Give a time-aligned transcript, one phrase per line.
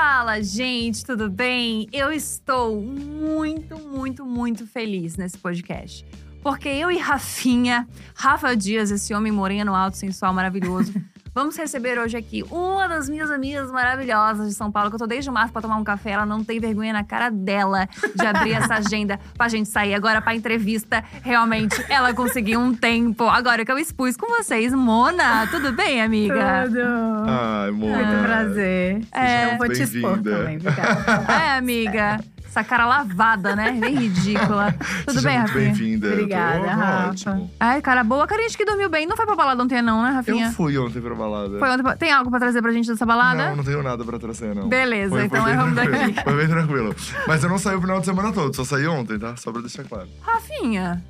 [0.00, 1.88] Fala, gente, tudo bem?
[1.92, 6.06] Eu estou muito, muito, muito feliz nesse podcast.
[6.40, 10.94] Porque eu e Rafinha, Rafa Dias, esse homem moreno, alto, sensual, maravilhoso,
[11.38, 15.06] vamos receber hoje aqui uma das minhas amigas maravilhosas de São Paulo, que eu tô
[15.06, 16.10] desde março pra tomar um café.
[16.10, 20.20] Ela não tem vergonha na cara dela de abrir essa agenda pra gente sair agora
[20.20, 21.04] pra entrevista.
[21.22, 23.22] Realmente, ela conseguiu um tempo.
[23.22, 26.64] Agora que eu expus com vocês, Mona, tudo bem, amiga?
[26.66, 26.80] Tudo.
[27.28, 27.90] Ai, amor.
[27.90, 29.00] Muito prazer.
[29.12, 30.38] É, eu vou te expor bem-vinda.
[30.38, 31.32] também, obrigada.
[31.32, 32.20] É, amiga.
[32.58, 33.70] Essa cara lavada, né?
[33.70, 34.74] Bem ridícula.
[35.06, 35.64] Tudo Seja bem, Rafinha?
[35.66, 36.08] bem-vinda.
[36.12, 37.10] Obrigada, Tô Rafa.
[37.10, 37.50] ótimo.
[37.60, 38.26] Ai, cara boa.
[38.26, 39.06] Carinha de que dormiu bem.
[39.06, 40.46] Não foi pra balada ontem, não, né, Rafinha?
[40.46, 41.56] Eu fui ontem pra balada.
[41.56, 43.50] Foi ontem pra- Tem algo pra trazer pra gente dessa balada?
[43.50, 44.68] Não, não tenho nada pra trazer, não.
[44.68, 46.22] Beleza, Foi- foi então vamos tranquilo, daqui.
[46.24, 46.96] Foi bem tranquilo.
[47.28, 49.36] Mas eu não saí o final de semana todo, só saí ontem, tá?
[49.36, 50.08] Só pra deixar claro.
[50.20, 51.00] Rafinha,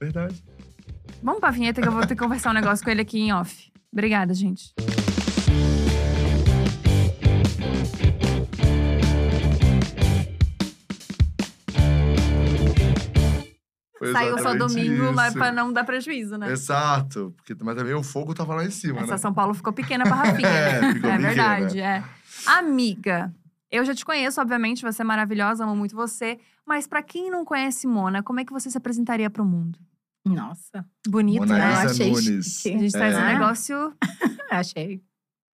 [0.00, 0.42] Verdade.
[1.22, 3.34] vamos pra vinheta que eu vou ter que conversar um negócio com ele aqui em
[3.34, 3.70] off.
[3.92, 4.72] Obrigada, gente.
[14.12, 15.38] Saiu só domingo, mas isso.
[15.38, 16.50] pra não dar prejuízo, né?
[16.52, 17.32] Exato.
[17.36, 19.18] Porque, mas também o fogo tava lá em cima, Essa né?
[19.18, 20.48] São Paulo ficou pequena pra Rafinha.
[20.48, 20.94] É, né?
[20.94, 21.28] ficou é pequena.
[21.28, 22.04] verdade, é.
[22.46, 23.34] Amiga,
[23.70, 26.38] eu já te conheço, obviamente, você é maravilhosa, amo muito você.
[26.64, 29.78] Mas pra quem não conhece Mona, como é que você se apresentaria pro mundo?
[30.24, 31.72] Nossa, Bonito, Mona né?
[31.84, 32.66] Eu achei Nunes.
[32.66, 33.32] A gente traz um É.
[33.34, 33.94] negócio.
[34.50, 35.00] Achei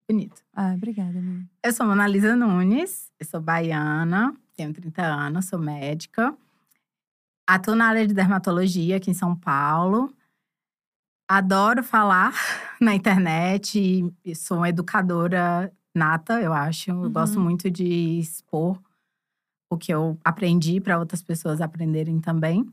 [0.09, 0.41] bonito.
[0.55, 1.45] Ah, obrigada, amiga.
[1.65, 6.35] Eu sou Mona Lisa Nunes, eu sou baiana, tenho 30 anos, sou médica.
[7.53, 10.15] Atuo na área de dermatologia aqui em São Paulo.
[11.29, 12.33] Adoro falar
[12.81, 14.05] na internet,
[14.37, 16.91] sou uma educadora nata, eu acho.
[16.93, 17.13] Eu Uhum.
[17.13, 18.81] gosto muito de expor
[19.69, 22.65] o que eu aprendi para outras pessoas aprenderem também.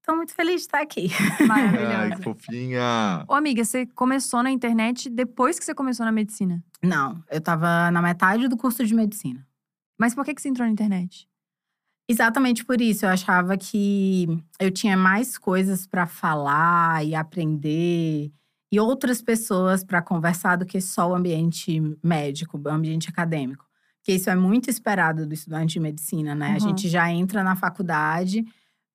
[0.00, 1.08] Estou muito feliz de estar aqui.
[1.40, 2.16] Ai, Maravilhosa.
[2.16, 3.24] que fofinha.
[3.26, 6.62] Ô, amiga, você começou na internet depois que você começou na medicina.
[6.80, 9.44] Não, eu estava na metade do curso de medicina.
[9.98, 11.28] Mas por que, que você entrou na internet?
[12.08, 13.04] Exatamente por isso.
[13.04, 14.26] Eu achava que
[14.58, 18.32] eu tinha mais coisas para falar e aprender
[18.72, 23.66] e outras pessoas para conversar do que só o ambiente médico, o ambiente acadêmico.
[23.98, 26.48] Porque isso é muito esperado do estudante de medicina, né?
[26.48, 26.60] A Uhum.
[26.60, 28.44] gente já entra na faculdade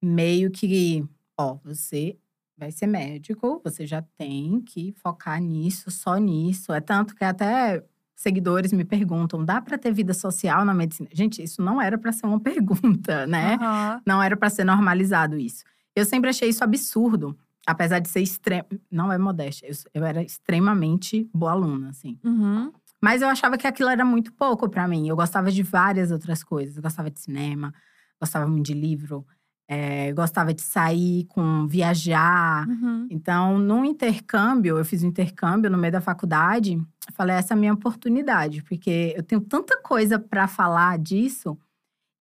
[0.01, 1.05] meio que,
[1.37, 2.17] ó, você
[2.57, 6.71] vai ser médico, você já tem que focar nisso, só nisso.
[6.73, 7.83] É tanto que até
[8.15, 11.09] seguidores me perguntam: dá para ter vida social na medicina?
[11.11, 13.55] Gente, isso não era para ser uma pergunta, né?
[13.55, 14.01] Aham.
[14.05, 15.63] Não era para ser normalizado isso.
[15.95, 18.67] Eu sempre achei isso absurdo, apesar de ser extremo.
[18.89, 22.19] Não é modéstia, eu, eu era extremamente boa aluna, assim.
[22.23, 22.71] Uhum.
[23.01, 25.09] Mas eu achava que aquilo era muito pouco para mim.
[25.09, 26.77] Eu gostava de várias outras coisas.
[26.77, 27.73] Eu gostava de cinema,
[28.19, 29.27] gostava muito de livro,
[29.73, 32.67] eh, gostava de sair, com viajar.
[32.67, 33.07] Uhum.
[33.09, 36.79] Então, no intercâmbio, eu fiz um intercâmbio no meio da faculdade.
[37.13, 41.57] Falei, essa é a minha oportunidade, porque eu tenho tanta coisa para falar disso.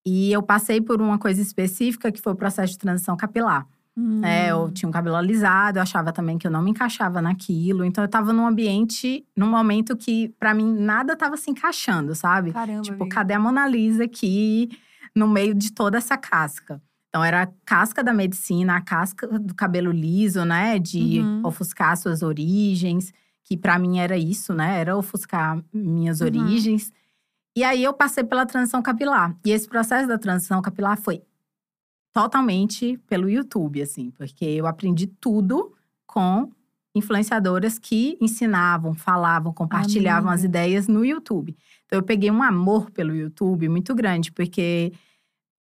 [0.05, 3.67] E eu passei por uma coisa específica, que foi o processo de transição capilar.
[3.97, 4.25] Hum.
[4.25, 7.85] É, eu tinha um cabelo alisado, eu achava também que eu não me encaixava naquilo.
[7.85, 12.53] Então, eu tava num ambiente, num momento que, para mim, nada tava se encaixando, sabe?
[12.53, 13.15] Caramba, Tipo, amiga.
[13.15, 14.71] cadê a Mona Lisa aqui
[15.15, 16.81] no meio de toda essa casca?
[17.15, 20.79] Então, era a casca da medicina, a casca do cabelo liso, né?
[20.79, 21.43] De Uhum.
[21.45, 23.13] ofuscar suas origens,
[23.45, 24.81] que pra mim era isso, né?
[24.81, 26.29] Era ofuscar minhas Uhum.
[26.29, 26.91] origens.
[27.55, 29.37] E aí, eu passei pela transição capilar.
[29.45, 31.23] E esse processo da transição capilar foi
[32.15, 34.11] totalmente pelo YouTube, assim.
[34.11, 35.75] Porque eu aprendi tudo
[36.07, 36.51] com
[36.95, 40.49] influenciadoras que ensinavam, falavam, compartilhavam as Amiga.
[40.49, 41.57] ideias no YouTube.
[41.87, 44.93] Então eu peguei um amor pelo YouTube muito grande, porque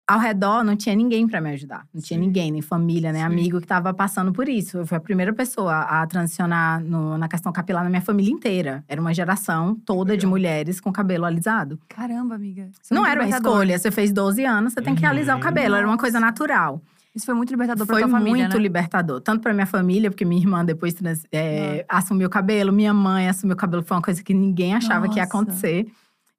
[0.07, 1.85] ao redor não tinha ninguém para me ajudar.
[1.93, 2.25] Não tinha Sim.
[2.25, 3.27] ninguém, nem família, nem Sim.
[3.27, 4.77] amigo que estava passando por isso.
[4.77, 8.83] Eu fui a primeira pessoa a transicionar no- na questão capilar na minha família inteira.
[8.87, 10.29] Era uma geração toda de Legal.
[10.29, 11.79] mulheres com cabelo alisado.
[11.89, 12.63] Caramba, amiga.
[12.63, 13.79] É não muito era uma escolha.
[13.79, 15.43] Você fez 12 anos, você tem que alisar o Uhum.
[15.43, 15.75] cabelo.
[15.75, 16.31] Era uma coisa Nossa.
[16.31, 16.81] natural.
[17.15, 18.61] Isso foi muito libertador pra Foi tua família, muito né?
[18.61, 19.21] libertador.
[19.21, 22.73] Tanto pra minha família, porque minha irmã depois trans- é, assumiu o cabelo.
[22.73, 23.81] Minha mãe assumiu o cabelo.
[23.81, 25.35] Foi uma coisa que ninguém achava que ia Nossa.
[25.37, 25.87] acontecer.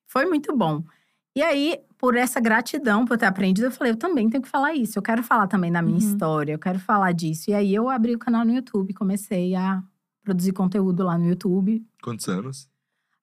[0.07, 0.85] Foi muito bom.
[1.35, 4.75] E aí, por essa gratidão por ter aprendido, eu falei, eu também tenho que falar
[4.75, 4.99] isso.
[4.99, 6.13] Eu quero falar também da minha Uhum.
[6.13, 6.53] história.
[6.53, 7.51] Eu quero falar disso.
[7.51, 8.93] E aí, eu abri o canal no YouTube.
[8.95, 9.83] Comecei a
[10.23, 11.85] produzir conteúdo lá no YouTube.
[12.03, 12.69] Quantos anos?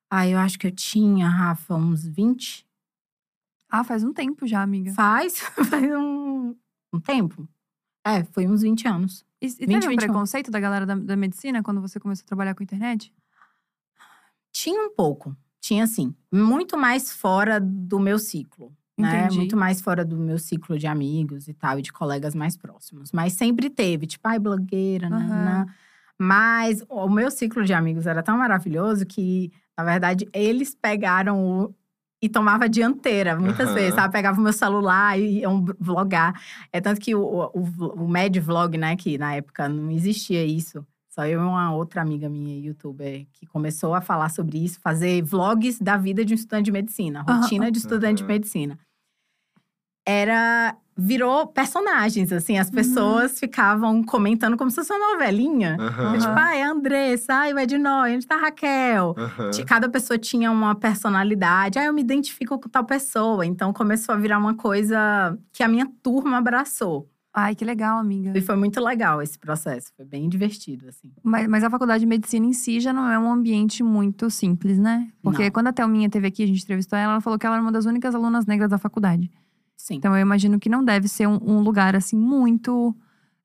[0.10, 2.68] Aí, eu acho que eu tinha, Rafa, uns 20.
[3.70, 4.94] Ah, faz um tempo já, amiga.
[4.94, 6.56] Faz, faz um,
[6.94, 7.48] um tempo.
[8.06, 9.26] É, foi uns 20 anos.
[9.42, 9.98] E, e 20, teve um 21.
[9.98, 13.14] preconceito da galera da, da medicina quando você começou a trabalhar com internet?
[14.52, 15.36] Tinha um pouco.
[15.64, 16.14] Tinha, sim.
[16.30, 18.76] Muito mais fora do meu ciclo.
[19.00, 19.24] Né?
[19.24, 19.38] Entendi.
[19.38, 23.14] Muito mais fora do meu ciclo de amigos e tal, e de colegas mais próximos.
[23.14, 25.20] Mas sempre teve, tipo, ai, blogueira, Aham.
[25.20, 25.66] nanã.
[26.20, 31.76] Mas o meu ciclo de amigos era tão maravilhoso que, na verdade, eles pegaram o,
[32.22, 33.74] e tomava dianteira, muitas Aham.
[33.74, 34.12] vezes, sabe?
[34.14, 36.34] Pegava o meu celular e ia um vlogar.
[36.74, 37.22] É tanto que o,
[37.54, 37.62] o,
[38.04, 40.86] o Mad Vlog, né, que na época não existia isso.
[41.14, 45.22] Só eu e uma outra amiga minha, youtuber, que começou a falar sobre isso, fazer
[45.22, 48.34] vlogs da vida de um estudante de medicina, rotina de estudante de Aham.
[48.34, 48.80] medicina.
[50.06, 50.76] Era.
[50.96, 52.62] Virou personagens, assim, Uhum.
[52.62, 55.76] as pessoas ficavam comentando como se fosse uma novelinha.
[55.80, 56.20] Aham.
[56.20, 59.16] Tipo, ai, a Andressa, ai, o Ednói, onde tá a Raquel?
[59.68, 61.80] Cada pessoa tinha uma personalidade.
[61.80, 63.44] Ah, eu me identifico com tal pessoa.
[63.44, 67.10] Então começou a virar uma coisa que a minha turma abraçou.
[67.34, 68.38] Ai, que legal, amiga.
[68.38, 69.92] E foi muito legal esse processo.
[69.98, 71.12] Foi bem divertido, assim.
[71.24, 74.78] Mas, mas a faculdade de medicina em si já não é um ambiente muito simples,
[74.78, 75.12] né?
[75.22, 75.52] Porque Não.
[75.52, 77.72] quando a Thelminha teve aqui, a gente entrevistou ela, ela falou que ela era uma
[77.72, 79.32] das únicas alunas negras da faculdade.
[79.76, 79.96] Sim.
[79.96, 82.96] Então eu imagino que não deve ser um, um lugar assim muito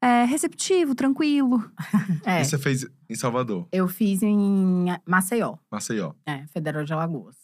[0.02, 1.64] é, receptivo, tranquilo.
[2.26, 6.12] É, E você fez em Salvador, eu fiz em Maceió, Maceió.
[6.26, 7.36] é, Federal de Alagoas.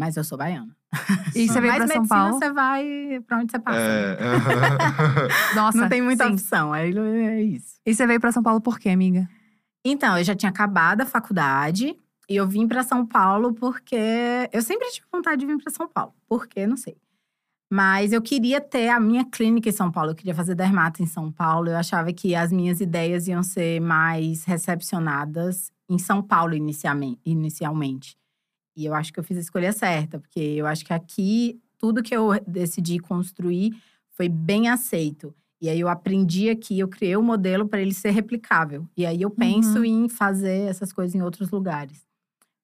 [0.00, 0.74] Mas eu sou baiana.
[1.36, 2.38] E você veio pra São medicina, Paulo.
[2.38, 3.78] você vai pra onde você passa.
[3.78, 4.18] É.
[4.20, 5.28] aham.
[5.54, 6.32] Nossa, Não tem muita sim.
[6.32, 7.74] opção, é, é isso.
[7.86, 9.28] E você veio pra São Paulo por quê, amiga?
[9.84, 11.94] Então, eu já tinha acabado a faculdade
[12.28, 13.94] e eu vim para São Paulo porque
[14.52, 16.14] eu sempre tive vontade de vir para São Paulo.
[16.26, 16.66] Por quê?
[16.66, 16.96] Não sei.
[17.72, 21.06] Mas eu queria ter a minha clínica em São Paulo, eu queria fazer dermato em
[21.06, 21.68] São Paulo.
[21.68, 28.16] Eu achava que as minhas ideias iam ser mais recepcionadas em São Paulo inicialmente.
[28.80, 32.02] E eu acho que eu fiz a escolha certa, porque eu acho que aqui tudo
[32.02, 33.74] que eu decidi construir
[34.10, 35.34] foi bem aceito.
[35.60, 38.88] E aí eu aprendi aqui, eu criei o modelo para ele ser replicável.
[38.96, 39.84] E aí eu penso Uhum.
[39.84, 42.06] em fazer essas coisas em outros lugares.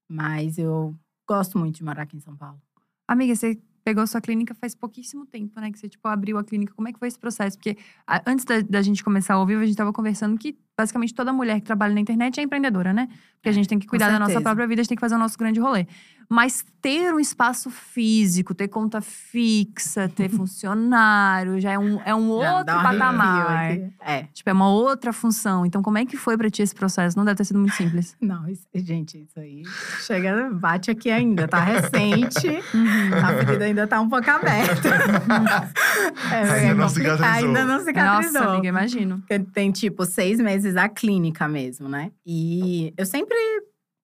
[0.08, 0.94] Mas eu
[1.28, 2.60] gosto muito de morar aqui em São Paulo.
[3.06, 5.70] Amiga, você pegou sua clínica faz pouquíssimo tempo, né?
[5.70, 6.74] Que você, tipo, abriu a clínica.
[6.74, 7.56] Como é que foi esse processo?
[7.56, 11.14] Porque a- antes da, da gente começar ao vivo, a gente tava conversando que basicamente
[11.14, 13.06] toda mulher que trabalha na internet é empreendedora, né?
[13.36, 15.14] Porque a gente tem que cuidar da nossa própria vida, a gente tem que fazer
[15.14, 15.86] o nosso grande rolê.
[16.28, 22.40] Mas ter um espaço físico, ter conta fixa, ter funcionário, já é um, é um
[22.40, 23.72] Já outro patamar.
[24.00, 24.22] É.
[24.32, 25.64] Tipo, é uma outra função.
[25.66, 27.16] Então, como é que foi pra ti esse processo?
[27.16, 28.16] Não deve ter sido muito simples.
[28.20, 29.62] Não, isso- gente, isso aí
[30.04, 32.48] chega, bate aqui ainda, tá recente.
[32.74, 33.14] Uhum.
[33.24, 34.88] A ferida ainda tá um pouco aberta.
[36.32, 37.26] é, Ainda é não cicatrizou.
[37.26, 38.32] Ainda não cicatrizou.
[38.40, 39.22] Nossa, amiga, imagino.
[39.52, 42.10] Tem, tipo, seis meses a clínica mesmo, né?
[42.24, 43.36] E eu sempre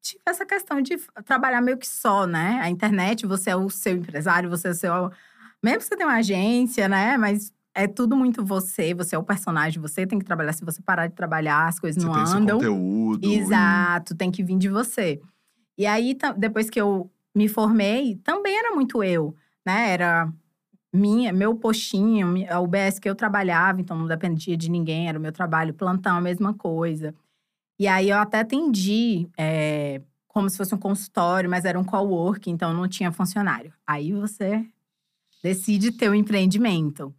[0.02, 2.58] tive essa questão de trabalhar meio que só, né?
[2.60, 5.10] A internet, você é o seu empresário, você é o seu.
[5.62, 7.16] Mesmo que você tenha uma agência, né?
[7.16, 10.52] Mas é tudo muito você, você é o personagem, você tem que trabalhar.
[10.52, 12.58] Se você parar de trabalhar, as coisas Você não tem seu andam.
[12.58, 13.25] conteúdo.
[13.25, 15.20] Exato, tem que vir de você.
[15.78, 19.34] E aí, depois que eu me formei, também era muito eu,
[19.64, 19.90] né?
[19.90, 20.31] Era
[20.93, 25.22] minha, meu postinho, a UBS que eu trabalhava, então não dependia de ninguém, era o
[25.22, 27.14] meu trabalho, plantão, a mesma coisa.
[27.82, 32.52] E aí eu até atendi é, como se fosse um consultório, mas era um coworking,
[32.52, 33.73] então não tinha funcionário.
[33.84, 34.64] Aí você
[35.43, 37.12] decide ter o empreendimento.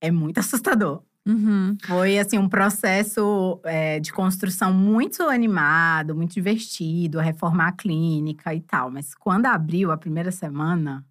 [0.00, 1.00] É muito assustador.
[1.24, 1.76] Uhum.
[1.86, 8.60] Foi, assim, um processo é, de construção muito animado, muito divertido, reformar a clínica e
[8.60, 8.90] tal.
[8.90, 11.06] Mas quando abriu a primeira semana…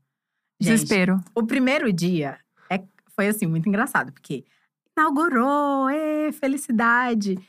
[0.60, 1.24] gente, Desespero.
[1.34, 2.38] o primeiro dia
[2.70, 2.84] é,
[3.16, 4.12] foi, assim, muito engraçado.
[4.12, 4.44] Porque
[4.92, 7.40] inaugurou, ê, felicidade.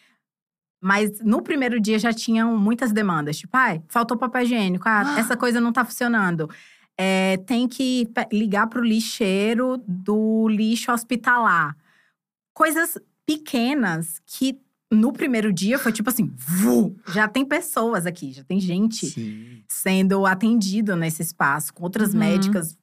[0.81, 3.39] Mas no primeiro dia já tinham muitas demandas.
[3.39, 4.85] Tipo, ai, faltou papel higiênico.
[4.89, 6.49] Ah, essa coisa não tá funcionando.
[6.97, 11.76] É, tem que ligar pro lixeiro do lixo hospitalar.
[12.55, 14.59] Coisas pequenas que
[14.91, 19.62] no primeiro dia foi tipo assim, vu, já tem pessoas aqui, já tem gente Sim.
[19.69, 22.21] sendo atendido nesse espaço, com outras Uhum.
[22.21, 22.76] médicas.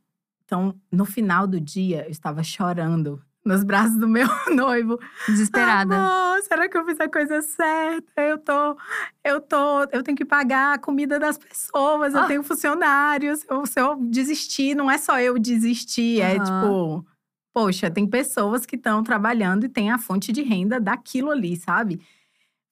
[0.45, 4.99] Então, no final do dia, eu estava chorando nos braços do meu noivo.
[5.27, 5.95] Desesperada.
[5.95, 8.21] Amor, será que eu fiz a coisa certa?
[8.21, 8.77] Eu tô,
[9.23, 12.27] eu tô, eu tenho que pagar a comida das pessoas, eu Ah.
[12.27, 13.45] tenho funcionários.
[13.49, 16.43] Eu- se eu desistir, não é só eu desistir, é Aham.
[16.43, 17.05] tipo,
[17.53, 22.01] poxa, tem pessoas que estão trabalhando e tem a fonte de renda daquilo ali, sabe?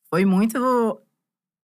[0.09, 0.99] Foi muito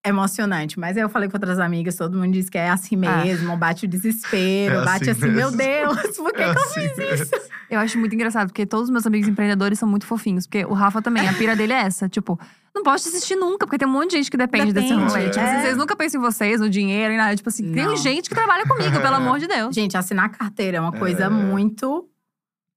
[0.10, 0.80] emocionante.
[0.80, 3.24] Mas aí eu falei com outras amigas, todo mundo disse que é assim Ah.
[3.24, 5.94] mesmo, bate o desespero, É bate assim assim, meu mesmo.
[5.96, 7.32] Deus, por que, É que eu assim fiz isso?
[7.70, 10.46] Eu acho muito engraçado, porque todos os meus amigos empreendedores são muito fofinhos.
[10.48, 12.10] Porque o Rafa também, a pira dele é essa.
[12.10, 12.40] Tipo,
[12.74, 15.30] não pode desistir nunca, porque tem um monte de gente que depende, desse Depende, rolê.
[15.30, 15.62] Tipo, é.
[15.62, 17.36] vocês nunca pensam em vocês, no dinheiro e nada.
[17.36, 17.96] Tipo assim, tem Não.
[17.96, 19.74] gente que trabalha comigo, pelo amor de Deus.
[19.76, 21.30] Gente, assinar carteira é uma coisa É.
[21.30, 22.10] muito.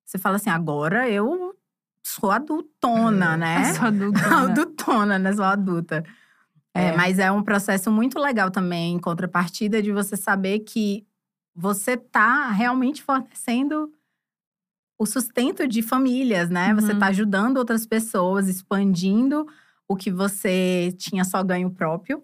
[0.05, 1.55] Você fala assim, agora eu
[2.05, 3.37] sou adultona, É.
[3.39, 3.71] né?
[3.71, 4.37] Eu sou adulta, né?
[4.37, 5.33] adultona, né?
[5.33, 6.05] Sou adulta.
[6.75, 6.97] É, É.
[6.97, 11.07] mas é um processo muito legal também, em contrapartida, de você saber que
[11.55, 13.93] você tá realmente fornecendo
[14.99, 16.75] o sustento de famílias, né?
[16.75, 16.99] Você Uhum.
[16.99, 19.47] tá ajudando outras pessoas, expandindo
[19.89, 22.23] o que você tinha só ganho próprio.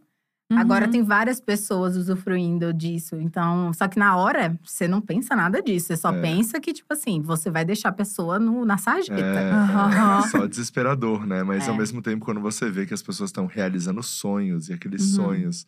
[0.57, 0.90] Agora Uhum.
[0.90, 3.17] tem várias pessoas usufruindo disso.
[3.17, 5.88] Então, só que na hora, você não pensa nada disso.
[5.88, 6.21] Você só É.
[6.23, 9.23] pensa que, tipo assim, você vai deixar a pessoa no, na sarjeta.
[9.23, 10.19] É, Aham.
[10.19, 11.43] é só desesperador, né?
[11.43, 11.71] Mas É.
[11.71, 15.17] ao mesmo tempo, quando você vê que as pessoas estão realizando sonhos e aqueles Uhum.
[15.17, 15.67] sonhos,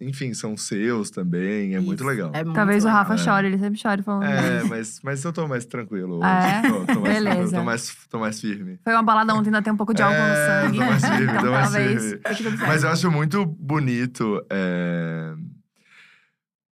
[0.00, 2.30] enfim, são seus também, é muito Isso, legal.
[2.34, 3.02] É muito Talvez o legal.
[3.02, 3.18] Rafa É.
[3.18, 4.24] chore, ele sempre chora falando.
[4.24, 6.26] É, mas, mas eu tô mais tranquilo hoje.
[6.26, 6.62] É?
[6.68, 7.56] Tô, tô mais Beleza.
[7.56, 8.78] tô mais, tô mais firme.
[8.84, 10.78] Foi uma balada ontem, ainda tem um pouco de álcool É, no sangue.
[10.78, 12.56] tô mais firme, então tô mais talvez firme.
[12.66, 15.34] Mas eu acho muito bonito é,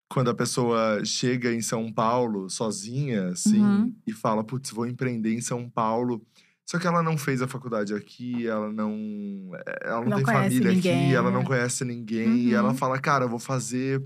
[0.09, 3.93] quando a pessoa chega em São Paulo sozinha, assim, Uhum.
[4.05, 6.21] e fala, putz, vou empreender em São Paulo.
[6.65, 9.51] Só que ela não fez a faculdade aqui, ela não,
[9.81, 11.45] ela não, Não tem família ninguém, aqui, ela não né?
[11.45, 12.47] conhece ninguém.
[12.49, 12.75] E ela Uhum.
[12.75, 14.01] fala, cara, eu vou fazer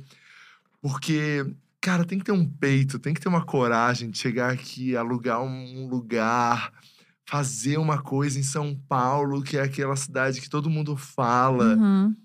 [0.82, 1.46] porque,
[1.82, 5.42] cara, tem que ter um peito, tem que ter uma coragem de chegar aqui, alugar
[5.42, 6.72] um lugar,
[7.26, 11.76] fazer uma coisa em São Paulo, que é aquela cidade que todo mundo fala.
[11.76, 12.16] Uhum.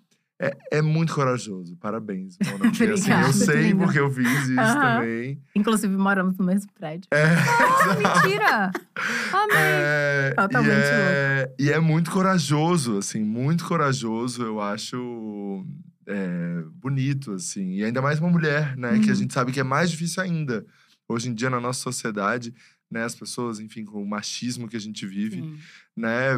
[0.42, 1.76] É, é muito corajoso.
[1.76, 2.58] Parabéns, Mona.
[2.70, 5.40] Porque, assim, eu sei porque eu fiz isso também.
[5.54, 7.08] Inclusive, moramos no mesmo prédio.
[7.12, 7.94] É, Ah,
[8.24, 8.70] mentira!
[9.32, 9.56] Amei!
[9.56, 14.42] é, Totalmente e, é, e é muito corajoso, assim, muito corajoso.
[14.42, 15.64] Eu acho
[16.08, 17.74] é, bonito, assim.
[17.76, 18.98] E ainda mais uma mulher, né?
[18.98, 19.14] Que a Uhum.
[19.14, 20.66] gente sabe que é mais difícil ainda.
[21.08, 22.52] Hoje em dia, na nossa sociedade,
[22.90, 23.04] né?
[23.04, 25.56] As pessoas, enfim, com o machismo que a gente vive, Sim.
[25.96, 26.30] né?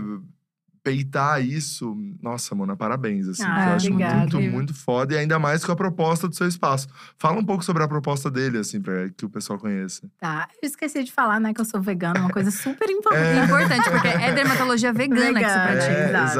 [0.84, 3.42] Peitar isso, nossa, Mona, parabéns, assim.
[3.42, 4.16] Ah, eu acho obrigada.
[4.18, 5.14] muito, muito foda.
[5.14, 6.88] E ainda mais com a proposta do seu espaço.
[7.16, 10.02] Fala um pouco sobre a proposta dele, assim, pra que o pessoal conheça.
[10.20, 10.46] Tá.
[10.62, 13.38] Eu esqueci de falar, né, que eu sou vegana, uma coisa super importante.
[13.38, 15.72] É importante, porque é dermatologia vegana que você Vegana.
[15.72, 15.92] pratica.
[15.92, 16.32] É, exato.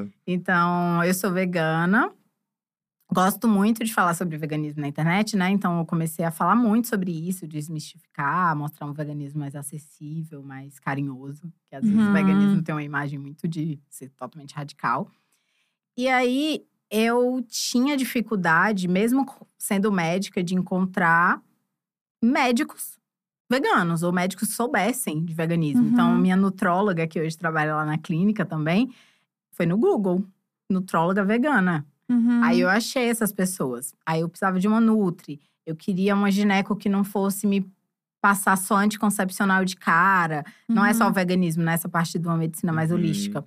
[0.00, 0.12] exato.
[0.26, 2.10] Então, eu sou vegana.
[3.12, 5.50] Gosto muito de falar sobre veganismo na internet, né?
[5.50, 10.78] Então, eu comecei a falar muito sobre isso, desmistificar, mostrar um veganismo mais acessível, mais
[10.78, 11.52] carinhoso.
[11.68, 12.08] Que às vezes Uhum.
[12.08, 15.10] o veganismo tem uma imagem muito de ser totalmente radical.
[15.96, 19.26] E aí, eu tinha dificuldade, mesmo
[19.58, 21.42] sendo médica, de encontrar
[22.22, 22.98] médicos
[23.50, 25.82] veganos, ou médicos que soubessem de veganismo.
[25.82, 25.88] Uhum.
[25.92, 28.90] Então, minha nutróloga, que hoje trabalha lá na clínica também,
[29.50, 30.24] foi no Google.
[30.70, 31.86] Nutróloga vegana.
[32.12, 32.42] Uhum.
[32.44, 33.94] Aí eu achei essas pessoas.
[34.06, 35.40] Aí eu precisava de uma Nutri.
[35.66, 37.64] Eu queria uma gineco que não fosse me
[38.20, 40.44] passar só anticoncepcional de cara.
[40.68, 41.12] Não é só o Uhum.
[41.12, 41.74] veganismo, né?
[41.74, 42.96] Essa parte de uma medicina mais Uhum.
[42.98, 43.44] holística.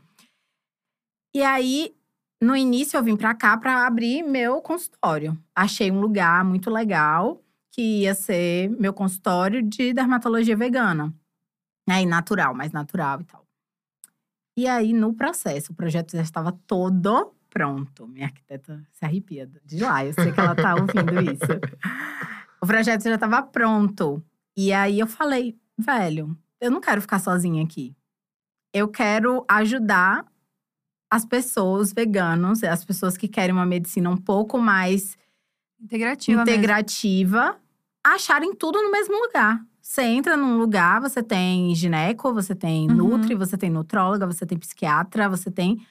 [1.34, 1.94] E aí,
[2.42, 5.38] no início, eu vim pra cá pra abrir meu consultório.
[5.56, 7.42] Achei um lugar muito legal,
[7.72, 11.14] que ia ser meu consultório de dermatologia vegana.
[11.88, 12.02] Né?
[12.04, 13.46] E natural, mais natural e tal.
[14.58, 18.06] E aí, no processo, o projeto já estava todo pronto.
[18.06, 21.46] Minha arquiteta se arrepia de lá, eu sei que ela tá ouvindo isso.
[22.62, 24.24] O projeto já estava pronto.
[24.58, 27.96] E aí eu falei, velho, eu não quero ficar sozinha aqui.
[28.74, 30.26] Eu quero ajudar
[31.12, 35.16] as pessoas veganos, as pessoas que querem uma medicina um pouco mais
[35.80, 37.60] Integrativa integrativa,
[38.04, 39.64] acharem tudo no mesmo lugar.
[39.80, 42.96] Você entra num lugar, você tem gineco, você tem Uhum.
[42.96, 45.86] nutri, você tem nutróloga, você tem psiquiatra, você tem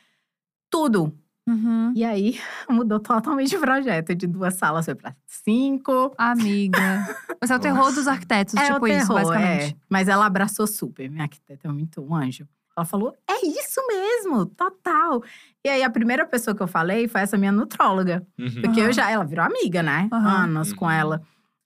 [0.68, 1.16] tudo.
[1.47, 1.93] Uhum.
[1.95, 4.15] E aí mudou totalmente o projeto.
[4.15, 6.15] De duas salas foi pra cinco.
[6.17, 7.07] Amiga.
[7.41, 9.73] Você é o terror dos arquitetos, é tipo o isso, terror, basicamente.
[9.73, 9.77] é.
[9.89, 11.09] Mas ela abraçou super.
[11.11, 12.47] Minha arquiteta é muito um anjo.
[12.77, 15.23] Ela falou: é isso mesmo, total.
[15.65, 18.27] E aí, a primeira pessoa que eu falei foi essa minha nutróloga.
[18.39, 18.63] Uhum.
[18.63, 20.09] Porque eu já, ela virou amiga, né?
[20.13, 20.45] Aham.
[20.45, 20.91] Anos com Uhum.
[20.91, 21.23] ela.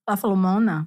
[0.06, 0.86] Ela falou, Mona,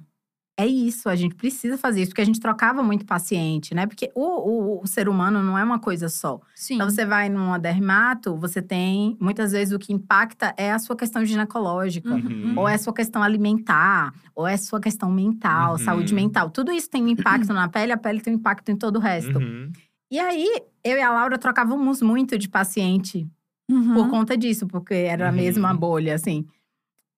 [0.58, 2.10] é isso, a gente precisa fazer isso.
[2.10, 3.86] Porque a gente trocava muito paciente, né?
[3.86, 6.40] Porque o, o, o ser humano não é uma coisa só.
[6.54, 6.74] Sim.
[6.74, 9.16] Então, você vai numa dermato, você tem…
[9.20, 12.14] Muitas vezes, o que impacta é a sua questão ginecológica.
[12.14, 12.54] Uhum.
[12.56, 15.78] Ou é a sua questão alimentar, ou é a sua questão mental, Uhum.
[15.78, 16.50] saúde mental.
[16.50, 19.00] Tudo isso tem um impacto na pele, a pele tem um impacto em todo o
[19.00, 19.38] resto.
[19.38, 19.70] Uhum.
[20.10, 20.46] E aí,
[20.84, 23.26] eu e a Laura trocávamos muito de paciente
[23.70, 23.94] Uhum.
[23.94, 25.36] por conta disso, porque era a Uhum.
[25.36, 26.44] mesma bolha, assim.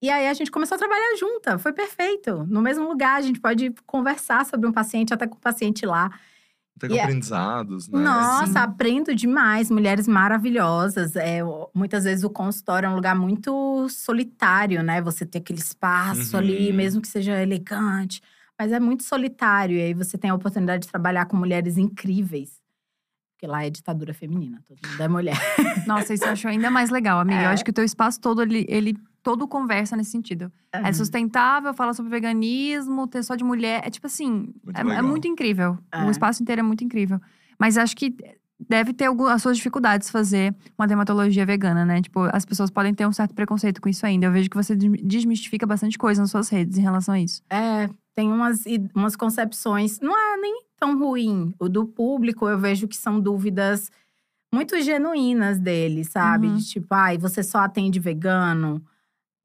[0.05, 2.45] E aí a gente começou a trabalhar junta, foi perfeito.
[2.47, 6.11] No mesmo lugar, a gente pode conversar sobre um paciente, até com o paciente lá.
[6.79, 7.99] Tem E é- aprendizados, né?
[8.03, 8.57] Nossa, Sim.
[8.59, 11.15] aprendo demais, mulheres maravilhosas.
[11.15, 11.39] É,
[11.73, 15.01] muitas vezes o consultório é um lugar muito solitário, né?
[15.01, 16.39] Você tem aquele espaço Uhum.
[16.43, 18.21] ali, mesmo que seja elegante.
[18.59, 22.61] Mas é muito solitário, e aí você tem a oportunidade de trabalhar com mulheres incríveis.
[23.33, 25.37] Porque lá é ditadura feminina, todo mundo é mulher.
[25.87, 27.41] Nossa, isso eu acho ainda mais legal, amiga.
[27.41, 27.53] Eu É.
[27.53, 28.95] acho que o teu espaço todo, ele, ele
[29.25, 30.51] todo conversa nesse sentido.
[30.71, 33.81] É sustentável, fala sobre veganismo, ter só de mulher.
[33.83, 35.79] É tipo assim, Muito é, é muito incrível.
[35.91, 36.03] É.
[36.05, 37.19] O espaço inteiro é muito incrível.
[37.59, 38.15] Mas acho que
[38.69, 42.03] deve ter algumas as suas dificuldades fazer uma dermatologia vegana, né?
[42.03, 44.27] Tipo, as pessoas podem ter um certo preconceito com isso ainda.
[44.27, 47.41] Eu vejo que você des- desmistifica bastante coisa nas suas redes em relação a isso.
[47.49, 48.63] É, tem umas,
[48.93, 49.99] umas concepções.
[50.01, 51.51] Não é nem tão ruim.
[51.57, 53.89] O do público, eu vejo que são dúvidas
[54.53, 56.45] muito genuínas dele, sabe?
[56.45, 56.57] Uhum.
[56.57, 58.85] De tipo, ai, você só atende vegano.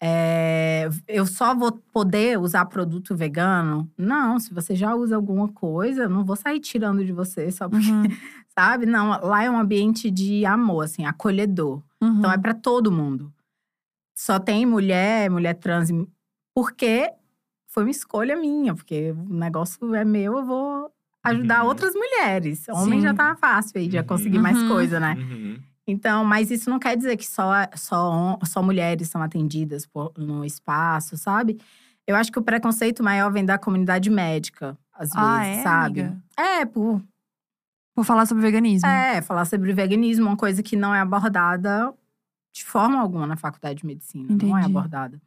[0.02, 3.90] É, eu só vou poder usar produto vegano?
[3.98, 7.68] Não, se você já usa alguma coisa, eu não vou sair tirando de você só
[7.68, 8.02] porque, Uhum,
[8.58, 8.86] sabe?
[8.86, 11.82] Não, lá é um ambiente de amor, assim, acolhedor.
[12.02, 12.18] uhum.
[12.18, 13.32] Então é pra todo mundo.
[14.16, 15.90] Só tem mulher, mulher trans,
[16.54, 17.10] porque
[17.68, 20.90] foi uma escolha minha, porque o negócio é meu, eu vou
[21.24, 21.68] ajudar Uhum.
[21.68, 22.68] outras mulheres.
[22.68, 23.06] Homem Sim.
[23.06, 24.06] já tá fácil aí, já Uhum.
[24.06, 24.68] conseguir mais Uhum.
[24.68, 25.16] coisa, né?
[25.90, 30.44] Então, mas isso não quer dizer que só, só, só mulheres são atendidas por, no
[30.44, 31.58] espaço, sabe?
[32.06, 36.00] Eu acho que o preconceito maior vem da comunidade médica, às Ah, vezes, é, sabe?
[36.00, 36.22] amiga?
[36.36, 37.02] É, por
[37.94, 38.88] Vou falar sobre veganismo.
[38.88, 41.92] é, falar sobre veganismo, uma coisa que não é abordada
[42.52, 44.28] de forma alguma na faculdade de medicina.
[44.30, 44.64] Não é Entendi.
[44.64, 45.20] abordada.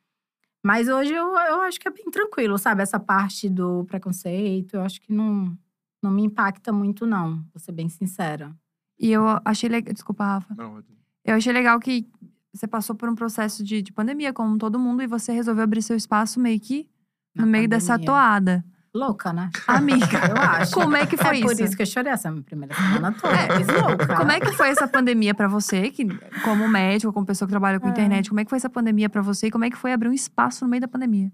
[0.65, 2.81] Mas hoje eu, eu acho que é bem tranquilo, sabe?
[2.81, 5.57] Essa parte do preconceito, eu acho que não,
[6.01, 7.37] não me impacta muito, não.
[7.53, 8.55] Vou ser bem sincera.
[9.03, 9.93] E eu achei legal.
[9.93, 10.55] Desculpa, Rafa.
[10.55, 10.81] Não,
[11.25, 12.07] Eu achei legal que
[12.53, 15.81] você passou por um processo de, de pandemia, como todo mundo, e você resolveu abrir
[15.81, 16.89] seu espaço meio que
[17.35, 18.05] no Na meio dessa pandemia.
[18.05, 18.65] toada.
[18.95, 19.49] Louca, né?
[19.67, 20.71] Amiga, Eu acho.
[20.73, 21.63] como é que foi é por isso?
[21.63, 23.33] isso que eu chorei essa minha primeira semana toda.
[23.35, 23.47] É.
[23.81, 24.15] Louca.
[24.17, 26.05] Como é que foi essa pandemia pra você, que
[26.45, 27.89] como médico, como pessoa que trabalha com É.
[27.89, 30.09] internet, como é que foi essa pandemia pra você e como é que foi abrir
[30.09, 31.31] um espaço no meio da pandemia?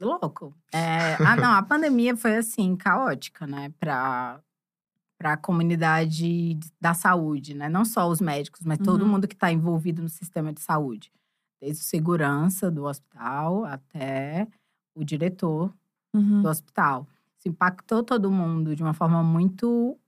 [0.00, 0.54] Louco.
[0.72, 3.70] É, ah, não, a pandemia foi assim, caótica, né?
[3.78, 4.40] Pra,
[5.22, 7.68] pra comunidade da saúde, né?
[7.68, 9.06] Não só os médicos, mas todo Uhum.
[9.06, 11.12] mundo que está envolvido no sistema de saúde.
[11.62, 14.48] Desde o segurança do hospital até
[14.96, 15.72] o diretor
[16.14, 16.42] Uhum.
[16.42, 17.08] do hospital.
[17.38, 19.98] Isso impactou todo mundo de uma forma muito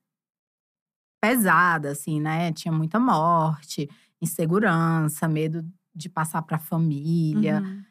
[1.22, 2.52] pesada, assim, né?
[2.52, 3.88] Tinha muita morte,
[4.20, 7.86] insegurança, medo de passar para a família Uhum.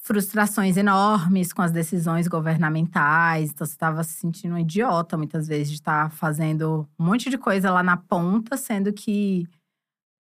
[0.00, 3.50] Frustrações enormes com as decisões governamentais.
[3.50, 7.36] Então, você estava se sentindo um idiota muitas vezes de estar fazendo um monte de
[7.36, 9.46] coisa lá na ponta, sendo que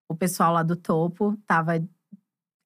[0.09, 1.73] o pessoal lá do topo estava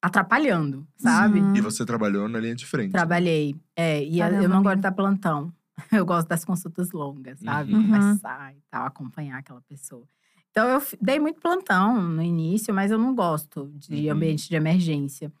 [0.02, 1.40] atrapalhando, sabe?
[1.40, 1.54] Uhum.
[1.56, 2.86] E você trabalhou na linha de frente.
[2.92, 2.98] né?
[2.98, 3.54] Trabalhei.
[3.76, 5.52] É, e eu- Caramba, eu não gosto dar plantão.
[5.90, 7.72] Eu gosto das consultas longas, sabe?
[7.74, 7.86] Uhum.
[7.90, 10.04] Conversar e tal, acompanhar aquela pessoa.
[10.50, 14.12] Então, eu dei muito plantão no início, mas eu não gosto de Uhum.
[14.12, 15.32] ambiente de emergência.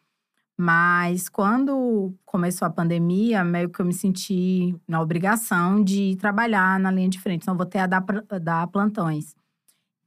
[0.58, 6.90] Mas quando começou a pandemia, meio que eu me senti na obrigação de trabalhar na
[6.90, 7.42] linha de frente.
[7.42, 8.04] Então, eu voltei a dar,
[8.42, 9.34] dar plantões.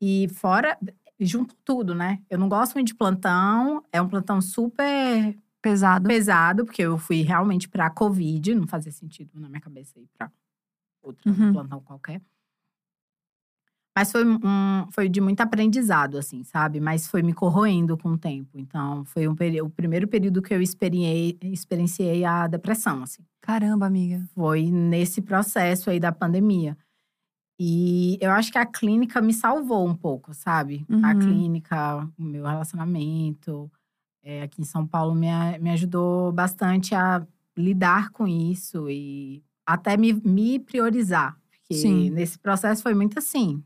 [0.01, 0.77] E fora,
[1.19, 2.19] junto tudo, né?
[2.29, 3.83] Eu não gosto muito de plantão.
[3.91, 6.07] É um plantão super Pesado.
[6.07, 10.31] pesado, porque eu fui realmente pra Covid, não fazia sentido na minha cabeça ir pra
[11.03, 11.53] outro Uhum.
[11.53, 12.21] plantão qualquer.
[13.97, 16.81] Mas foi, um, foi de muito aprendizado, assim, sabe?
[16.81, 18.49] Mas foi me corroendo com o tempo.
[18.59, 19.31] Então, foi um
[19.63, 23.23] o primeiro período que eu experienciei, a depressão, assim.
[23.39, 24.21] Caramba, amiga.
[24.33, 26.77] Foi nesse processo aí da pandemia.
[27.59, 30.85] E eu acho que a clínica me salvou um pouco, sabe?
[31.01, 31.19] A Uhum.
[31.19, 33.71] clínica, o meu relacionamento,
[34.21, 37.25] é, aqui em São Paulo, me, a- me ajudou bastante a
[37.57, 41.37] lidar com isso e até me, me priorizar.
[41.49, 42.09] Porque Sim.
[42.09, 43.63] nesse processo foi muito assim.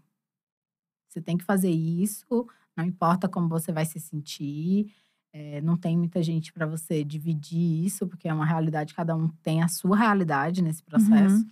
[1.10, 4.93] Você tem que fazer isso, não importa como você vai se sentir.
[5.32, 9.28] é, não tem muita gente para você dividir isso, porque é uma realidade, cada um
[9.43, 11.36] tem a sua realidade nesse processo.
[11.36, 11.50] Uhum.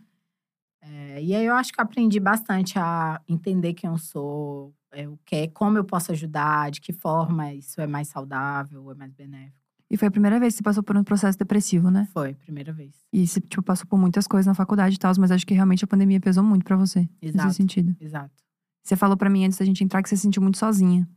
[0.81, 5.07] É, e aí eu acho que eu aprendi bastante a entender quem eu sou, é,
[5.07, 8.95] o que é, como eu posso ajudar, de que forma isso é mais saudável, é
[8.95, 9.57] mais benéfico.
[9.89, 12.07] E foi a primeira vez que você passou por um processo depressivo, né?
[12.13, 12.93] Foi, primeira vez.
[13.13, 15.83] E você, tipo, passou por muitas coisas na faculdade e tal, mas acho que realmente
[15.83, 17.07] a pandemia pesou muito pra você.
[17.21, 17.47] Exato.
[17.47, 17.95] Nesse sentido.
[17.99, 18.46] Exato.
[18.87, 21.07] Você falou pra mim antes da gente entrar que você se sentiu muito sozinha.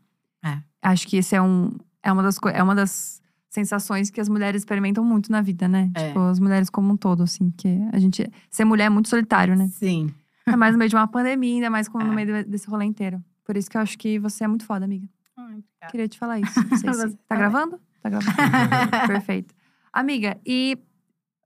[0.45, 0.59] É.
[0.83, 1.71] Acho que esse é um
[2.03, 5.91] é uma das é uma das sensações que as mulheres experimentam muito na vida, né?
[5.95, 6.09] É.
[6.09, 9.55] Tipo, as mulheres como um todo, assim, que a gente ser mulher é muito solitário,
[9.57, 9.69] né?
[9.69, 10.13] Sim.
[10.47, 12.25] Ainda mais no meio de uma pandemia, ainda mais como no É.
[12.25, 13.23] meio desse rolê inteiro.
[13.45, 15.07] Por isso que eu acho que você é muito foda, amiga.
[15.37, 15.65] Obrigada.
[15.91, 16.59] Queria te falar isso.
[16.69, 17.39] Não sei se- Tá também.
[17.51, 17.81] gravando?
[18.03, 18.33] Tá gravando.
[19.07, 19.55] Perfeito.
[19.93, 20.77] Amiga, e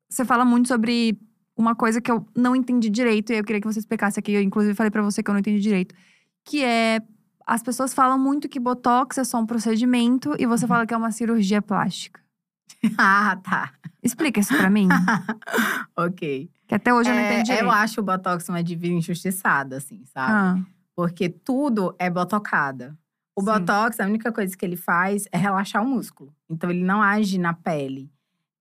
[0.08, 1.18] você fala muito sobre
[1.56, 4.32] uma coisa que eu não entendi direito, e eu queria que você explicasse aqui.
[4.32, 5.94] Eu, inclusive, falei pra você que eu não entendi direito.
[6.44, 7.00] Que é.
[7.46, 10.68] As pessoas falam muito que botox é só um procedimento e você Uhum.
[10.68, 12.20] fala que é uma cirurgia plástica.
[12.98, 13.72] ah, tá.
[14.02, 14.88] Explica isso pra mim.
[15.96, 16.50] ok.
[16.66, 20.02] Que até hoje eu não É, entendi eu acho o Botox uma divina injustiçada, assim,
[20.06, 20.32] sabe?
[20.32, 20.58] Ah,
[20.96, 22.96] Porque tudo é botocada.
[23.36, 23.46] O Sim.
[23.46, 26.32] Botox, a única coisa que ele faz é relaxar o músculo.
[26.48, 28.10] Então, ele não age na pele.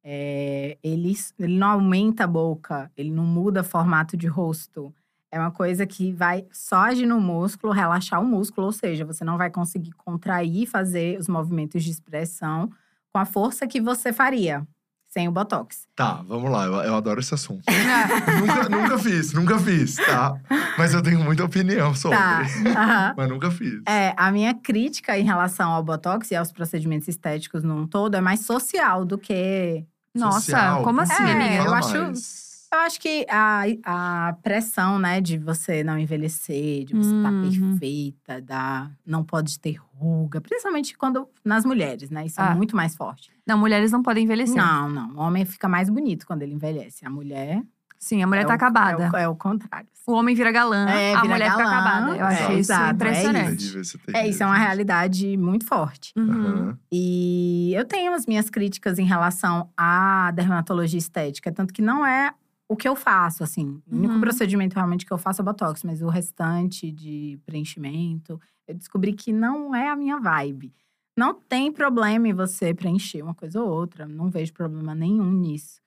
[0.04, 4.94] É, ele, ele não aumenta a boca, ele não muda formato de rosto.
[5.34, 9.24] É uma coisa que vai só agir no músculo, relaxar o músculo, ou seja, você
[9.26, 12.70] não vai conseguir contrair e fazer os movimentos de expressão
[13.12, 14.64] com a força que você faria
[15.08, 15.88] sem o Botox.
[15.96, 16.66] Tá, vamos lá.
[16.66, 17.64] Eu, eu adoro esse assunto.
[18.40, 20.36] nunca, nunca fiz, nunca fiz, tá?
[20.78, 22.18] Mas eu tenho muita opinião sobre.
[22.18, 22.42] Tá.
[22.76, 23.14] aham.
[23.18, 23.82] Mas nunca fiz.
[23.88, 28.22] É, a minha crítica em relação ao Botox e aos procedimentos estéticos num todo é
[28.22, 29.84] mais social do que.
[30.16, 30.84] Nossa, Social.
[30.84, 31.64] como assim, É, amiga?
[31.66, 32.53] eu acho- mais.
[32.74, 37.50] Eu acho que a, a pressão, né, de você não envelhecer, de você estar Uhum.
[37.78, 42.26] perfeita, da, não pode ter ruga, principalmente quando nas mulheres, né?
[42.26, 42.52] Isso Ah.
[42.52, 43.30] é muito mais forte.
[43.46, 44.56] Não, mulheres não podem envelhecer.
[44.58, 45.12] Não, não.
[45.16, 47.06] O homem fica mais bonito quando ele envelhece.
[47.06, 47.62] A mulher.
[48.00, 49.04] Sim, a mulher é tá o- acabada.
[49.04, 49.88] É o, é o contrário.
[50.06, 51.76] O homem vira galã, É, a vira mulher fica galã.
[51.78, 52.18] acabada.
[52.18, 53.58] Eu É, achei isso exato, é impressionante.
[53.58, 56.12] Terrível, isso é É, isso é uma realidade muito forte.
[56.18, 56.76] Uhum.
[56.92, 62.34] E eu tenho as minhas críticas em relação à dermatologia estética, tanto que não é
[62.70, 63.82] o que eu faço, assim.
[63.88, 64.22] O único Uhum.
[64.22, 69.32] procedimento realmente que eu faço é botox, mas o restante de preenchimento, eu descobri que
[69.34, 70.74] não é a minha vibe.
[71.18, 75.82] Não tem problema em você preencher uma coisa ou outra, não vejo problema nenhum nisso.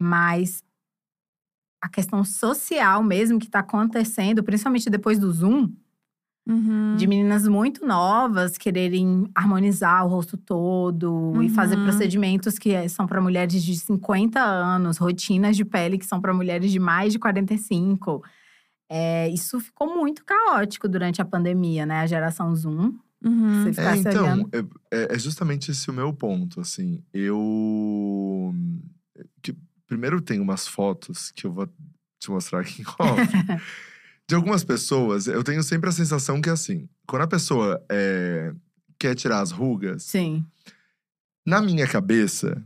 [0.00, 0.62] Mas
[1.80, 5.68] a questão social mesmo que tá acontecendo, principalmente depois do Zoom,
[6.44, 6.96] Uhum.
[6.96, 11.84] de meninas muito novas quererem harmonizar o rosto todo e fazer Uhum.
[11.84, 16.34] procedimentos que eh, são para mulheres de 50 anos, rotinas de pele que são para
[16.34, 18.22] mulheres de mais de 45.
[18.90, 22.00] É, isso ficou muito caótico durante a pandemia, né?
[22.00, 22.92] A geração Zoom.
[23.24, 23.62] Uhum.
[23.72, 24.50] Você É, então, olhando.
[24.90, 27.02] é, é justamente esse o meu ponto, assim.
[27.14, 28.52] Eu…
[29.40, 31.68] que- primeiro tem umas fotos que eu vou
[32.18, 33.32] te mostrar aqui em off.
[34.32, 36.88] de algumas pessoas, eu tenho sempre a sensação que, assim…
[37.06, 38.50] Quando a pessoa é,
[38.98, 40.42] quer tirar as rugas, Sim.
[41.46, 42.56] na minha cabeça,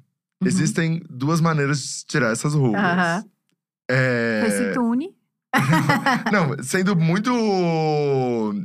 [0.41, 0.47] Uhum.
[0.47, 2.81] existem duas maneiras de tirar essas rugas.
[2.85, 3.25] Aham.
[3.91, 4.43] É.
[6.33, 7.33] Não, sendo muito,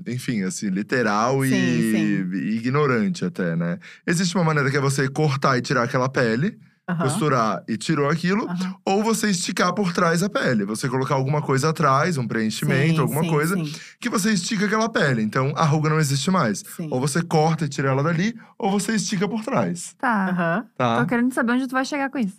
[0.06, 3.80] enfim, assim, literal e, Sim, e ignorante até, né?
[4.06, 6.60] Existe uma maneira que é você cortar e tirar aquela pele,
[6.92, 7.04] Aham.
[7.04, 8.76] costurar e tirou aquilo, Aham.
[8.86, 10.66] ou você esticar por trás a pele.
[10.66, 14.66] Você colocar alguma coisa atrás, um preenchimento, Sim, alguma sim, coisa, Sim, que você estica
[14.66, 15.22] aquela pele.
[15.22, 16.64] Então a ruga não existe mais.
[16.76, 16.88] sim.
[16.92, 20.30] Ou você corta e tira ela dali, ou você estica por trás, Tá.
[20.30, 20.66] Aham.
[20.78, 21.00] tá?
[21.02, 22.38] Tô querendo saber onde tu vai chegar com isso.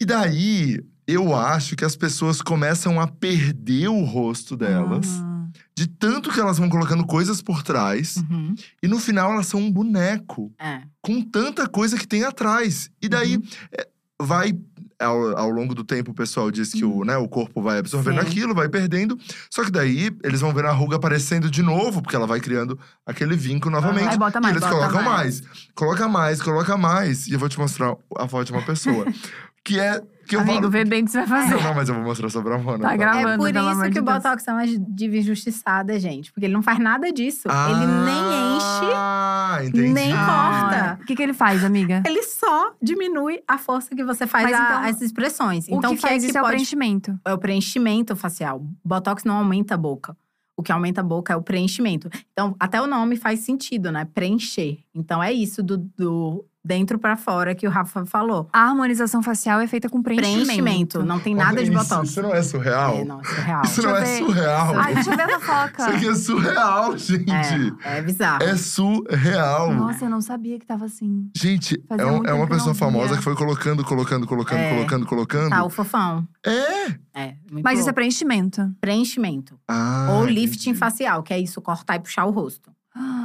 [0.00, 5.06] E daí, eu acho que as pessoas começam a perder o rosto delas.
[5.18, 5.33] Uhum.
[5.76, 8.16] De tanto que elas vão colocando coisas por trás.
[8.30, 8.54] Uhum.
[8.82, 10.52] E no final elas são um boneco.
[10.58, 10.82] É.
[11.02, 12.90] Com tanta coisa que tem atrás.
[13.02, 13.42] E daí Uhum.
[13.78, 13.88] é,
[14.20, 14.52] vai.
[14.96, 18.20] Ao, ao longo do tempo, o pessoal diz que o, né, o corpo vai absorvendo
[18.22, 18.26] Sim.
[18.28, 19.18] aquilo, vai perdendo.
[19.50, 22.78] Só que daí eles vão ver a ruga aparecendo de novo, porque ela vai criando
[23.04, 24.10] aquele vinco novamente.
[24.10, 25.40] Aí bota e mais, eles bota colocam mais.
[25.40, 25.56] mais.
[25.74, 27.26] Coloca mais, coloca mais.
[27.26, 29.04] E eu vou te mostrar a foto de uma pessoa.
[29.64, 30.00] que é.
[30.26, 30.70] Que eu Amigo, falo.
[30.70, 31.54] vê bem o que você vai fazer.
[31.56, 32.78] Não, não, mas eu vou mostrar sobre a Mona.
[32.78, 32.96] Tá tá?
[32.96, 33.28] gravando.
[33.28, 34.02] É por isso de que o.
[34.02, 36.32] Botox é uma diva injustiçada, gente.
[36.32, 37.48] Porque ele não faz nada disso.
[37.48, 39.88] ele nem enche, Ah, entendi.
[39.92, 40.98] nem corta.
[41.02, 42.02] O que, que ele faz, amiga?
[42.06, 45.68] ele só diminui a força que você faz Mas a- então, as expressões.
[45.68, 47.18] o Então, que faz é isso é o pode- preenchimento.
[47.24, 48.64] é o preenchimento facial.
[48.84, 50.16] Botox não aumenta a boca.
[50.56, 52.08] O que aumenta a boca é o preenchimento.
[52.32, 54.04] Então, até o nome faz sentido, né?
[54.14, 54.78] Preencher.
[54.94, 58.48] Então, é isso do, do dentro pra fora que o Rafa falou.
[58.52, 60.44] A harmonização facial é feita com preenchimento.
[60.46, 61.04] Preenchimento.
[61.04, 62.08] Não tem nada de isso, Botox.
[62.10, 62.94] Isso não é surreal?
[62.96, 63.62] É, não, é surreal.
[63.64, 64.32] Isso não é Deixa eu ver.
[64.34, 64.78] surreal.
[64.78, 65.82] Ai, deixa eu ver a fofoca.
[65.82, 67.30] Isso aqui é surreal, gente.
[67.84, 68.42] É, é bizarro.
[68.42, 69.72] É surreal.
[69.74, 71.30] Nossa, eu não sabia que tava assim.
[71.36, 74.74] Gente, Fazia é, um- é uma pessoa não famosa que foi colocando, colocando, colocando, É.
[74.74, 75.50] colocando, colocando.
[75.50, 76.26] Tá, o fofão.
[76.46, 77.04] É!
[77.16, 77.94] É, muito Mas isso é louco.
[77.94, 78.74] preenchimento.
[78.80, 79.58] preenchimento.
[79.68, 80.78] Ah, Ou lifting entendi.
[80.78, 82.70] facial, que é isso, cortar e puxar o rosto.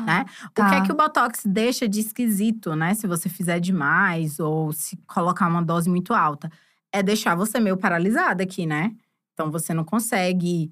[0.05, 0.25] Né?
[0.53, 0.67] Tá.
[0.67, 2.93] O que é que o Botox deixa de esquisito, né?
[2.95, 6.49] Se você fizer demais ou se colocar uma dose muito alta.
[6.91, 8.91] É deixar você meio paralisada aqui, né?
[9.33, 10.71] Então você não consegue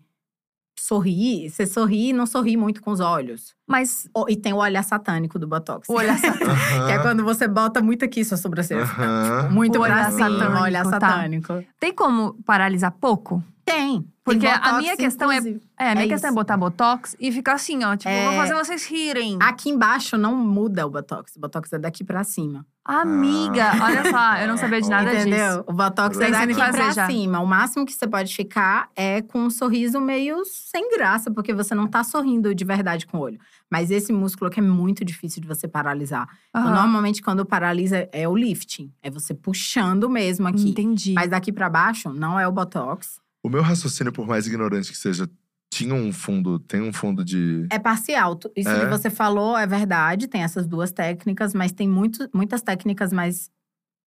[0.79, 1.49] sorrir.
[1.49, 3.55] Você sorri e não sorri muito com os olhos.
[3.67, 5.87] Mas E tem o olhar satânico do Botox.
[5.89, 6.45] o olhar satânico.
[6.87, 8.81] Que é quando você bota muito aqui sua sobrancelha.
[8.83, 9.49] aham.
[9.51, 10.89] Muito O olhar satânico, olhar tá.
[10.91, 11.63] satânico.
[11.79, 13.43] Tem como paralisar pouco?
[13.67, 14.05] Tem.
[14.23, 15.61] Porque Tem a Botox, minha questão é- inclusive.
[15.79, 16.35] É, a minha É questão é isso.
[16.35, 17.95] botar botox e ficar assim, ó.
[17.95, 18.25] Tipo, É.
[18.25, 19.37] vou fazer vocês rirem.
[19.41, 21.35] Aqui embaixo não muda o Botox.
[21.37, 22.65] O Botox é daqui pra cima.
[22.83, 25.47] Amiga, olha só, eu não sabia de nada Entendeu?
[25.49, 25.63] disso.
[25.67, 27.07] O Botox é daqui pra já.
[27.07, 27.39] cima.
[27.39, 31.73] O máximo que você pode ficar é com um sorriso meio sem graça, porque você
[31.75, 33.39] não tá sorrindo de verdade com o olho.
[33.69, 36.27] Mas esse músculo aqui é muito difícil de você paralisar.
[36.49, 36.81] Então, Aham.
[36.81, 38.91] normalmente, quando paralisa, é o lifting.
[39.01, 40.69] É você puxando mesmo aqui.
[40.69, 41.13] Entendi.
[41.13, 43.19] Mas daqui pra baixo, não é o Botox.
[43.47, 45.29] O meu raciocínio, por mais ignorante que seja,
[45.71, 47.65] tinha um fundo, tem um fundo de.
[47.71, 48.37] É parcial.
[48.55, 48.79] Isso É?
[48.85, 53.49] que você falou é verdade, tem essas duas técnicas, mas tem muito, muitas técnicas mais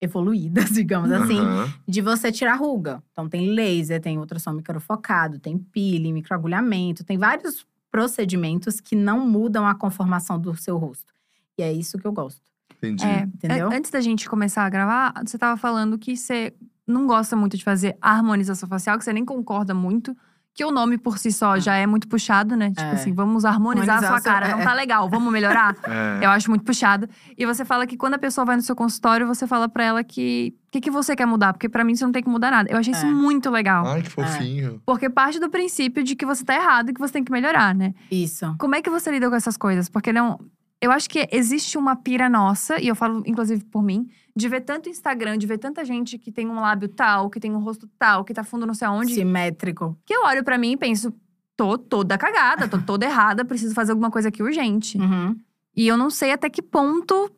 [0.03, 1.73] evoluídas, digamos assim, Aham.
[1.87, 3.03] de você tirar ruga.
[3.13, 9.67] Então tem laser, tem ultrassom microfocado, tem peeling, microagulhamento, tem vários procedimentos que não mudam
[9.67, 11.13] a conformação do seu rosto.
[11.59, 12.41] E é isso que eu gosto.
[12.79, 13.05] Entendi.
[13.05, 13.69] É, Entendeu?
[13.71, 16.55] an- Antes da gente começar a gravar, você tava falando que você
[16.91, 20.17] não gosta muito de fazer harmonização facial, que você nem concorda muito.
[20.53, 22.71] Que o nome por si só já é muito puxado, né?
[22.71, 22.91] Tipo É.
[22.91, 24.49] assim, vamos harmonizar a Harmonizar sua a sua- cara.
[24.49, 24.57] é.
[24.57, 25.77] Não tá legal, vamos melhorar?
[25.87, 26.27] É.
[26.27, 27.09] Eu acho muito puxado.
[27.39, 30.03] E você fala que quando a pessoa vai no seu consultório, você fala pra ela
[30.03, 32.51] que o que, que você quer mudar, porque pra mim você não tem que mudar
[32.51, 32.69] nada.
[32.71, 33.11] Eu achei isso É.
[33.11, 33.87] muito legal.
[33.87, 34.83] Ai, que fofinho.
[34.85, 37.73] Porque parte do princípio de que você tá errado e que você tem que melhorar,
[37.73, 37.95] né?
[38.11, 38.53] Isso.
[38.59, 39.89] Como é que você lida com essas coisas?
[39.89, 40.37] Porque não.
[40.83, 44.61] Eu acho que existe uma pira nossa, e eu falo, inclusive, por mim, de ver
[44.63, 47.89] tanto Instagram, de ver tanta gente que tem um lábio tal, que tem um rosto
[47.99, 49.99] tal, que tá fundo não sei aonde, Simétrico.
[50.05, 51.13] que eu olho pra mim e penso,
[51.57, 54.99] tô toda cagada, tô toda errada, preciso fazer alguma coisa aqui urgente.
[54.99, 55.37] Uhum.
[55.77, 57.31] E eu não sei até que ponto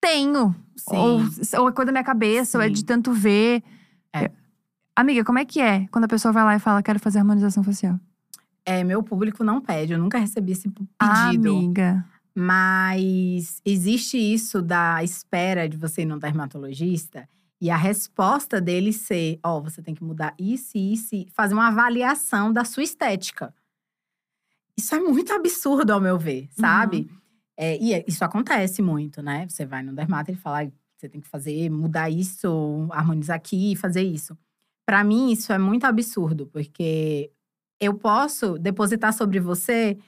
[0.00, 0.54] tenho.
[0.76, 0.96] Sim.
[0.96, 1.20] Ou,
[1.60, 2.72] ou é coisa da minha cabeça, ou é Sim.
[2.72, 3.62] de tanto ver.
[4.14, 4.30] É.
[4.96, 7.62] Amiga, como é que é quando a pessoa vai lá e fala, quero fazer harmonização
[7.62, 7.98] facial?
[8.64, 9.92] É, meu público não pede.
[9.94, 10.88] Eu nunca recebi esse pedido.
[10.98, 12.04] Amiga.
[12.40, 17.28] Mas existe isso da espera de você ir num dermatologista
[17.60, 21.66] e a resposta dele ser: ó, você tem que mudar isso e isso, fazer uma
[21.66, 23.52] avaliação da sua estética.
[24.76, 27.10] Isso é muito absurdo, ao meu ver, sabe?
[27.56, 29.44] É, e é- isso acontece muito, né?
[29.48, 33.36] Você vai no dermato e ele fala: "Ai, você tem que fazer, mudar isso, harmonizar
[33.36, 34.38] aqui, fazer isso.
[34.86, 37.32] Pra mim, isso é muito absurdo, porque
[37.80, 39.98] eu posso depositar sobre você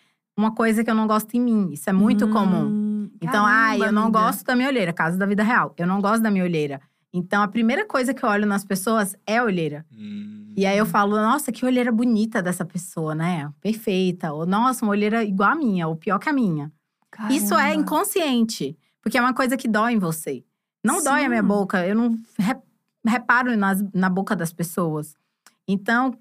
[0.40, 1.70] uma coisa que eu não gosto em mim.
[1.72, 2.66] Isso é muito comum.
[2.66, 4.18] Hum, Então, ai, caramba, eu não amiga.
[4.20, 5.74] gosto da minha olheira, caso da vida real.
[5.76, 6.80] Eu não gosto da minha olheira.
[7.12, 9.84] Então, a primeira coisa que eu olho nas pessoas é a olheira.
[9.92, 10.52] Hum.
[10.56, 13.50] E aí eu falo, nossa, que olheira bonita dessa pessoa, né?
[13.60, 14.32] Perfeita.
[14.32, 16.70] Ou, nossa, uma olheira igual a minha, ou pior que a minha.
[17.30, 17.74] Isso é Caramba.
[17.82, 18.78] inconsciente.
[19.02, 20.44] Porque é uma coisa que dói em você.
[20.84, 21.48] Não dói a minha Sim.
[21.48, 21.84] boca.
[21.86, 22.60] Eu não re-
[23.04, 25.14] reparo nas- na boca das pessoas.
[25.66, 26.14] Então,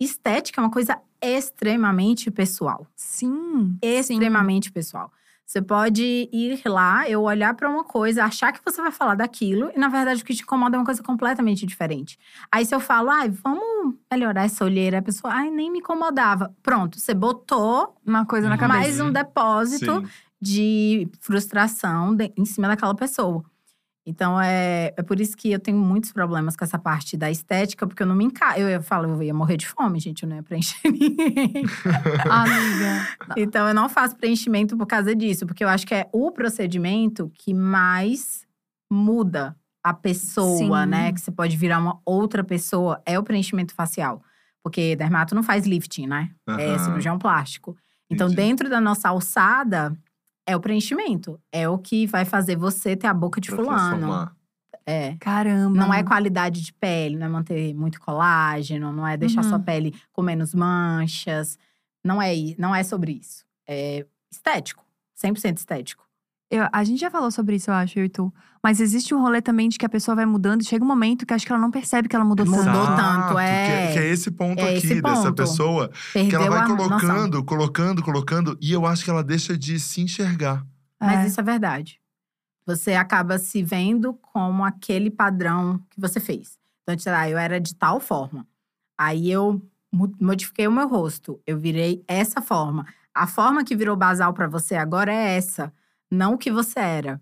[0.00, 3.76] estética é uma coisa extremamente pessoal Sim.
[3.82, 5.10] extremamente pessoal.
[5.46, 9.68] Você pode ir lá, eu olhar pra uma coisa, achar que você vai falar daquilo,
[9.74, 12.16] e na verdade o que te incomoda é uma coisa completamente diferente.
[12.52, 16.54] Aí se eu falo, ai, vamos melhorar essa olheira, a pessoa, ai, nem me incomodava.
[16.62, 18.60] Pronto, você botou Uma coisa na Uhum.
[18.60, 18.78] cabeça.
[18.78, 20.06] mais um depósito Sim.
[20.40, 23.44] de frustração em cima daquela pessoa.
[24.06, 27.86] Então, é, é por isso que eu tenho muitos problemas com essa parte da estética,
[27.86, 28.60] porque eu não me encaixo.
[28.60, 31.64] Eu ia falar, eu ia morrer de fome, gente, eu não ia preencher ninguém.
[32.28, 33.08] Amiga.
[33.36, 37.30] Então, eu não faço preenchimento por causa disso, porque eu acho que é o procedimento
[37.34, 38.46] que mais
[38.90, 40.90] muda a pessoa, Sim.
[40.90, 41.12] né?
[41.12, 44.22] Que você pode virar uma outra pessoa, é o preenchimento facial.
[44.62, 46.30] Porque dermato não faz lifting, né?
[46.58, 47.76] É cirurgião plástico.
[48.10, 48.48] Então, Entendi.
[48.48, 49.96] dentro da nossa alçada,
[50.50, 51.40] é o preenchimento.
[51.52, 54.30] É o que vai fazer você ter a boca de Pra fulano.
[54.86, 55.16] É.
[55.20, 55.78] Caramba.
[55.78, 59.48] Não é qualidade de pele, não é manter muito colágeno, não é deixar Uhum.
[59.48, 61.58] sua pele com menos manchas.
[62.04, 63.44] Não é, não é sobre isso.
[63.68, 64.84] É estético.
[65.14, 66.04] 100% estético.
[66.50, 68.32] Eu- a gente já falou sobre isso, eu acho, eu e tu.
[68.62, 71.24] Mas existe um rolê também de que a pessoa vai mudando e chega um momento
[71.24, 72.96] que acho que ela não percebe que ela mudou, Mudou tanto.
[72.96, 73.66] tanto, é.
[73.66, 75.34] Que, é- que é esse ponto É aqui esse dessa ponto.
[75.34, 75.88] pessoa.
[75.88, 78.58] Que Perdeu ela vai a colocando, colocando, colocando.
[78.60, 80.66] E eu acho que ela deixa de se enxergar.
[81.00, 81.26] Mas É.
[81.28, 82.00] isso é verdade.
[82.66, 86.58] Você acaba se vendo como aquele padrão que você fez.
[86.82, 88.46] Então, sei lá, eu era de tal forma.
[88.98, 89.62] Aí eu
[90.20, 91.40] modifiquei o meu rosto.
[91.46, 92.86] Eu virei essa forma.
[93.14, 95.72] A forma que virou basal pra você agora é essa,
[96.10, 97.20] não o que você era.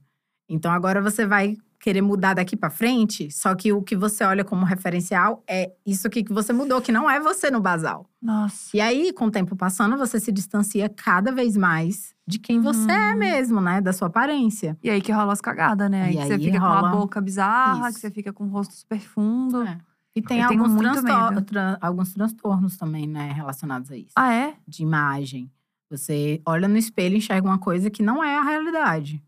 [0.48, 4.44] Então agora você vai querer mudar daqui pra frente, só que o que você olha
[4.44, 8.11] como referencial é isso aqui que você mudou, que não é você no basal.
[8.20, 8.77] Nossa.
[8.77, 12.90] E aí, com o tempo passando, você se distancia cada vez mais de quem você
[12.90, 13.18] é Uhum.
[13.18, 13.81] mesmo, né?
[13.81, 14.77] Da sua aparência.
[14.83, 16.03] E aí que rola as cagadas, né?
[16.07, 18.01] Aí que você aí fica com a rola boca bizarra, que isso.
[18.01, 19.62] você fica com o rosto super fundo.
[19.62, 19.79] É.
[20.16, 23.31] E tem Eu alguns, transtor- tran- alguns transtornos também, né?
[23.31, 24.12] Relacionados a isso.
[24.16, 24.55] Ah, é?
[24.66, 25.48] De imagem.
[25.90, 29.22] Você olha no espelho e enxerga uma coisa que não é a realidade.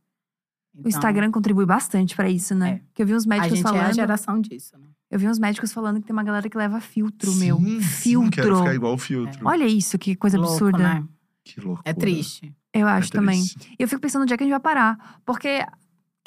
[0.84, 2.70] O Instagram contribui bastante pra isso, né?
[2.70, 2.78] É.
[2.86, 3.80] Porque eu vi uns A médicos gente falando.
[3.82, 4.86] é a geração disso, né?
[5.10, 7.56] Eu vi uns médicos falando que tem uma galera que leva filtro, meu.
[7.58, 8.30] Sim, sim, Filtro.
[8.42, 9.40] Quero ficar igual o filtro.
[9.44, 10.78] Olha isso, que coisa Louco, absurda.
[10.78, 11.04] né?
[11.44, 11.82] Que loucura.
[11.90, 12.54] É triste.
[12.72, 13.40] Eu É acho também.
[13.40, 13.74] triste.
[13.76, 15.20] E eu fico pensando onde é que a gente vai parar.
[15.24, 15.66] Porque,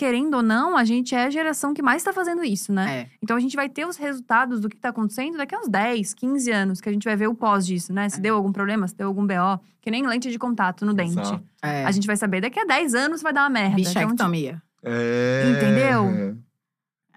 [0.03, 2.99] querendo ou não, a gente é a geração que mais tá fazendo isso, né?
[3.03, 3.09] É.
[3.21, 6.13] Então a gente vai ter os resultados do que tá acontecendo daqui a uns 10,
[6.13, 8.09] 15 anos, que a gente vai ver o pós disso, né?
[8.09, 8.21] Se É.
[8.21, 9.59] deu algum problema, se deu algum BO.
[9.81, 11.17] Que nem lente de contato no dente.
[11.61, 11.85] É.
[11.85, 13.73] A gente vai saber daqui a 10 anos vai dar uma merda.
[13.73, 14.61] É Bichectomia.
[14.83, 15.43] É.
[15.51, 16.37] Entendeu?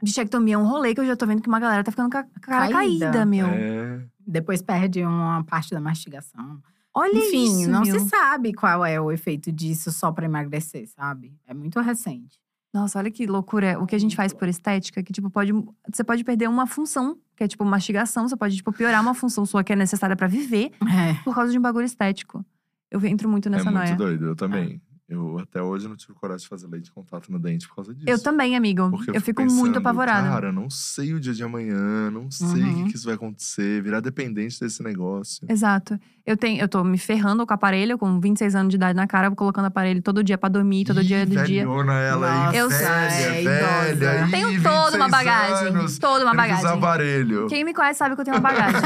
[0.02, 2.18] Bichectomia é um rolê que eu já tô vendo que uma galera tá ficando com
[2.18, 3.06] a cara Caída.
[3.10, 3.46] caída, meu.
[3.48, 4.00] É.
[4.26, 6.60] Depois perde uma parte da mastigação.
[6.94, 7.98] Olha Enfim, isso, não meu.
[8.00, 11.34] se sabe qual é o efeito disso só pra emagrecer, sabe?
[11.46, 12.38] É muito recente.
[12.76, 13.78] Nossa, olha que loucura.
[13.80, 15.50] O que a gente faz por estética, que, tipo, pode.
[15.90, 19.46] Você pode perder uma função, que é tipo mastigação, você pode, tipo, piorar uma função
[19.46, 21.14] sua que é necessária pra viver É.
[21.24, 22.44] por causa de um bagulho estético.
[22.90, 23.96] Eu entro muito É nessa muito noia.
[23.96, 24.80] doido, eu também.
[25.08, 27.94] Eu até hoje não tive coragem de fazer leite de contato no dente por causa
[27.94, 28.10] disso.
[28.10, 28.90] Eu também, amigo.
[28.90, 30.28] Porque eu fico pensando, muito apavorada.
[30.28, 32.84] Cara, não sei o dia de amanhã, não sei o Uhum.
[32.86, 35.46] que, que isso vai acontecer, virar dependente desse negócio.
[35.48, 35.96] Exato.
[36.26, 39.06] Eu tenho, eu tô me ferrando com o aparelho, com 26 anos de idade na
[39.06, 41.62] cara, vou colocando aparelho todo dia pra dormir, todo Ih, dia do dia.
[41.62, 43.44] ela aí, Eu velha, sei.
[43.44, 43.92] velha.
[43.92, 44.26] Idosa.
[44.26, 45.68] Ih, Tenho toda uma 26 bagagem.
[45.68, 46.66] anos, Toda uma bagagem.
[46.66, 47.46] aparelho.
[47.46, 48.80] Quem me conhece sabe que eu tenho uma bagagem.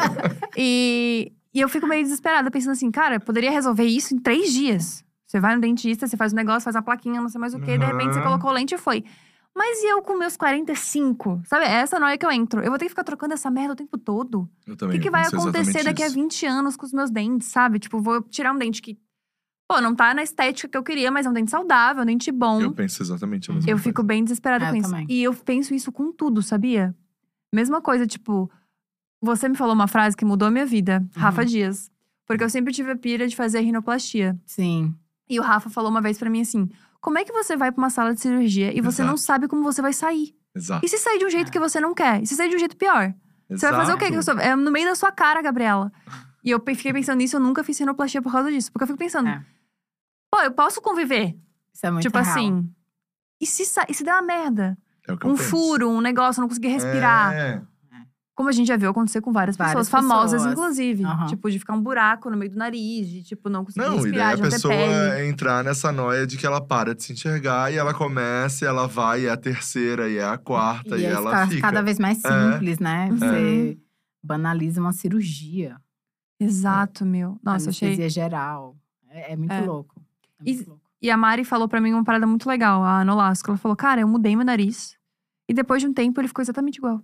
[0.56, 4.52] e, e eu fico meio desesperada, pensando assim, cara, eu poderia resolver isso em três
[4.54, 5.04] dias.
[5.26, 7.58] Você vai no dentista, você faz um negócio, faz uma plaquinha, não sei mais o
[7.60, 9.04] quê, de repente você colocou lente e foi.
[9.54, 11.40] Mas e eu com meus 45?
[11.46, 12.60] Sabe, é essa noia que eu entro.
[12.60, 14.48] Eu vou ter que ficar trocando essa merda o tempo todo.
[14.66, 16.14] Eu O também que, que vai acontecer daqui a isso.
[16.14, 17.78] 20 anos com os meus dentes, sabe?
[17.78, 18.98] Tipo, vou tirar um dente que,
[19.66, 22.30] pô, não tá na estética que eu queria, mas é um dente saudável, um dente
[22.30, 22.60] bom.
[22.60, 23.82] Eu penso exatamente a mesma Eu coisa.
[23.82, 24.90] fico bem desesperada É, com isso.
[24.90, 25.06] também.
[25.08, 26.94] E eu penso isso com tudo, sabia?
[27.52, 28.50] Mesma coisa, tipo,
[29.22, 31.46] você me falou uma frase que mudou a minha vida, Rafa Uhum.
[31.48, 31.90] Dias.
[32.26, 34.38] Porque eu sempre tive a pira de fazer rinoplastia.
[34.44, 34.94] Sim.
[35.28, 36.68] E o Rafa falou uma vez pra mim assim:
[37.00, 39.20] como é que você vai pra uma sala de cirurgia e você não Exato.
[39.26, 40.34] sabe como você vai sair?
[40.54, 40.84] Exato.
[40.84, 42.22] E se sair de um jeito que você não quer?
[42.22, 43.12] E se sair de um jeito pior?
[43.50, 44.10] Você vai fazer o quê?
[44.10, 45.92] que eu sou- É no meio da sua cara, Gabriela.
[46.42, 48.70] E eu fiquei pensando nisso, eu nunca fiz rinoplastia por causa disso.
[48.72, 49.44] Porque eu fico pensando, É.
[50.30, 51.36] pô, eu posso conviver.
[51.72, 52.30] Isso é muito tipo real.
[52.30, 52.68] assim.
[53.40, 54.78] E se, sa- e se der uma merda?
[55.06, 55.50] É o que eu Um penso.
[55.50, 57.32] furo, um negócio, eu não conseguir respirar.
[57.34, 57.62] É.
[58.36, 60.52] Como a gente já viu acontecer com várias, Várias pessoas, famosas, pessoas.
[60.52, 61.04] inclusive.
[61.04, 61.26] Aham.
[61.26, 63.96] Tipo, de ficar um buraco no meio do nariz, de tipo, não conseguir Não, e
[63.96, 65.28] daí respirar, a pessoa pele.
[65.30, 68.86] entrar nessa noia de que ela para de se enxergar e ela começa, e ela
[68.86, 71.62] vai, e é a terceira, e é a quarta, e, aí ela fica fica.
[71.62, 72.52] cada vez mais É.
[72.52, 73.08] simples, né?
[73.10, 73.78] Você
[74.22, 75.76] banaliza uma cirurgia.
[76.38, 77.38] Exato, meu.
[77.42, 77.88] Nossa, achei.
[77.88, 78.76] anestesia geral.
[79.08, 79.60] É, é muito É.
[79.62, 79.94] louco.
[80.40, 80.82] É E- muito louco.
[81.00, 83.50] E a Mari falou pra mim uma parada muito legal, a Nolasco.
[83.50, 84.96] Ela falou, cara, eu mudei meu nariz.
[85.48, 87.00] E depois de um tempo, ele ficou exatamente igual.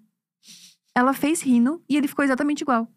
[0.95, 2.89] Ela fez rino e ele ficou exatamente igual.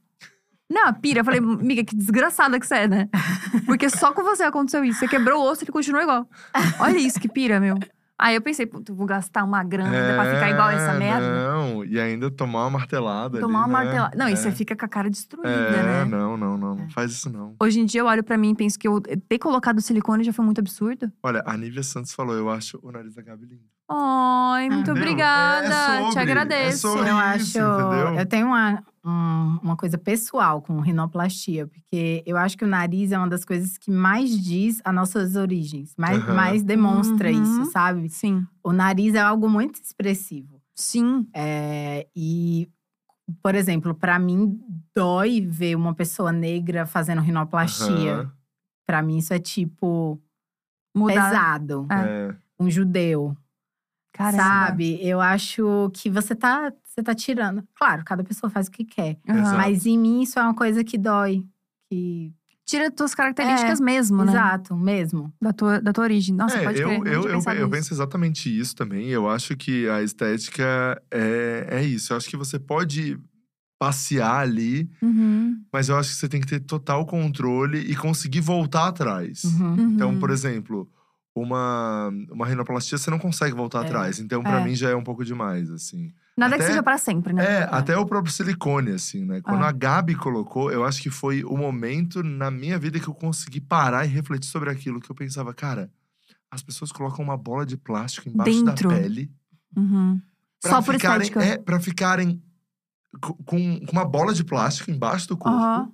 [0.69, 1.19] Não, pira.
[1.19, 3.10] Eu falei, amiga, que desgraçada que você é, né?
[3.65, 4.99] Porque só com você aconteceu isso.
[4.99, 6.27] Você quebrou o osso e ele continuou igual.
[6.79, 7.77] Olha isso, que pira, meu.
[8.17, 11.36] Aí eu pensei, eu vou gastar uma grana pra ficar igual a essa É, merda.
[11.51, 13.39] Não, e ainda tomar uma martelada.
[13.41, 13.86] Tomar ali, uma né?
[13.86, 14.17] martelada.
[14.17, 14.32] Não, é.
[14.32, 16.06] e você fica com a cara destruída, É, né?
[16.06, 16.75] não, não, não.
[16.75, 17.56] Não faz isso, não.
[17.60, 20.32] Hoje em dia eu olho pra mim e penso que eu ter colocado silicone já
[20.32, 21.12] foi muito absurdo.
[21.21, 23.63] Olha, a Nívia Santos falou, eu acho o nariz da Gabi lindo.
[23.91, 25.04] Ai, muito Entendeu?
[25.04, 25.67] obrigada.
[25.67, 26.78] É sobre, Te é agradeço.
[26.80, 27.01] sobre.
[27.01, 27.60] Eu isso, acho.
[27.60, 28.19] entendeu?
[28.19, 33.11] Eu tenho uma, um- uma coisa pessoal com rinoplastia, porque eu acho que o nariz
[33.11, 36.33] é uma das coisas que mais diz as nossas origens, mais, Aham.
[36.33, 37.43] mais demonstra Uhum.
[37.43, 38.09] isso, sabe?
[38.09, 38.45] Sim.
[38.63, 40.59] O nariz é algo muito expressivo.
[40.73, 41.27] Sim.
[41.33, 42.67] É, e,
[43.43, 44.59] por exemplo, pra mim,
[44.95, 48.13] dói ver uma pessoa negra fazendo rinoplastia.
[48.15, 48.31] Aham,
[48.87, 50.21] Pra mim, isso é tipo
[50.95, 51.13] Mudar.
[51.31, 51.87] pesado.
[51.91, 52.35] É.
[52.59, 53.35] Um judeu.
[54.13, 54.43] Caramba.
[54.43, 54.99] Sabe?
[55.01, 57.63] Eu acho que você tá, você tá tirando.
[57.77, 59.17] Claro, cada pessoa faz o que quer.
[59.27, 59.58] Exato.
[59.58, 61.43] Mas em mim, isso é uma coisa que dói.
[61.91, 62.34] Que...
[62.65, 64.31] Tira tuas características mesmo, né?
[64.31, 65.31] Exato, mesmo.
[65.39, 66.34] Da tua, da tua origem.
[66.36, 66.99] Nossa, É, pode eu, crer.
[66.99, 67.69] não eu, eu, eu nisso.
[67.69, 69.08] penso exatamente isso também.
[69.10, 72.12] Eu acho que a estética é, é isso.
[72.12, 73.19] Eu acho que você pode
[73.77, 75.62] passear ali, Uhum.
[75.71, 79.43] mas eu acho que você tem que ter total controle e conseguir voltar atrás.
[79.43, 79.91] Uhum.
[79.93, 80.19] Então, Uhum.
[80.19, 80.89] por exemplo,
[81.36, 83.86] uma, uma rinoplastia você não consegue voltar É.
[83.86, 84.19] atrás.
[84.19, 84.63] Então, pra É.
[84.63, 86.13] mim, já é um pouco demais, assim.
[86.38, 87.43] Nada que até- seja pra sempre, né?
[87.43, 89.41] É, até o próprio silicone, assim, né?
[89.41, 89.67] Quando É.
[89.67, 93.60] a Gabi colocou, eu acho que foi o momento na minha vida que eu consegui
[93.62, 95.00] parar e refletir sobre aquilo.
[95.02, 95.89] Que eu pensava, cara,
[96.50, 98.89] as pessoas colocam uma bola de plástico embaixo Dentro.
[98.89, 99.32] da pele.
[99.76, 100.21] Uhum.
[100.63, 101.43] Só por ficarem, estética.
[101.45, 102.41] É, pra ficarem
[103.21, 105.58] co- com, com uma bola de plástico embaixo do corpo.
[105.58, 105.91] Aham.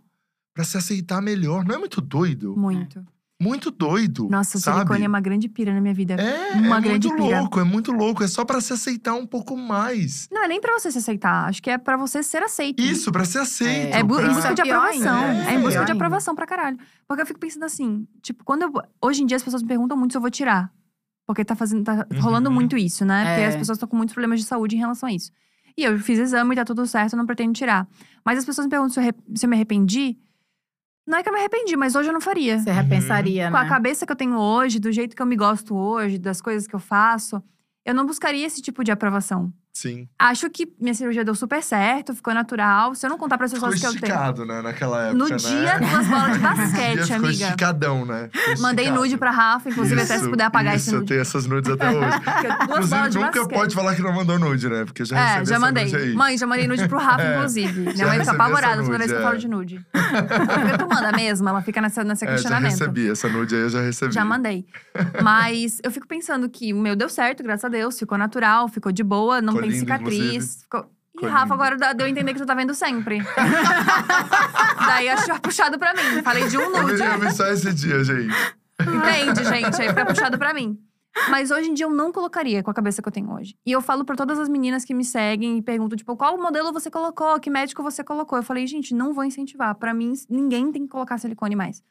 [0.54, 1.64] Pra se aceitar melhor.
[1.66, 2.56] Não é muito doido?
[2.58, 3.04] Muito.
[3.42, 4.30] Muito doido.
[4.30, 4.78] Nossa, o sabe?
[4.78, 6.14] silicone é uma grande pira na minha vida.
[6.14, 7.40] É, uma é grande muito pira.
[7.42, 8.24] louco, é muito louco.
[8.24, 10.28] É só pra se aceitar um pouco mais.
[10.32, 11.50] Não é nem pra você se aceitar.
[11.50, 12.80] Acho que é pra você ser aceito.
[12.82, 13.96] Isso, pra ser aceito.
[13.96, 14.28] É bu- pra...
[14.32, 15.20] em busca de aprovação.
[15.26, 15.50] ainda.
[15.50, 16.78] É, em busca de aprovação pra caralho.
[17.08, 18.72] Porque eu fico pensando assim, tipo, quando eu.
[19.02, 20.72] Hoje em dia as pessoas me perguntam muito se eu vou tirar.
[21.26, 21.84] Porque tá fazendo.
[21.84, 22.56] tá rolando Uhum.
[22.56, 23.24] muito isso, né?
[23.26, 23.48] Porque É.
[23.48, 25.32] as pessoas estão com muitos problemas de saúde em relação a isso.
[25.78, 27.88] E eu fiz exame e tá tudo certo, eu não pretendo tirar.
[28.26, 30.18] Mas as pessoas me perguntam se eu, se eu me arrependi.
[31.12, 32.58] Não é que eu me arrependi, mas hoje eu não faria.
[32.58, 33.68] Você repensaria, Com a né?
[33.70, 36.74] cabeça que eu tenho hoje, do jeito que eu me gosto hoje, das coisas que
[36.74, 37.44] eu faço,
[37.86, 39.52] eu não buscaria esse tipo de aprovação.
[39.74, 40.08] Sim.
[40.20, 42.94] Acho que minha cirurgia deu super certo, ficou natural.
[42.94, 44.46] Se eu não contar para as Ficou pessoas que eu tenho.
[44.46, 44.62] né?
[44.62, 45.36] Naquela época, No né?
[45.38, 47.32] dia, duas bolas de Dia basquete, ficou amiga.
[47.46, 48.30] esticadão, né?
[48.34, 49.02] Ficou Mandei esticado.
[49.06, 51.08] nude pra Rafa, inclusive até se Isso, puder apagar isso, esse eu nude.
[51.08, 52.00] tenho essas nudes até hoje.
[52.64, 53.50] Inclusive, nunca basquete.
[53.50, 54.84] pode falar que não mandou nude, né?
[54.86, 56.14] Porque já É, já mandei.
[56.16, 57.36] Mãe, já mandei nude pro Rafa, É.
[57.38, 57.80] inclusive.
[57.82, 59.24] Minha Já mãe fica apavorada toda vez que eu é.
[59.24, 59.86] falo de nude.
[59.92, 62.72] Porque tu manda mesmo, ela fica nessa, nesse É, já questionamento.
[62.72, 63.10] recebi.
[63.10, 64.14] Essa nude aí eu já recebi.
[64.14, 64.66] Já mandei.
[65.24, 67.98] Mas eu fico pensando que o meu deu certo, graças a Deus.
[67.98, 70.20] Ficou natural, ficou de boa, não tem lindo, cicatriz.
[70.20, 70.62] inclusive.
[70.62, 70.86] Ficou...
[71.12, 73.20] Ficou Rafa, agora deu a entender que tu tá vendo sempre.
[74.88, 76.24] Daí achou puxado pra mim.
[76.24, 77.04] Falei de um nude.
[77.04, 78.34] eu vi só esse dia, gente.
[78.80, 79.82] Entende, gente?
[79.82, 80.80] Aí fica puxado pra mim.
[81.30, 83.56] Mas hoje em dia eu não colocaria com a cabeça que eu tenho hoje.
[83.66, 86.72] E eu falo pra todas as meninas que me seguem e perguntam, tipo, qual modelo
[86.72, 87.40] você colocou?
[87.40, 88.38] Que médico você colocou?
[88.40, 89.76] Eu falei, gente, não vou incentivar.
[89.76, 91.84] Pra mim, ninguém tem que colocar silicone mais.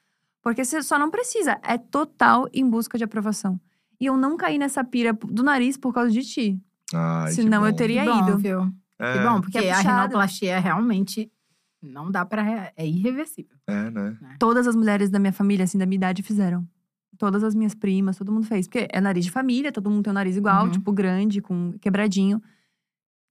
[0.42, 1.58] Porque você só não precisa.
[1.62, 3.60] É total em busca de aprovação.
[4.00, 6.58] E eu não caí nessa pira do nariz por causa de ti.
[6.95, 8.38] Ai, Senão eu teria que bom, ido.
[8.38, 8.72] viu?
[8.99, 9.97] É, Que bom, porque é a puxado.
[9.99, 11.30] rinoplastia realmente
[11.82, 12.43] não dá pra.
[12.43, 13.57] re- É irreversível.
[13.66, 14.16] É, né?
[14.38, 16.66] Todas as mulheres da minha família, assim, da minha idade, fizeram.
[17.16, 18.66] Todas as minhas primas, todo mundo fez.
[18.66, 20.70] Porque é nariz de família, todo mundo tem um nariz igual, Uhum.
[20.70, 22.43] tipo, grande, com quebradinho.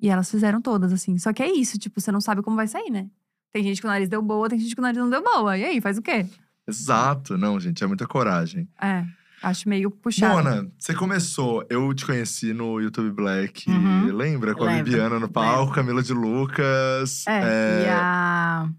[0.02, 1.18] E elas fizeram todas, assim.
[1.18, 3.10] Só que é isso, tipo, você não sabe como vai sair, né?
[3.52, 5.58] Tem gente que o nariz deu boa, tem gente que o nariz não deu boa.
[5.58, 6.26] E aí, faz o quê?
[6.68, 7.38] Exato.
[7.38, 8.68] Não, gente, é muita coragem.
[8.82, 9.04] É,
[9.42, 10.36] acho meio puxado.
[10.36, 14.06] Mona, você começou, eu te conheci no YouTube Black, Uhum.
[14.16, 14.54] lembra?
[14.56, 15.74] Com a Bibiana no palco.
[15.74, 17.26] Camila de Lucas.
[17.28, 18.70] É, é, e a.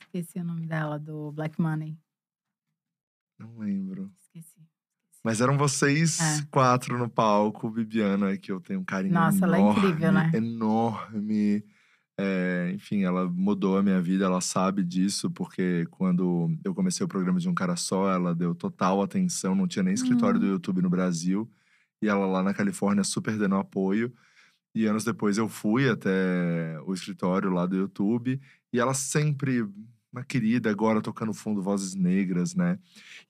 [0.00, 1.96] Esqueci o nome dela, do Black Money.
[3.38, 4.10] Não lembro.
[4.22, 4.54] Esqueci.
[5.24, 6.46] Mas eram vocês É.
[6.50, 10.30] quatro no palco, Bibiana, que eu tenho um carinho Nossa, ela é enorme, incrível, né?
[10.34, 11.64] Enorme.
[12.18, 17.08] É, enfim, ela mudou a minha vida, ela sabe disso, porque quando eu comecei o
[17.08, 20.40] programa de um cara só, ela deu total atenção, não tinha nem escritório Hum.
[20.40, 21.50] do YouTube no Brasil.
[22.02, 24.12] E ela lá na Califórnia super dando apoio.
[24.74, 28.40] E anos depois eu fui até o escritório lá do YouTube.
[28.72, 29.62] E ela sempre,
[30.12, 32.78] uma querida, agora tocando fundo Vozes Negras, né?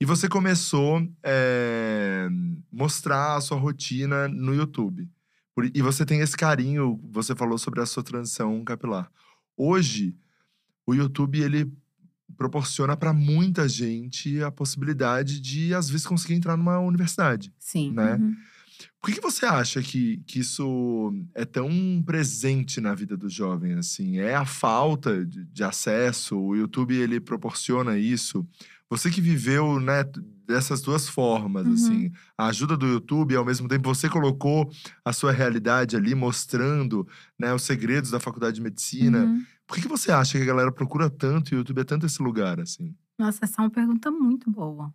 [0.01, 2.29] E você começou é,
[2.73, 5.09] mostrar a sua rotina no YouTube.
[5.73, 9.11] E você tem esse carinho, você falou sobre a sua transição capilar.
[9.57, 10.17] Hoje,
[10.87, 11.73] o YouTube, ele
[12.37, 17.93] proporciona para muita gente a possibilidade de, às vezes, conseguir entrar numa universidade Sim.
[17.93, 18.15] né?
[18.17, 18.35] Uhum.
[19.01, 23.75] Por que, que você acha que, que isso é tão presente na vida do jovem,
[23.75, 24.19] assim?
[24.19, 26.39] É a falta de, de acesso?
[26.39, 28.47] O YouTube, ele proporciona isso?
[28.89, 30.05] Você que viveu, né,
[30.47, 31.73] dessas duas formas, Uhum.
[31.75, 32.13] assim.
[32.39, 34.71] A ajuda do YouTube, e ao mesmo tempo você colocou
[35.05, 37.07] a sua realidade ali, mostrando
[37.39, 39.25] né, os segredos da faculdade de medicina.
[39.25, 39.45] Uhum.
[39.67, 42.05] Por que, que você acha que a galera procura tanto e o YouTube é tanto
[42.07, 42.95] esse lugar, assim?
[43.19, 44.93] Nossa, essa é uma pergunta muito boa.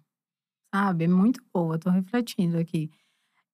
[0.73, 1.07] Sabe?
[1.07, 1.79] Muito boa.
[1.79, 2.91] Tô refletindo aqui.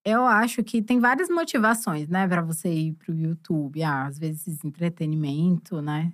[0.03, 3.81] Eu acho que tem várias motivações, né, para você ir pro YouTube.
[3.81, 6.13] Ah, às vezes entretenimento, né?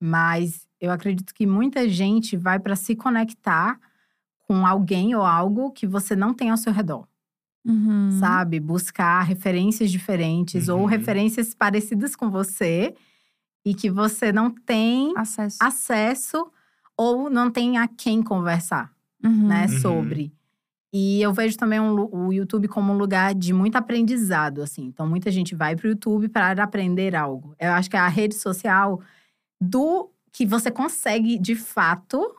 [0.00, 3.80] Mas eu acredito que muita gente vai para se conectar
[4.48, 7.06] com alguém ou algo que você não tem ao seu redor,
[7.66, 8.10] Uhum.
[8.20, 8.60] sabe?
[8.60, 10.86] Buscar referências diferentes ou Uhum.
[10.86, 12.94] referências parecidas com você
[13.64, 15.58] e que você não tem Acesso.
[15.60, 16.50] acesso
[16.96, 18.92] ou não tem a quem conversar,
[19.24, 19.48] Uhum.
[19.48, 19.78] né, Uhum.
[19.80, 20.32] sobre.
[20.92, 24.84] E eu vejo também um o YouTube como um lugar de muito aprendizado, assim.
[24.86, 27.54] Então, muita gente vai pro YouTube para aprender algo.
[27.58, 29.00] Eu acho que é a rede social
[29.60, 32.34] do que você consegue, de fato,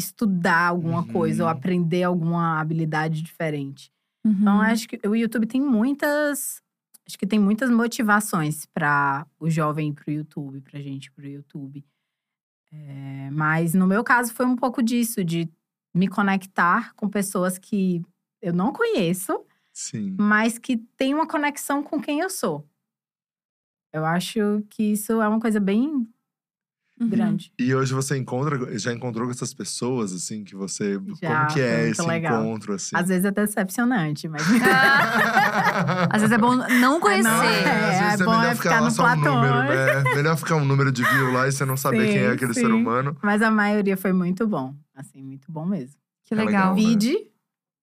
[0.00, 1.56] estudar alguma coisa ou Uhum.
[1.56, 3.92] aprender alguma habilidade diferente.
[4.24, 4.32] Uhum.
[4.40, 6.62] Então, acho que o YouTube tem muitas.
[7.06, 11.26] Acho que tem muitas motivações para o jovem ir pro YouTube, pra gente ir pro
[11.26, 11.84] YouTube.
[12.72, 15.48] É, mas no meu caso foi um pouco disso, de
[15.94, 18.00] me conectar com pessoas que
[18.40, 20.14] eu não conheço, Sim.
[20.20, 22.64] mas que tem uma conexão com quem eu sou.
[23.92, 26.06] Eu acho que isso é uma coisa bem
[27.00, 27.08] Uhum.
[27.08, 27.52] grande.
[27.58, 31.00] E hoje você encontra, já encontrou com essas pessoas, assim, que você.
[31.22, 32.42] Já, como que é esse legal.
[32.42, 32.94] encontro, assim?
[32.94, 34.42] Às vezes é até decepcionante, mas.
[36.10, 37.22] Às vezes é bom não conhecer.
[37.22, 39.16] não, É, às é vezes é, bom melhor é ficar, ficar lá no só um
[39.16, 39.74] número, platônico.
[39.74, 40.14] né?
[40.20, 42.54] Melhor ficar um número de view lá e você não saber quem é Sim, aquele
[42.54, 42.72] ser sim.
[42.72, 43.16] humano.
[43.22, 44.74] Mas a maioria foi muito bom.
[44.94, 45.96] Assim, muito bom mesmo.
[46.24, 46.74] Que É legal.
[46.74, 46.74] legal.
[46.74, 46.80] né?
[46.82, 47.16] Vide,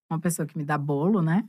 [0.09, 1.43] uma pessoa que me dá bolo, né?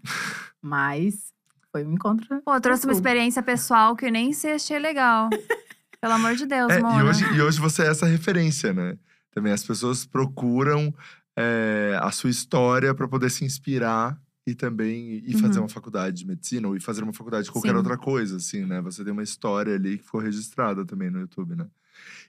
[0.62, 1.32] Mas
[1.70, 2.40] foi um encontro.
[2.44, 5.28] Pô, eu trouxe uma experiência pessoal que eu nem sei achei legal.
[6.01, 7.01] Pelo amor de Deus, É, Mona.
[7.01, 8.96] e, hoje, e hoje você é essa referência, né?
[9.32, 10.94] Também as pessoas procuram
[11.36, 15.64] é, a sua história para poder se inspirar e também ir fazer Uhum.
[15.64, 17.76] uma faculdade de medicina ou ir fazer uma faculdade de qualquer Sim.
[17.76, 18.80] outra coisa, assim, né?
[18.80, 21.66] Você tem uma história ali que ficou registrada também no YouTube, né?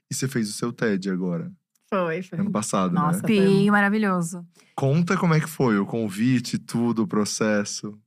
[0.10, 1.52] E você fez o seu TED agora,
[1.90, 2.40] Foi, foi.
[2.40, 3.28] ano passado, Nossa, né?
[3.36, 4.46] foi Sim, maravilhoso.
[4.76, 7.98] Conta como é que foi o convite, tudo, o processo.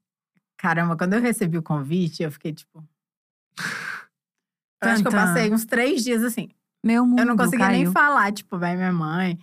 [0.58, 2.84] Caramba, quando eu recebi o convite, eu fiquei tipo.
[4.82, 6.48] Eu acho que eu passei uns três dias assim.
[6.84, 7.84] Meu mundo Eu não conseguia caiu.
[7.84, 9.38] nem falar, tipo, vai minha mãe.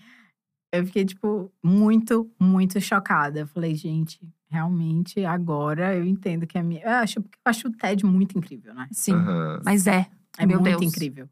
[0.71, 3.39] Eu fiquei, tipo, muito, muito chocada.
[3.39, 4.19] Eu falei, gente,
[4.49, 6.81] realmente, agora eu entendo que a minha.
[6.83, 8.87] Eu acho, eu acho o TED muito incrível, né?
[8.91, 9.61] Sim, Aham.
[9.63, 10.07] mas é.
[10.37, 10.83] É Meu muito Deus.
[10.83, 11.29] incrível.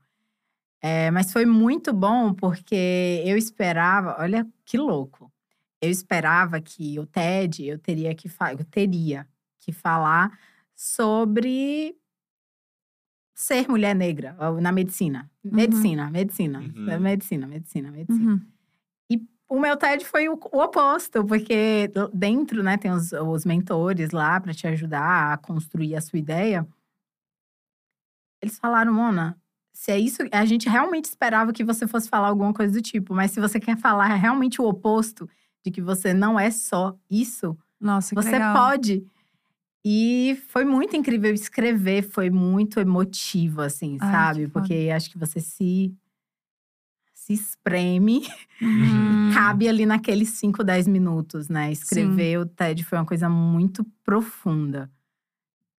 [0.82, 5.32] É, mas foi muito bom porque eu esperava, olha que louco.
[5.82, 9.28] Eu esperava que o TED eu teria que fa- eu teria
[9.60, 10.38] que falar
[10.76, 11.96] sobre
[13.40, 15.30] ser mulher negra na medicina.
[15.44, 17.00] Medicina, medicina, Uhum.
[17.00, 18.32] medicina, medicina, medicina.
[18.34, 18.42] Uhum.
[19.48, 24.42] o meu TED foi o, o oposto, porque dentro, né, tem os, os mentores lá
[24.42, 26.68] para te ajudar a construir a sua ideia.
[28.42, 29.38] Eles falaram, Mona,
[29.72, 33.14] se é isso, a gente realmente esperava que você fosse falar alguma coisa do tipo,
[33.14, 35.30] mas se você quer falar realmente o oposto,
[35.64, 38.56] de que você não é só isso, Nossa, que você legal.
[38.56, 39.06] pode.
[39.86, 44.48] E foi muito incrível escrever, foi muito emotivo, assim, Ai, sabe?
[44.48, 45.94] Porque acho que você se,
[47.14, 48.22] se espreme,
[48.62, 49.34] Uhum.
[49.34, 51.72] cabe ali naqueles 5, 10 minutos, né?
[51.72, 54.92] Escrever o TED foi uma coisa muito profunda.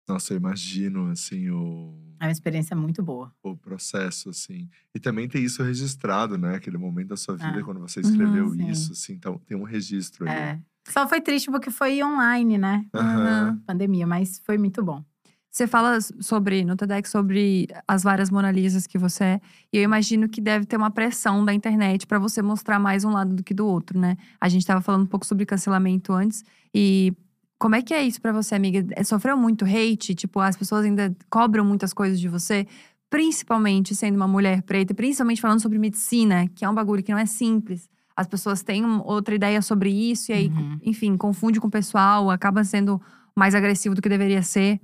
[0.08, 3.30] Nossa, eu imagino, assim, o, É uma experiência muito boa.
[3.42, 4.68] o processo, assim.
[4.94, 6.54] E também tem isso registrado, né?
[6.54, 7.64] Aquele momento da sua vida, Ah.
[7.64, 8.70] quando você escreveu Uhum, sim.
[8.70, 9.12] isso, assim.
[9.14, 10.62] Então, tem um registro ali.
[10.88, 12.84] Só foi triste porque foi online, né?
[12.94, 13.60] Aham.
[13.66, 15.02] Pandemia, mas foi muito bom.
[15.50, 19.40] Você fala sobre, no TEDx, sobre as várias Mona Lisas que você é.
[19.72, 23.10] E eu imagino que deve ter uma pressão da internet pra você mostrar mais um
[23.10, 24.16] lado do que do outro, né?
[24.40, 26.44] A gente tava falando um pouco sobre cancelamento antes.
[26.72, 27.12] E
[27.58, 28.86] como é que é isso pra você, amiga?
[28.94, 30.14] É, Sofreu muito hate?
[30.14, 32.66] Tipo, as pessoas ainda cobram muitas coisas de você?
[33.10, 37.18] Principalmente sendo uma mulher preta, principalmente falando sobre medicina, que é um bagulho que não
[37.18, 37.88] é simples.
[38.18, 40.76] As pessoas têm outra ideia sobre isso e aí, Uhum.
[40.82, 43.00] enfim, confunde com o pessoal, acaba sendo
[43.36, 44.80] mais agressivo do que deveria ser.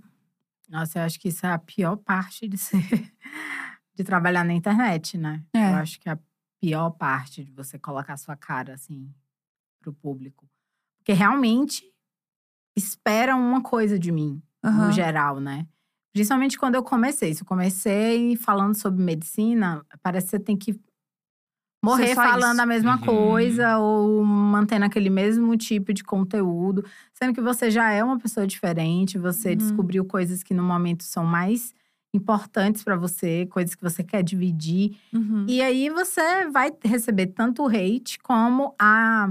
[0.69, 2.79] Nossa, eu acho que isso é a pior parte de ser.
[3.93, 5.43] de trabalhar na internet, né?
[5.53, 5.73] É.
[5.73, 6.19] Eu acho que é a
[6.61, 9.13] pior parte de você colocar sua cara, assim,
[9.81, 10.49] pro público.
[10.99, 11.83] Porque realmente
[12.77, 14.87] esperam uma coisa de mim, Aham.
[14.87, 15.67] no geral, né?
[16.13, 17.35] Principalmente quando eu comecei.
[17.35, 20.81] Se eu comecei falando sobre medicina, parece que você tem que
[21.85, 22.63] morrer falando isso.
[22.63, 23.01] a mesma Uhum.
[23.01, 28.47] coisa ou mantendo aquele mesmo tipo de conteúdo, sendo que você já é uma pessoa
[28.47, 29.57] diferente, você Uhum.
[29.57, 31.73] descobriu coisas que no momento são mais
[32.15, 34.97] importantes pra você, coisas que você quer dividir.
[35.13, 35.47] Uhum.
[35.49, 39.31] E aí você vai receber tanto o hate como a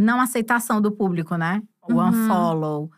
[0.00, 1.62] não aceitação do público, né?
[1.88, 2.08] O Uhum.
[2.08, 2.90] unfollow,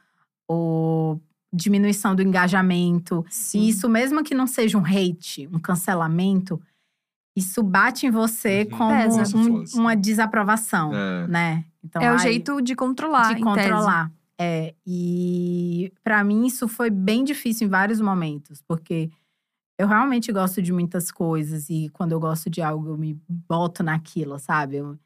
[0.51, 1.19] o
[1.53, 3.25] diminuição do engajamento.
[3.31, 3.61] Sim.
[3.61, 6.61] E isso, mesmo que não seja um hate, um cancelamento,
[7.37, 8.79] isso bate em você Uhum.
[8.79, 8.95] como
[9.37, 11.27] um- uma desaprovação, É.
[11.29, 11.65] né?
[11.85, 13.69] Então, é o jeito de controlar, de em tese.
[13.69, 14.11] controlar.
[14.39, 19.11] É, e pra mim isso foi bem difícil em vários momentos, porque
[19.79, 23.83] eu realmente gosto de muitas coisas e quando eu gosto de algo eu me boto
[23.83, 24.77] naquilo, sabe?
[24.77, 24.99] Eu-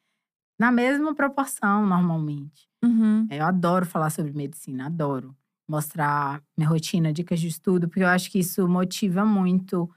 [0.58, 2.68] na mesma proporção, normalmente.
[2.84, 3.26] Uhum.
[3.30, 5.34] É, Eu adoro falar sobre medicina, adoro
[5.68, 9.88] mostrar minha rotina, dicas de estudo, porque eu acho que isso motiva muito,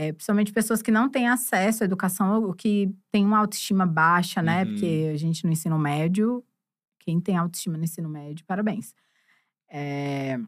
[0.00, 4.40] é, principalmente pessoas que não têm acesso à educação, ou que têm uma autoestima baixa,
[4.40, 4.62] né?
[4.62, 4.70] Uhum.
[4.70, 6.44] Porque a gente no ensino médio,
[7.00, 8.94] quem tem autoestima no ensino médio, parabéns.
[9.68, 10.38] É,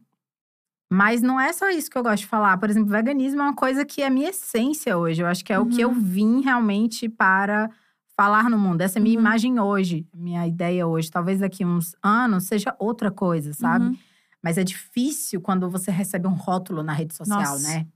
[0.89, 2.57] Mas não é só isso que eu gosto de falar.
[2.57, 5.21] Por exemplo, veganismo é uma coisa que é minha essência hoje.
[5.21, 5.99] Eu acho que é o que eu Uhum.
[6.01, 7.69] vim realmente para
[8.17, 8.81] falar no mundo.
[8.81, 9.21] Essa é a minha Uhum.
[9.21, 11.09] imagem hoje, minha ideia hoje.
[11.09, 13.85] Talvez daqui uns anos seja outra coisa, sabe?
[13.85, 13.97] Uhum.
[14.43, 17.67] Mas é difícil quando você recebe um rótulo na rede social, Nossa.
[17.67, 17.87] né?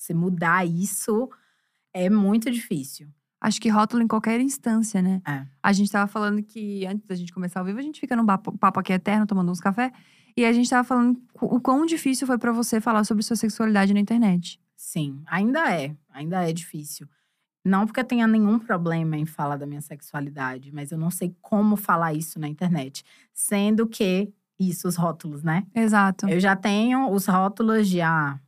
[0.00, 1.28] Você mudar isso
[1.92, 3.06] é muito difícil.
[3.38, 5.20] Acho que rótulo em qualquer instância, né?
[5.26, 5.46] É.
[5.62, 8.24] A gente tava falando que antes da gente começar ao vivo, a gente fica num
[8.24, 9.92] papo, aqui eterno, tomando uns café.
[10.34, 13.92] E a gente tava falando o quão difícil foi pra você falar sobre sua sexualidade
[13.92, 14.58] na internet.
[14.74, 15.94] Sim, ainda é.
[16.08, 17.06] Ainda é difícil.
[17.62, 21.36] Não porque eu tenha nenhum problema em falar da minha sexualidade, mas eu não sei
[21.42, 23.04] como falar isso na internet.
[23.34, 25.66] Sendo que, isso, os rótulos, né?
[25.74, 26.26] Exato.
[26.26, 28.40] Eu já tenho os rótulos de ah,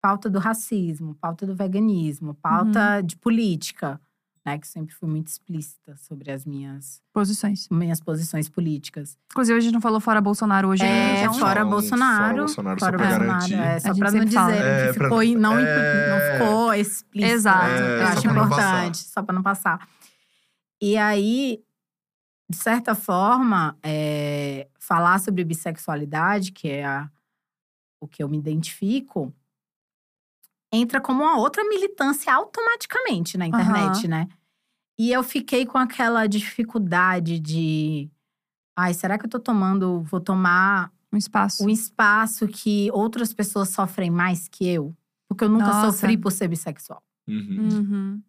[0.00, 4.00] pauta do racismo, pauta do veganismo, pauta de política,
[4.44, 4.58] né?
[4.58, 7.68] Que eu sempre fui muito explícita sobre as minhas, Posições.
[7.70, 9.18] minhas posições políticas.
[9.30, 10.82] Inclusive, a gente não falou fora Bolsonaro hoje.
[10.82, 12.24] É, então, fora Só um- Bolsonaro.
[12.24, 13.54] Fora Bolsonaro, só fora pra Bolsonaro, garantir.
[13.54, 16.08] é, só pra não dizer É, que pra- ficou, não, é.
[16.10, 17.32] não ficou explícito.
[17.34, 17.66] Exato.
[17.70, 19.88] Eu É, acho só pra não importante, só pra não passar.
[20.80, 21.62] E aí,
[22.48, 27.10] de certa forma, é, falar sobre bissexualidade, que é a-
[28.00, 29.30] o que eu me identifico,
[30.72, 34.28] entra como uma outra militância automaticamente na internet, né?
[34.98, 38.10] E eu fiquei com aquela dificuldade de.
[38.76, 40.02] Ai, será que eu tô tomando.
[40.02, 41.64] Vou tomar Um espaço.
[41.64, 44.94] um espaço que outras pessoas sofrem mais que eu?
[45.28, 45.92] Porque eu nunca Nossa.
[45.92, 47.02] sofri por ser bissexual.
[47.28, 47.68] Uhum.
[47.72, 48.22] Uhum.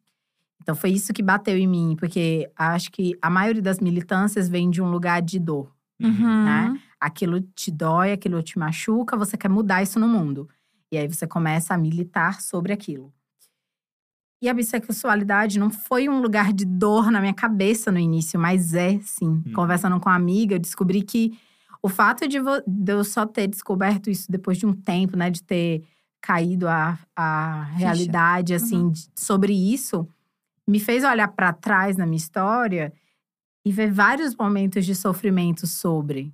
[0.62, 4.70] Então foi isso que bateu em mim, porque acho que a maioria das militâncias vem
[4.70, 5.74] de um lugar de dor.
[6.00, 6.46] Uhum.
[6.46, 6.80] né?
[7.00, 10.48] Aquilo te dói, aquilo te machuca, você quer mudar isso no mundo.
[10.92, 13.14] E aí você começa a militar sobre aquilo.
[14.42, 18.74] E a bissexualidade não foi um lugar de dor na minha cabeça no início, mas
[18.74, 19.42] é sim.
[19.54, 21.38] Conversando com uma amiga, eu descobri que
[21.82, 22.38] o fato de,
[22.68, 25.84] de eu só ter descoberto isso depois de um tempo, né, de ter
[26.20, 30.08] caído a, a realidade, assim, de- sobre isso,
[30.68, 32.92] me fez olhar para trás na minha história
[33.66, 36.34] e ver vários momentos de sofrimento sobre.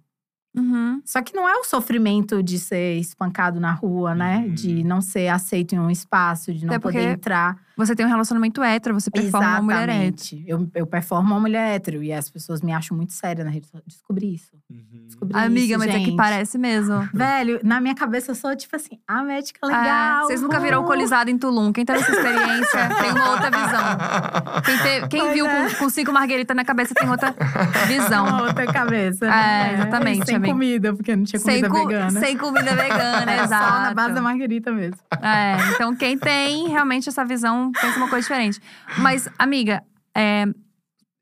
[0.58, 1.02] Uhum.
[1.06, 4.38] Só que não é o sofrimento de ser espancado na rua, né?
[4.48, 4.54] Uhum.
[4.54, 7.58] De não ser aceito em um espaço, de não Até poder entrar.
[7.78, 10.02] Você tem um relacionamento hétero, você performa uma mulher hétero.
[10.16, 10.44] Exatamente.
[10.48, 13.68] Eu, eu performo uma mulher hétero e as pessoas me acham muito séria na rede.
[13.86, 14.50] Descobri isso.
[14.68, 15.04] Uhum.
[15.06, 16.16] Descobri Amiga, isso, mas é que gente.
[16.18, 17.08] parece mesmo.
[17.14, 20.26] Velho, na minha cabeça eu sou tipo assim, a médica É, legal.
[20.26, 21.72] vocês nunca viram alcoolizado em Tulum.
[21.72, 24.62] Quem teve essa experiência tem uma outra visão.
[24.66, 25.70] Quem, te- quem viu é.
[25.70, 27.36] com, com cinco margueritas na cabeça tem outra
[27.88, 28.26] visão.
[28.26, 29.26] Uma outra cabeça.
[29.26, 29.74] É, né?
[29.76, 30.47] exatamente, Sem amiga.
[30.52, 32.20] Comida, porque não tinha Sem, comida cu- vegana.
[32.20, 33.66] sem comida vegana, exato.
[33.74, 35.00] só na base da margarita mesmo.
[35.22, 38.60] É, então quem tem realmente essa visão pensa uma coisa diferente.
[39.00, 39.84] Mas, amiga,
[40.16, 40.46] é,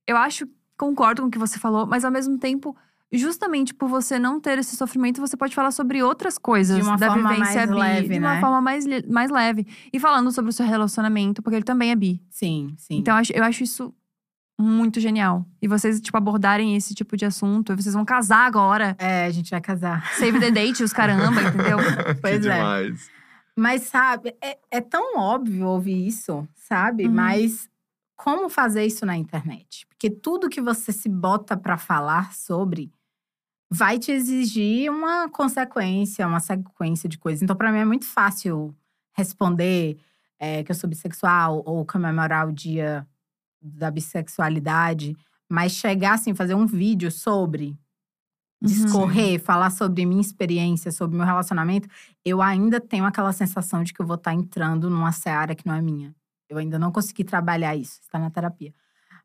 [0.08, 0.48] eu acho,
[0.78, 2.76] concordo com o que você falou, mas ao mesmo tempo,
[3.12, 6.98] justamente por você não ter esse sofrimento, você pode falar sobre outras coisas De uma
[6.98, 8.40] da forma vivência mais bi, leve, de uma né?
[8.42, 9.66] forma mais, mais leve.
[9.94, 12.22] E falando sobre o seu relacionamento, porque ele também é bi.
[12.30, 12.98] Sim, sim.
[12.98, 13.94] Então eu acho, eu acho isso
[14.58, 15.46] muito genial.
[15.62, 18.96] E vocês, tipo, abordarem esse tipo de assunto, e vocês vão casar agora.
[18.98, 20.06] É, a gente vai casar.
[20.14, 21.78] Save the date, os caramba, entendeu?
[22.22, 22.56] Pois que é.
[22.56, 23.10] demais.
[23.58, 27.06] Mas, sabe, é, é tão óbvio ouvir isso, sabe?
[27.06, 27.14] Uhum.
[27.14, 27.70] Mas
[28.16, 29.86] como fazer isso na internet?
[29.88, 32.92] Porque tudo que você se bota pra falar sobre
[33.70, 37.42] vai te exigir uma consequência, uma sequência de coisas.
[37.42, 38.76] Então, pra mim, é muito fácil
[39.14, 39.98] responder
[40.40, 43.08] é, que eu sou bissexual ou comemorar o dia
[43.74, 45.16] da bissexualidade,
[45.50, 47.78] mas chegar assim, fazer um vídeo sobre
[48.62, 48.70] Uhum.
[48.70, 51.88] discorrer, falar sobre minha experiência, sobre meu relacionamento,
[52.24, 55.76] eu ainda tenho aquela sensação de que eu vou estar entrando numa seara que não
[55.76, 56.16] é minha.
[56.50, 58.74] Eu ainda não consegui trabalhar isso, está na terapia.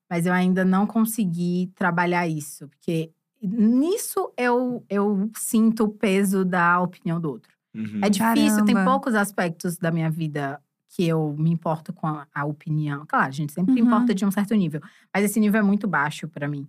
[0.08, 6.80] Mas eu ainda não consegui trabalhar isso, porque nisso eu, eu sinto o peso da
[6.80, 7.52] opinião do outro.
[7.74, 8.00] Uhum.
[8.02, 8.90] É difícil, tem Caramba.
[8.90, 10.60] poucos aspectos da minha vida
[10.90, 13.04] que eu me importo com a, a opinião.
[13.06, 13.86] Claro, a gente sempre Uhum.
[13.86, 14.80] importa de um certo nível,
[15.14, 16.66] mas esse nível é muito baixo pra mim.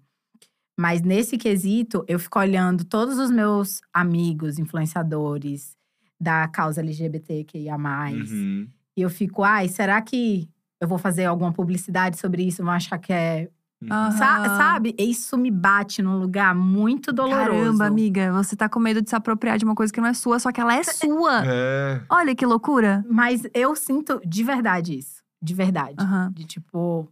[0.79, 5.75] Mas nesse quesito, eu fico olhando todos os meus amigos, influenciadores
[6.19, 7.75] da causa LGBTQIA+.
[7.77, 8.67] Uhum.
[8.95, 10.47] E eu fico, ai, será que
[10.79, 12.63] eu vou fazer alguma publicidade sobre isso?
[12.63, 13.49] Vão achar que é…
[13.87, 14.93] Sa- sabe?
[14.97, 17.49] Isso me bate num lugar muito doloroso.
[17.51, 20.13] Caramba, amiga, você tá com medo de se apropriar de uma coisa que não é
[20.13, 21.43] sua, só que ela é sua.
[21.45, 22.01] É.
[22.09, 23.03] Olha que loucura.
[23.09, 25.21] Mas eu sinto de verdade isso.
[25.41, 25.95] De verdade.
[25.99, 26.31] Aham.
[26.35, 27.11] De tipo,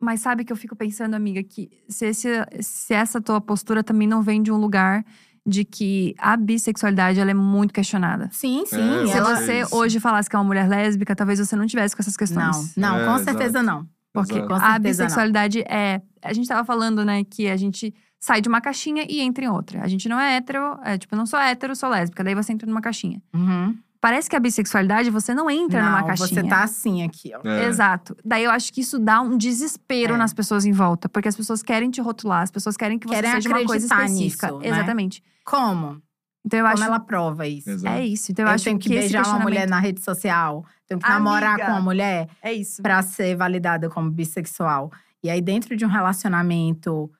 [0.00, 2.28] Mas sabe que eu fico pensando, amiga, que se, esse,
[2.60, 5.04] se essa tua postura também não vem de um lugar
[5.48, 8.28] de que a bissexualidade ela é muito questionada.
[8.32, 8.80] sim, sim.
[8.80, 9.76] É, Se você isso.
[9.76, 12.76] hoje falasse que é uma mulher lésbica, talvez você não tivesse com essas Não, questões.
[12.76, 13.64] não, É, com certeza exato.
[13.66, 13.86] não.
[14.22, 14.54] Porque Exato.
[14.64, 16.00] A bissexualidade é.
[16.22, 19.48] A gente tava falando, né, que a gente sai de uma caixinha e entra em
[19.48, 19.82] outra.
[19.82, 22.24] A gente não é hétero, é tipo, eu não sou hétero, sou lésbica.
[22.24, 23.20] Daí você entra numa caixinha.
[23.34, 23.76] Uhum.
[24.00, 26.28] Parece que a bissexualidade você não entra numa Não, caixinha.
[26.28, 27.48] você tá assim aqui, ó.
[27.48, 27.64] É.
[27.66, 28.16] Exato.
[28.24, 30.16] Daí eu acho que isso dá um desespero É.
[30.16, 31.08] nas pessoas em volta.
[31.08, 33.86] Porque as pessoas querem te rotular, as pessoas querem que você Querem seja uma coisa
[33.86, 34.46] específica.
[34.48, 34.68] nisso, né?
[34.68, 35.22] Exatamente.
[35.44, 36.00] Como?
[36.46, 36.84] Então eu Como acho.
[36.84, 37.68] ela prova isso?
[37.70, 37.96] Exato.
[37.96, 38.30] É isso.
[38.30, 40.64] Então eu, Eu, acho tenho que, esse beijar uma mulher questionamento- na rede social.
[40.86, 41.18] Tenho que Amiga.
[41.18, 42.80] namorar com uma mulher É isso.
[42.80, 44.92] pra ser validada como bissexual.
[45.24, 47.10] E aí, dentro de um relacionamento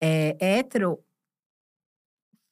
[0.00, 0.98] é, hétero,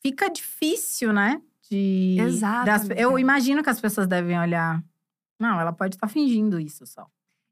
[0.03, 1.41] fica difícil, né?
[1.71, 4.83] De, Exato, das- eu imagino que as pessoas devem olhar.
[5.39, 7.07] Não, ela pode estar fingindo isso só.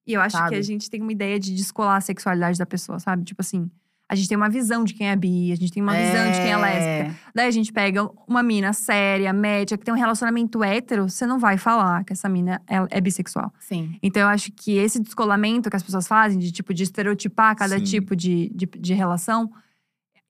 [0.06, 0.56] E eu acho que sabe?
[0.56, 3.24] a gente tem uma ideia de descolar a sexualidade da pessoa, sabe?
[3.24, 3.70] Tipo assim,
[4.08, 6.38] a gente tem uma visão de quem é bi, a gente tem uma visão de
[6.38, 7.18] quem é lésbica.
[7.34, 11.38] Daí a gente pega uma mina séria, média, que tem um relacionamento hétero, você não
[11.40, 13.52] vai falar que essa mina é, é bissexual.
[13.58, 13.98] Sim.
[14.00, 17.78] Então eu acho que esse descolamento que as pessoas fazem, de tipo, de estereotipar cada
[17.78, 17.84] Sim.
[17.84, 19.50] tipo de, de, de relação,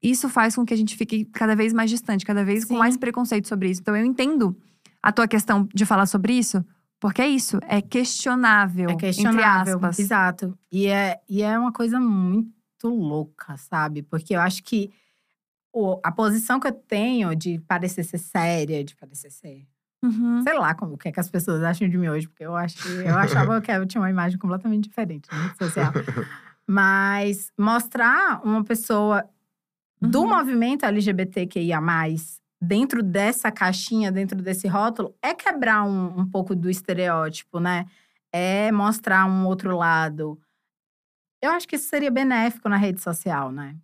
[0.03, 2.79] isso faz com que a gente fique cada vez mais distante, cada vez com Sim.
[2.79, 3.83] mais preconceito sobre isso.
[3.83, 4.57] Então eu entendo
[5.03, 6.65] a tua questão de falar sobre isso,
[6.99, 9.75] porque é isso, é questionável, É questionável.
[9.75, 9.99] entre aspas.
[9.99, 10.59] Exato.
[10.73, 12.56] E é, e é uma coisa muito
[12.95, 14.03] louca, sabe?
[14.03, 14.91] Porque eu acho que
[15.73, 19.67] o- a posição que eu tenho de parecer ser séria, de parecer ser.
[20.03, 20.43] Uhum.
[20.43, 22.55] Sei lá como, o que, é que as pessoas acham de mim hoje, porque eu,
[22.57, 25.93] acho, que- eu achava que eu tinha uma imagem completamente diferente na rede social.
[26.67, 29.29] Mas mostrar uma pessoa
[30.01, 30.29] do Uhum.
[30.31, 31.81] movimento LGBTQIA,
[32.61, 37.87] dentro dessa caixinha, dentro desse rótulo, é quebrar um, um pouco do estereótipo, né?
[38.33, 40.39] É mostrar um outro lado.
[41.43, 43.77] Eu acho que isso seria benéfico na rede social, né?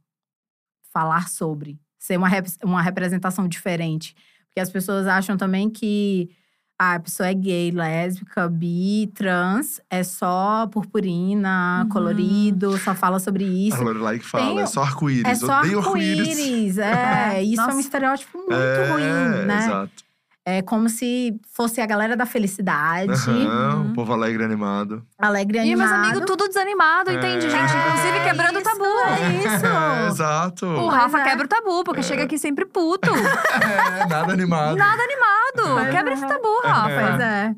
[0.93, 1.79] Falar sobre.
[1.99, 4.15] Ser uma, rep- uma representação diferente.
[4.47, 6.31] Porque as pessoas acham também que
[6.79, 11.89] ah, a pessoa é gay, lésbica, bi, trans, é só purpurina, Uhum.
[11.89, 13.77] colorido, só fala sobre isso.
[13.77, 15.25] A Lorelai que fala, Tem- é só arco-íris.
[15.31, 15.87] É só arco-íris.
[15.87, 16.79] arco-íris.
[16.79, 17.81] É, isso é um nossa.
[17.81, 19.65] estereótipo muito É, ruim, né?
[19.67, 20.05] Exato.
[20.45, 23.91] É como se fosse a galera da felicidade, Aham, Uhum.
[23.91, 25.07] O povo alegre e animado.
[25.17, 26.11] alegre e E meus animado.
[26.11, 27.51] amigos tudo desanimado, entende, É.
[27.51, 27.71] gente?
[27.73, 28.85] Inclusive quebrando o tabu.
[28.85, 29.67] É isso.
[30.03, 30.67] É, exato.
[30.67, 31.25] O Rafa é.
[31.25, 33.09] quebra o tabu, porque chega aqui sempre puto.
[33.63, 34.77] É, nada animado.
[34.77, 35.91] Nada animado.
[35.93, 36.15] Quebra é.
[36.15, 36.89] esse tabu, Rafa.
[36.89, 37.55] Pois é.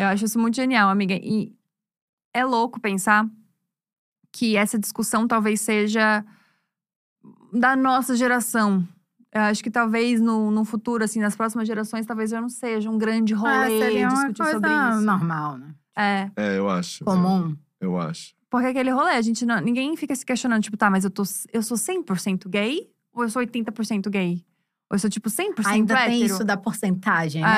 [0.00, 1.14] Eu acho isso muito genial, amiga.
[1.14, 1.52] E
[2.34, 3.24] é louco pensar
[4.32, 6.24] que essa discussão talvez seja
[7.52, 8.84] da nossa geração.
[9.38, 12.90] Eu acho que talvez no, no futuro, assim, nas próximas gerações, talvez já não seja
[12.90, 15.00] um grande É, rolê seria uma discutir coisa sobre isso.
[15.06, 15.74] normal, né?
[15.96, 16.30] É.
[16.36, 17.04] É, eu acho.
[17.04, 17.56] Comum.
[17.80, 18.34] Eu, eu acho.
[18.50, 21.22] Porque aquele rolê, a gente não, ninguém fica se questionando, tipo, tá, mas eu, tô,
[21.52, 22.88] eu sou 100% gay?
[23.12, 24.42] Ou eu sou 80% gay?
[24.90, 26.10] Ou eu sou, tipo, 100% Ainda hétero?
[26.10, 27.48] tem isso da porcentagem, né?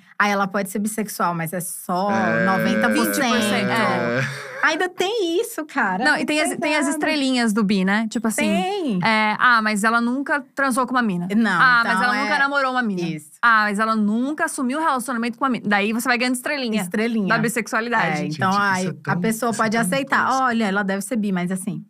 [0.00, 0.04] É.
[0.18, 2.94] Aí ela pode ser bissexual, mas é só É, 90%.
[2.94, 4.53] 20%, é.
[4.64, 6.02] Ainda tem isso, cara.
[6.02, 8.06] Não, e tem as, tem as estrelinhas do bi, né?
[8.08, 8.42] Tipo assim…
[8.42, 8.98] Tem.
[9.04, 11.28] É, ah, mas ela nunca transou com uma mina.
[11.36, 13.02] Não, ah, então mas ela é nunca namorou uma mina.
[13.02, 13.32] Isso.
[13.42, 15.66] Ah, mas ela nunca assumiu um relacionamento com uma mina.
[15.68, 17.28] Daí você vai ganhando estrelinha Estrelinha.
[17.28, 18.22] da bissexualidade.
[18.22, 20.42] É, então aí é a pessoa é pode aceitar.
[20.42, 21.84] Olha, ela deve ser bi, mas assim,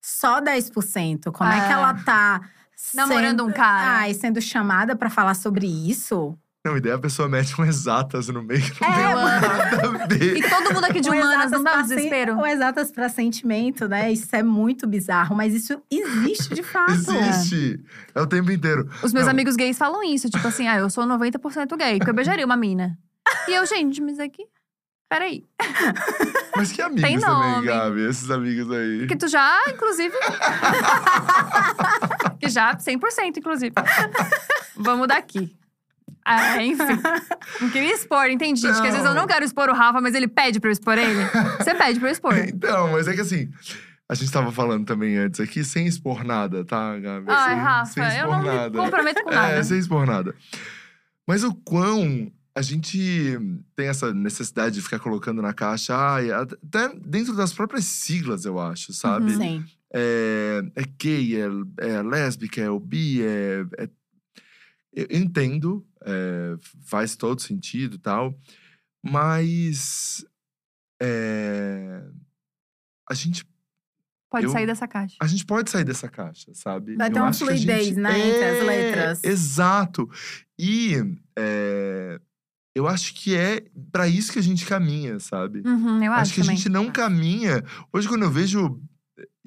[0.00, 1.30] só 10%.
[1.32, 1.66] Como é, É.
[1.66, 2.40] que ela tá
[2.94, 4.00] Namorando sendo, um cara.
[4.00, 6.38] Ah, e sendo chamada pra falar sobre isso?
[6.66, 10.02] Não, e daí a pessoa mete um exatas no meio que não É, tem nada
[10.02, 10.36] a ver.
[10.36, 12.36] E todo mundo aqui de humanas não dá um desespero.
[12.38, 14.10] O exatas pra sentimento, né?
[14.10, 16.90] Isso é muito bizarro, mas isso existe de fato.
[16.92, 17.78] Existe.
[18.12, 18.90] É o tempo inteiro.
[19.00, 19.30] Os meus Não.
[19.30, 20.28] amigos gays falam isso.
[20.28, 22.98] Tipo assim, ah, eu sou 90% gay, porque eu beijaria uma mina.
[23.46, 24.42] E eu, gente, mas aqui…
[25.08, 25.44] Peraí.
[26.56, 27.66] Mas que amigos Tem também, nome.
[27.68, 28.00] Gabi?
[28.08, 29.06] Esses amigos aí.
[29.06, 30.16] Que tu já, inclusive…
[32.40, 33.72] que já, 100%, inclusive.
[34.74, 35.56] Vamos daqui.
[36.26, 36.82] Ah, enfim.
[37.62, 38.62] Não queria expor, entendi.
[38.62, 40.98] Que às vezes eu não quero expor o Rafa, mas ele pede pra eu expor
[40.98, 41.24] ele.
[41.58, 42.34] Você pede pra eu expor.
[42.48, 43.48] Então, mas é que assim…
[44.08, 47.26] A gente tava falando também antes aqui, sem expor nada, tá, Gabi?
[47.28, 48.78] Ai, sem, Rafa, sem eu expor não me nada.
[48.78, 49.52] comprometo com nada.
[49.54, 50.34] É, sem expor nada.
[51.26, 53.36] Mas o quão a gente
[53.74, 58.58] tem essa necessidade de ficar colocando na caixa, ai, até dentro das próprias siglas, eu
[58.60, 59.32] acho, sabe?
[59.32, 59.38] Uhum.
[59.40, 59.64] Sim.
[59.92, 61.46] É, é gay, é,
[61.78, 63.64] é lésbica, é o bi, é.
[63.78, 63.88] é-
[64.94, 66.54] eu entendo, é,
[66.84, 68.32] faz todo sentido e tal,
[69.04, 70.24] mas.
[71.02, 72.02] é,
[73.08, 73.44] a gente
[74.30, 75.16] Pode eu- sair dessa caixa.
[75.20, 76.96] a gente pode sair dessa caixa, sabe?
[76.96, 79.24] Vai Eu ter uma fluidez, gente- né, entre as É, letras.
[79.24, 80.10] Exato.
[80.58, 80.94] E
[81.38, 82.20] é,
[82.74, 85.62] eu acho que é pra isso que a gente caminha, sabe?
[85.66, 86.54] Uhum, eu acho, acho que também.
[86.54, 87.62] a gente não caminha.
[87.92, 88.80] Hoje, quando eu vejo.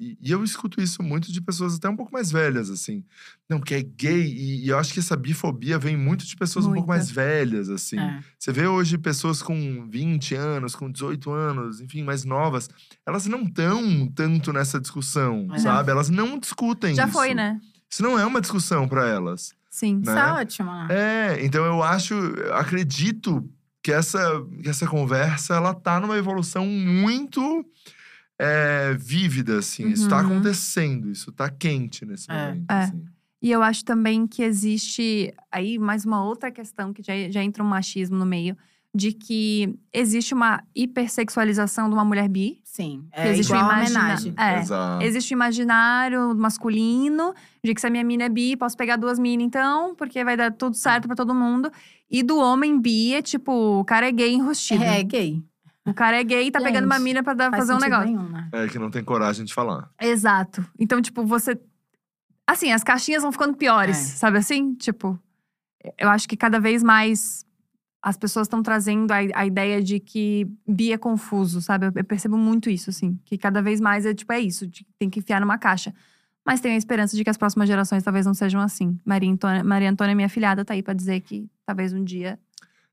[0.02, 3.04] E, e eu escuto isso muito de pessoas até um pouco mais velhas, assim.
[3.46, 4.22] Não, que é gay.
[4.26, 6.94] E, e eu acho que essa bifobia vem muito de pessoas um pouco Muita.
[7.04, 7.98] mais velhas, assim.
[7.98, 8.20] É.
[8.38, 12.70] Você vê hoje pessoas com 20 anos, com 18 anos, enfim, mais novas,
[13.06, 15.58] elas não estão tanto nessa discussão, É.
[15.58, 15.90] sabe?
[15.90, 17.12] Elas não discutem Já isso.
[17.12, 17.60] foi, né?
[17.90, 19.52] Isso não é uma discussão para elas.
[19.68, 20.00] Sim.
[20.02, 20.20] Isso Né?
[20.20, 20.72] é ótimo.
[20.72, 20.86] né?
[20.90, 23.46] É, então eu acho, eu acredito
[23.82, 24.18] que essa,
[24.62, 27.64] que essa conversa, ela tá numa evolução muito
[28.42, 29.88] é, vívida, assim.
[29.90, 30.26] Isso tá Uhum.
[30.32, 32.48] acontecendo, isso tá quente nesse É.
[32.48, 32.74] momento, É.
[32.74, 33.04] assim.
[33.42, 37.62] E eu acho também que existe aí mais uma outra questão que já, já entra
[37.62, 38.56] um machismo no meio,
[38.94, 42.58] de que existe uma hipersexualização de uma mulher bi.
[42.64, 43.04] Sim.
[43.14, 44.34] Que É existe igual um a imagina- homenagem.
[44.36, 44.58] É.
[44.60, 45.04] Exato.
[45.04, 47.32] Existe o imaginário masculino,
[47.64, 50.36] de que se a minha mina é bi, posso pegar duas minas então, porque vai
[50.36, 51.70] dar tudo certo pra todo mundo.
[52.10, 54.82] E do homem bi é tipo, o cara é gay enrustido.
[54.82, 55.42] É gay.
[55.86, 57.78] O cara é gay e tá pegando uma Gente, mina pra dar, Faz fazer um
[57.78, 58.06] negócio.
[58.06, 58.48] nenhum, né?
[58.52, 59.90] É que não tem coragem de falar.
[60.00, 60.64] Exato.
[60.78, 61.58] Então, tipo, você.
[62.46, 64.16] Assim, as caixinhas vão ficando piores, É.
[64.16, 64.74] sabe assim?
[64.74, 65.18] Tipo,
[65.98, 67.46] eu acho que cada vez mais
[68.02, 71.86] as pessoas estão trazendo a, a ideia de que bi é confuso, sabe?
[71.86, 73.18] Eu, eu percebo muito isso, assim.
[73.24, 75.94] Que cada vez mais é tipo, é isso, de, tem que enfiar numa caixa.
[76.44, 78.98] Mas tenho a esperança de que as próximas gerações talvez não sejam assim.
[79.04, 82.38] Maria Antônia, Maria Antônia minha filhada, tá aí pra dizer que talvez um dia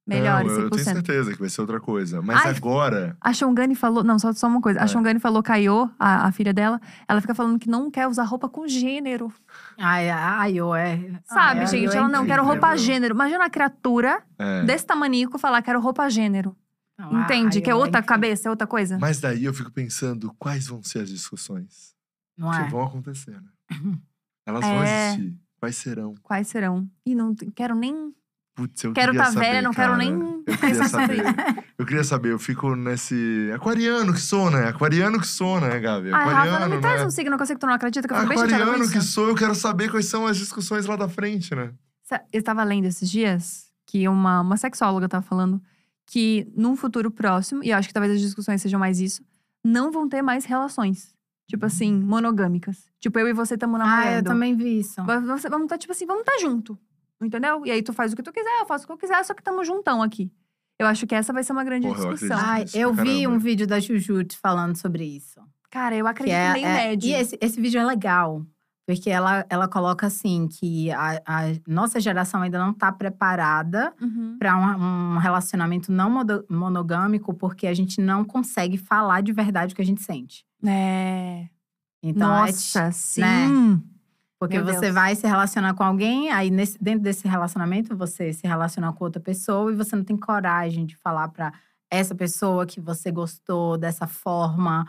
[0.07, 0.93] melhore não, eu tenho 100%.
[0.93, 2.21] certeza que vai ser outra coisa.
[2.21, 3.17] Mas Ai, agora.
[3.19, 4.03] A Shongani falou.
[4.03, 4.79] Não, só, só uma coisa.
[4.79, 4.87] A É.
[4.87, 8.47] Shongani falou, Caio, a, a filha dela, ela fica falando que não quer usar roupa
[8.47, 9.31] com gênero.
[9.77, 10.97] Ai, ai, eu é.
[11.25, 11.93] Sabe, ai, a gente?
[11.93, 12.45] É ela não, quero incrível.
[12.45, 13.13] roupa gênero.
[13.13, 14.63] Imagina uma criatura É.
[14.63, 16.55] desse tamanico falar, quero roupa gênero.
[16.97, 17.59] Não, a- Entende?
[17.59, 18.97] a que é Io outra cabeça, é outra coisa.
[18.97, 21.93] Mas daí eu fico pensando quais vão ser as discussões
[22.35, 22.67] Não que é?
[22.69, 23.49] vão acontecer, né?
[24.47, 25.09] Elas vão É.
[25.13, 25.37] existir.
[25.59, 26.15] Quais serão?
[26.23, 26.87] Quais serão?
[27.05, 28.13] E não quero nem.
[28.57, 30.03] Putz, eu Quero queria tá saber, velha, não quero cara.
[30.03, 31.23] nem Eu queria saber.
[31.77, 33.51] Eu queria saber, eu fico nesse.
[33.53, 34.67] Aquariano que sou, né?
[34.67, 36.11] Aquariano que sou, né, Gabi?
[36.11, 37.05] Ai, Aquariano, Rafa, não me traz né?
[37.05, 39.11] um signo que eu sei que tu não acredita, que eu fico Aquariano que isso.
[39.11, 41.71] sou, eu quero saber quais são as discussões lá da frente, né?
[42.33, 45.61] Eu estava lendo esses dias que uma, uma sexóloga estava falando
[46.07, 49.21] que num futuro próximo, e eu acho que talvez as discussões sejam mais isso,
[49.63, 51.15] não vão ter mais relações.
[51.47, 52.89] Tipo assim, monogâmicas.
[52.99, 54.07] Tipo, eu e você estamos namorando.
[54.07, 55.01] Ah, eu também vi isso.
[55.03, 56.77] Vamos vamos tá, tipo assim, vamos estar junto.
[57.21, 57.65] Entendeu?
[57.65, 59.33] E aí tu faz o que tu quiser, eu faço o que eu quiser, só
[59.33, 60.31] que tamo juntão aqui.
[60.79, 62.37] Eu acho que essa vai ser uma grande Porra, eu discussão.
[62.37, 62.75] acredito.
[62.75, 63.35] Ai, eu vi caramba.
[63.35, 65.39] um vídeo da Jujutsu falando sobre isso.
[65.71, 67.09] Cara, eu Que acredito é, meio é- médio.
[67.09, 68.45] E esse, esse vídeo é legal.
[68.85, 74.37] Porque ela, ela coloca assim, que a, a nossa geração ainda não tá preparada Uhum.
[74.39, 79.73] para um, um relacionamento não mono- monogâmico, porque a gente não consegue falar de verdade
[79.73, 80.45] o que a gente sente.
[80.65, 81.47] É.
[82.01, 83.21] Então, é Nossa, sim.
[84.39, 84.93] Porque Meu você Deus.
[84.93, 89.19] vai se relacionar com alguém, aí nesse- dentro desse relacionamento você se relaciona com outra
[89.21, 91.51] pessoa e você não tem coragem de falar pra
[91.89, 94.85] essa pessoa que você gostou dessa forma.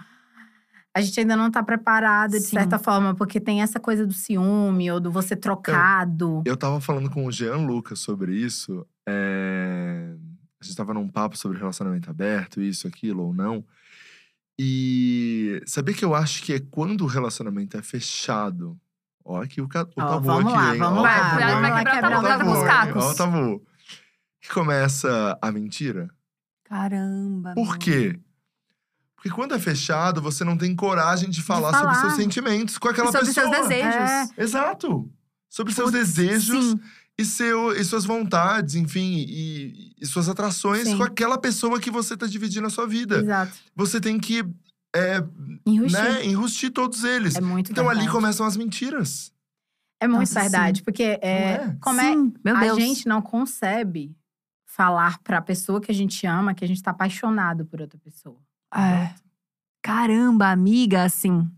[0.94, 2.56] A gente ainda não tá preparado, de Sim.
[2.56, 6.42] certa forma, porque tem essa coisa do ciúme ou do você trocado.
[6.44, 8.84] Eu tava falando com o Jean Lucas sobre isso.
[9.08, 10.14] é,
[10.60, 13.64] A gente tava num papo sobre relacionamento aberto, isso, aquilo ou não.
[14.58, 18.76] E sabia que eu acho que é quando o relacionamento é fechado.
[19.30, 19.82] Ó, aqui o, ca...
[19.82, 20.78] o Ó, tabu vamos aqui, lá, hein?
[20.78, 21.18] vamos Ó lá.
[21.18, 23.04] tabu, Vai- vai quebrar o tabu, com os cacos.
[23.04, 23.62] Ó o tabu.
[24.40, 26.08] Que começa a mentira.
[26.64, 27.52] Caramba.
[27.54, 27.78] Por meu.
[27.78, 28.18] quê?
[29.16, 32.00] Porque quando é fechado, você não tem coragem de falar, sobre falar.
[32.06, 33.48] seus sentimentos com aquela E sobre pessoa.
[33.54, 33.94] seus desejos.
[33.94, 34.28] É.
[34.38, 35.10] Exato.
[35.50, 36.80] Sobre seus Putz, desejos Sim.
[37.18, 40.96] e, seu, e suas vontades, enfim, e, e suas atrações Sim.
[40.96, 43.18] com aquela pessoa que você tá dividindo a sua vida.
[43.18, 43.52] Exato.
[43.74, 44.44] Você tem que
[44.94, 45.22] é,
[45.66, 46.02] Enrustir.
[46.02, 47.36] né, enrustir todos eles.
[47.36, 48.16] É muito então ali verdade.
[48.16, 49.32] começam as mentiras.
[50.00, 51.76] É muito Nossa, verdade, porque é, é?
[51.80, 52.78] como é, Sim, meu a Deus.
[52.78, 54.16] gente não concebe
[54.64, 58.40] falar pra pessoa que a gente ama que a gente tá apaixonado por outra pessoa.
[58.72, 59.12] É.
[59.82, 61.50] Caramba, amiga, assim.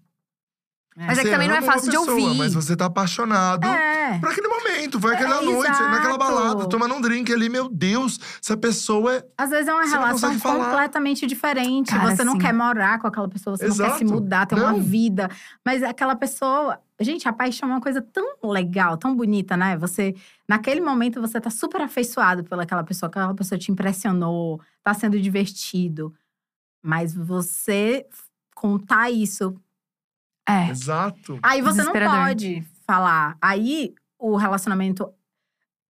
[1.07, 2.36] Mas é que também não é uma fácil de pessoa, ouvir.
[2.38, 4.18] Mas você tá apaixonado É.
[4.18, 5.01] por aquele momento.
[5.01, 6.18] Foi aquela É, noite, naquela exato.
[6.18, 7.48] balada, tomando um drink ali.
[7.48, 9.24] Meu Deus, essa pessoa é.
[9.38, 11.90] Às vezes é uma não relação completamente diferente.
[11.90, 12.38] Cara, você não sim.
[12.40, 14.12] quer morar com aquela pessoa, você não quer se Exato.
[14.12, 14.80] mudar, ter uma Não.
[14.80, 15.30] vida.
[15.64, 16.78] Mas aquela pessoa.
[17.03, 19.74] Gente, a paixão é uma coisa tão legal, tão bonita, né?
[19.78, 20.14] Você,
[20.46, 26.12] naquele momento, você tá super afeiçoado pelaquela pessoa, aquela pessoa te impressionou, tá sendo divertido.
[26.82, 28.05] Mas você
[28.55, 29.55] contar isso
[30.51, 30.70] É.
[30.70, 31.38] Exato.
[31.42, 33.36] Aí você não pode falar.
[33.40, 35.09] Aí o relacionamento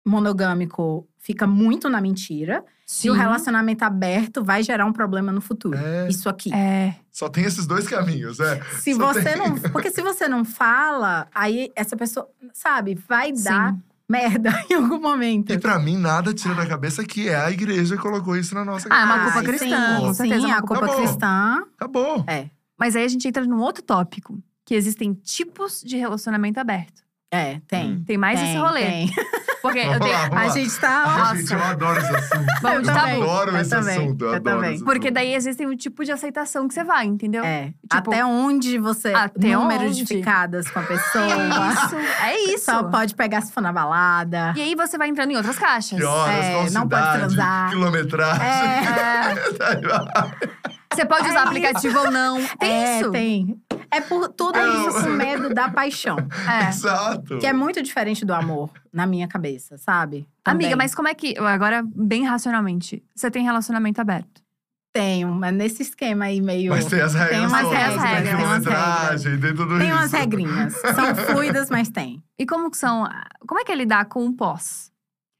[0.06, 2.64] monogâmico fica muito na mentira.
[2.86, 3.08] Sim.
[3.08, 5.76] E o relacionamento aberto vai gerar um problema no futuro.
[5.76, 6.08] É.
[6.08, 6.52] Isso aqui.
[6.54, 6.94] É.
[7.12, 8.62] Só tem esses dois caminhos, é.
[8.80, 9.54] Se Só você tem- não.
[9.70, 13.82] Porque se você não fala, aí essa pessoa, sabe, vai dar Sim.
[14.08, 15.52] merda em algum momento.
[15.52, 18.64] E pra mim, nada tira da cabeça que é a igreja que colocou isso na
[18.64, 19.32] nossa Ah, é uma cabeça.
[19.34, 20.96] culpa cristã, Sim, com certeza, é sim uma a culpa boa.
[20.96, 21.62] cristã.
[21.76, 22.24] Acabou.
[22.26, 22.48] É.
[22.78, 24.38] Mas aí a gente entra num outro tópico.
[24.68, 27.02] Que existem tipos de relacionamento aberto.
[27.30, 27.92] É, tem.
[27.92, 28.04] Hum.
[28.06, 28.84] Tem mais tem, esse rolê.
[28.84, 29.10] tem.
[29.62, 30.14] Porque eu tenho.
[30.36, 31.34] A gente tá.
[31.34, 32.46] Gente, eu adoro esse assunto.
[32.60, 33.22] Vamos de eu tabu.
[33.22, 34.24] adoro Eu esse também, assunto.
[34.26, 34.74] Eu, eu adoro também.
[34.74, 37.42] esse Porque daí existem o tipo de aceitação que você vai, entendeu?
[37.42, 37.68] É.
[37.90, 39.14] Tipo, até onde você.
[39.14, 40.04] até número onde?
[40.04, 41.24] de ficadas com a pessoa.
[41.24, 41.96] É isso.
[41.96, 42.64] É isso.
[42.66, 44.52] Só pode pegar se for na balada.
[44.54, 45.98] E aí você vai entrando em outras caixas.
[45.98, 47.70] Que horas, É, qual não pode transar.
[47.70, 48.46] quilometragem.
[48.46, 49.34] É,
[50.92, 52.36] Você pode usar É aplicativo ou não.
[52.58, 53.10] Tem é, isso.
[53.10, 53.58] tem.
[53.90, 54.88] É por tudo Não.
[54.88, 56.16] isso com medo da paixão.
[56.48, 56.68] É.
[56.68, 57.38] Exato.
[57.38, 60.26] Que é muito diferente do amor, na minha cabeça, sabe?
[60.44, 60.76] Amiga, Também.
[60.76, 61.36] mas como é que.
[61.38, 64.42] Agora, bem racionalmente, você tem relacionamento aberto?
[64.92, 66.70] Tenho, mas nesse esquema aí meio.
[66.70, 69.96] Mas tem as regras umas todas, regras, tem tem umas quilometragem, tem tudo Tem isso.
[69.96, 70.74] umas regrinhas.
[70.80, 72.22] São fluidas, mas tem.
[72.38, 73.06] E como que são.
[73.46, 74.87] Como é que é lidar com o pós?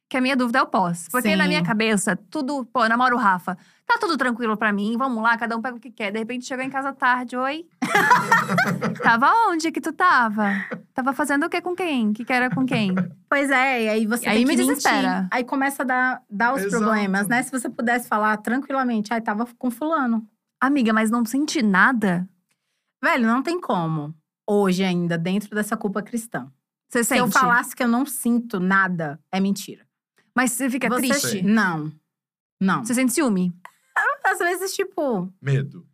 [0.09, 1.07] Que a minha dúvida é o pós.
[1.11, 1.37] Porque Sim.
[1.37, 2.65] na minha cabeça, tudo.
[2.73, 3.59] Pô, eu namoro o Rafa.
[3.87, 6.11] Tá tudo tranquilo pra mim, vamos lá, cada um pega o que quer.
[6.11, 7.67] De repente chegou em casa tarde, oi.
[9.03, 10.53] tava onde que tu tava?
[10.93, 12.13] Tava fazendo o que com quem?
[12.13, 12.95] Que que era com quem?
[13.29, 15.29] Pois é, e aí você E aí me desespera.
[15.31, 16.83] Aí começa a dar, dar os Exato.
[16.85, 17.43] problemas, né?
[17.43, 20.27] Se você pudesse falar tranquilamente, ai, tava com fulano.
[20.61, 22.29] Amiga, mas não senti nada?
[23.03, 24.15] Velho, não tem como.
[24.47, 26.51] Hoje ainda, dentro dessa culpa cristã.
[26.91, 27.39] Você Se eu sente?
[27.39, 29.87] falasse que eu não sinto nada, é mentira.
[30.39, 31.43] Mas você fica Você- triste?
[31.43, 31.93] Não.
[32.61, 32.85] Não.
[32.85, 33.53] Você sente ciúme?
[34.25, 35.85] Às vezes, tipo, Medo.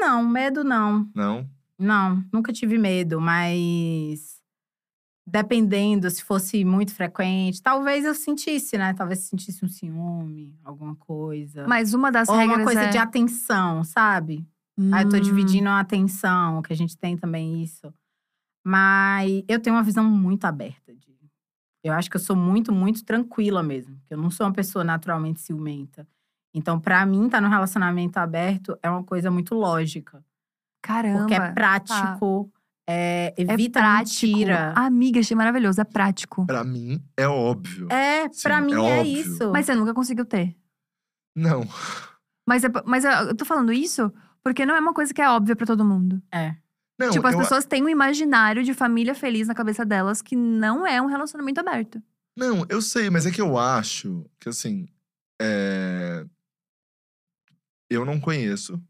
[0.00, 1.10] não, medo não.
[1.14, 1.46] Não?
[1.78, 4.40] Não, nunca tive medo, mas
[5.26, 8.94] dependendo se fosse muito frequente, talvez eu sentisse, né?
[8.94, 11.66] Talvez sentisse um ciúme, alguma coisa.
[11.68, 12.88] Mas uma das Ou regras uma coisa é…
[12.88, 14.48] de atenção, sabe?
[14.90, 15.20] Aí eu tô Hum.
[15.20, 17.92] dividindo a atenção, que a gente tem também isso.
[18.64, 20.94] Mas eu tenho uma visão muito aberta.
[20.94, 21.11] De...
[21.84, 24.00] Eu acho que eu sou muito, muito tranquila mesmo.
[24.08, 26.06] Eu não sou uma pessoa naturalmente ciumenta.
[26.54, 30.24] Então, pra mim, estar tá no relacionamento aberto é uma coisa muito lógica.
[30.82, 31.20] Caramba.
[31.20, 32.52] Porque é prático,
[32.88, 34.26] é, É evita prático.
[34.26, 34.72] mentira.
[34.76, 35.80] Amiga, achei maravilhoso.
[35.80, 36.46] É prático.
[36.46, 37.88] Pra mim, é óbvio.
[37.90, 39.50] É, Sim, pra mim é é, isso.
[39.52, 40.56] Mas você nunca conseguiu ter.
[41.34, 41.62] Não.
[42.46, 44.12] Mas, é, mas eu eu tô falando isso
[44.42, 46.20] porque não é uma coisa que é óbvia pra todo mundo.
[46.32, 46.56] É.
[46.98, 50.36] Não, tipo, as eu- pessoas têm um imaginário de família feliz na cabeça delas que
[50.36, 52.02] não é um relacionamento aberto.
[52.36, 54.88] Não, eu sei, mas é que eu acho que assim.
[55.40, 56.24] é,
[57.90, 58.82] Eu não conheço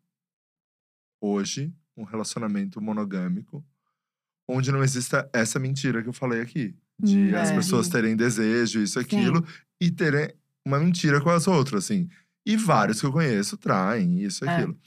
[1.20, 3.64] hoje um relacionamento monogâmico
[4.48, 6.76] onde não exista essa mentira que eu falei aqui.
[6.98, 7.54] De Hum, as é.
[7.54, 9.44] pessoas terem desejo, isso, aquilo,
[9.80, 10.32] e terem
[10.64, 12.08] uma mentira com as outras, assim.
[12.46, 14.54] E vários que eu conheço traem isso, É.
[14.54, 14.78] aquilo.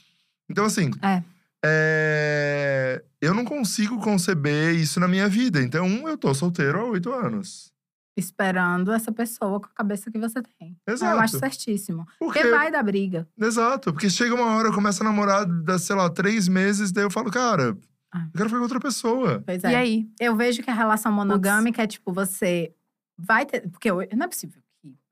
[0.48, 0.90] Então, assim.
[1.02, 1.22] É.
[1.64, 2.75] é,
[3.20, 5.62] Eu não consigo conceber isso na minha vida.
[5.62, 7.72] Então, eu tô solteiro há oito anos.
[8.18, 10.76] Esperando essa pessoa com a cabeça que você tem.
[10.88, 11.14] Exato.
[11.16, 12.06] Eu acho certíssimo.
[12.18, 13.28] Porque, Porque vai dar briga.
[13.38, 13.92] Exato.
[13.92, 17.10] Porque chega uma hora, eu começo a namorar, dá, sei lá, três meses, daí eu
[17.10, 17.76] falo, cara,
[18.10, 18.24] Ah.
[18.26, 19.42] eu quero ficar com outra pessoa.
[19.44, 19.76] Pois E é.
[19.76, 20.08] aí?
[20.18, 22.72] Eu vejo que a relação monogâmica é tipo, você
[23.18, 23.68] vai ter.
[23.68, 24.62] Porque eu- não é possível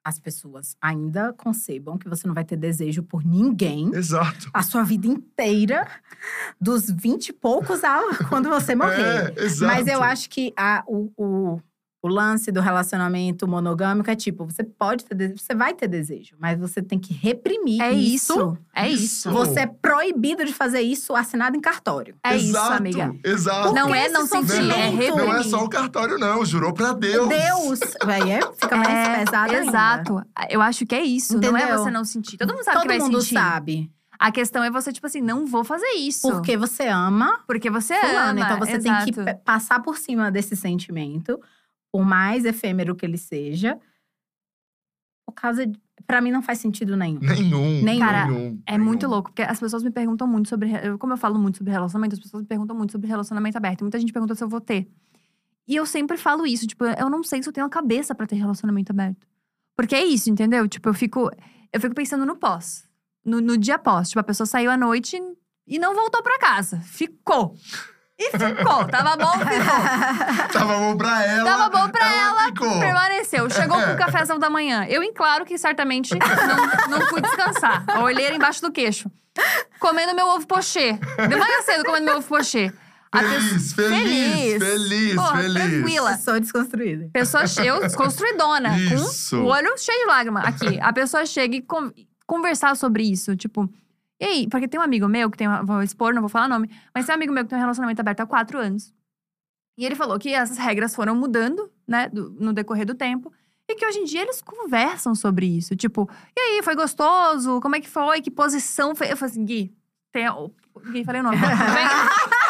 [0.04, 4.50] as pessoas ainda concebam que você não vai ter desejo por ninguém Exato.
[4.52, 5.88] a sua vida inteira,
[6.60, 9.32] dos vinte e poucos a quando você morrer.
[9.36, 9.72] É, exato.
[9.72, 11.60] Mas eu acho que a, o, o,
[12.04, 16.36] o lance do relacionamento monogâmico é tipo, você pode ter desejo, você vai ter desejo,
[16.38, 18.34] mas você tem que reprimir É isso.
[18.34, 18.58] isso.
[18.74, 19.30] É isso.
[19.30, 22.14] Você é proibido de fazer isso assinado em cartório.
[22.22, 23.14] É isso, Exato, amiga.
[23.24, 23.72] Exato.
[23.72, 25.16] Não Porque é não sentir, é sofrimento- reprimir.
[25.16, 26.44] Não é só o cartório, não.
[26.44, 27.26] Jurou pra Deus.
[27.28, 27.80] Deus!
[28.06, 29.66] Aí é, fica mais É, pesado ainda.
[29.70, 30.22] Exato.
[30.50, 31.38] Eu acho que é isso.
[31.40, 31.78] Não é Entendeu?
[31.78, 32.36] você não sentir.
[32.36, 33.34] Todo mundo sabe Todo que vai mundo sentir.
[33.34, 33.90] sabe.
[34.18, 36.30] A questão é você, tipo assim, não vou fazer isso.
[36.30, 38.30] Porque você ama Porque você fulano.
[38.30, 38.40] ama.
[38.40, 39.04] Então você exato.
[39.12, 41.40] tem que passar por cima desse sentimento,
[41.94, 43.78] por mais efêmero que ele seja.
[45.24, 45.78] Por causa de.
[46.08, 47.20] Pra mim não faz sentido nenhum.
[47.20, 47.82] Nenhum.
[47.84, 48.00] Nenhum.
[48.00, 48.84] Cara, nenhum, É nenhum.
[48.84, 50.72] muito louco, porque as pessoas me perguntam muito sobre.
[50.98, 53.82] Como eu falo muito sobre relacionamento, as pessoas me perguntam muito sobre relacionamento aberto.
[53.82, 54.88] Muita gente pergunta se eu vou ter.
[55.68, 58.26] E eu sempre falo isso, tipo, eu não sei se eu tenho a cabeça pra
[58.26, 59.24] ter relacionamento aberto.
[59.76, 60.66] Porque é isso, entendeu?
[60.66, 61.30] Tipo, eu fico.
[61.72, 62.88] Eu fico pensando no pós.
[63.24, 64.08] No, no dia pós.
[64.08, 65.16] Tipo, a pessoa saiu à noite
[65.64, 66.80] e não voltou pra casa.
[66.80, 67.54] Ficou.
[68.18, 68.84] E ficou.
[68.86, 70.48] Tava bom, ficou.
[70.52, 71.44] Tava bom pra ela.
[71.50, 72.44] Tava bom pra ela.
[72.46, 72.78] Ficou.
[72.80, 73.50] Permaneceu.
[73.50, 74.84] Chegou com o cafezão da manhã.
[74.88, 77.84] Eu, em claro, que certamente não, não fui descansar.
[77.88, 79.10] A olheira embaixo do queixo.
[79.80, 80.92] Comendo meu ovo pochê.
[80.92, 82.72] De manhã cedo comendo meu ovo pochê.
[83.16, 85.54] Feliz, pessoa- feliz, feliz, Porra, feliz.
[85.70, 86.16] tranquila.
[86.18, 87.10] Sou desconstruída.
[87.12, 88.76] Pessoa che- eu desconstruidona.
[88.76, 89.36] Isso.
[89.38, 90.40] Com o olho cheio de lágrima.
[90.40, 91.92] Aqui, a pessoa chega e con-
[92.26, 93.36] conversar sobre isso.
[93.36, 93.68] Tipo,
[94.20, 94.48] e aí?
[94.48, 95.46] Porque tem um amigo meu que tem.
[95.48, 96.70] uma- Vou expor, não vou falar nome.
[96.94, 98.92] Mas tem um amigo meu que tem um relacionamento aberto há quatro anos.
[99.78, 103.32] E ele falou que essas regras foram mudando, né, do- no decorrer do tempo.
[103.68, 105.74] E que hoje em dia eles conversam sobre isso.
[105.74, 107.60] Tipo, e aí, foi gostoso?
[107.60, 108.20] Como é que foi?
[108.20, 109.10] Que posição foi?
[109.10, 109.74] Eu falei assim, Gui,
[110.12, 110.26] tem.
[110.92, 111.36] Gui, falei o nome.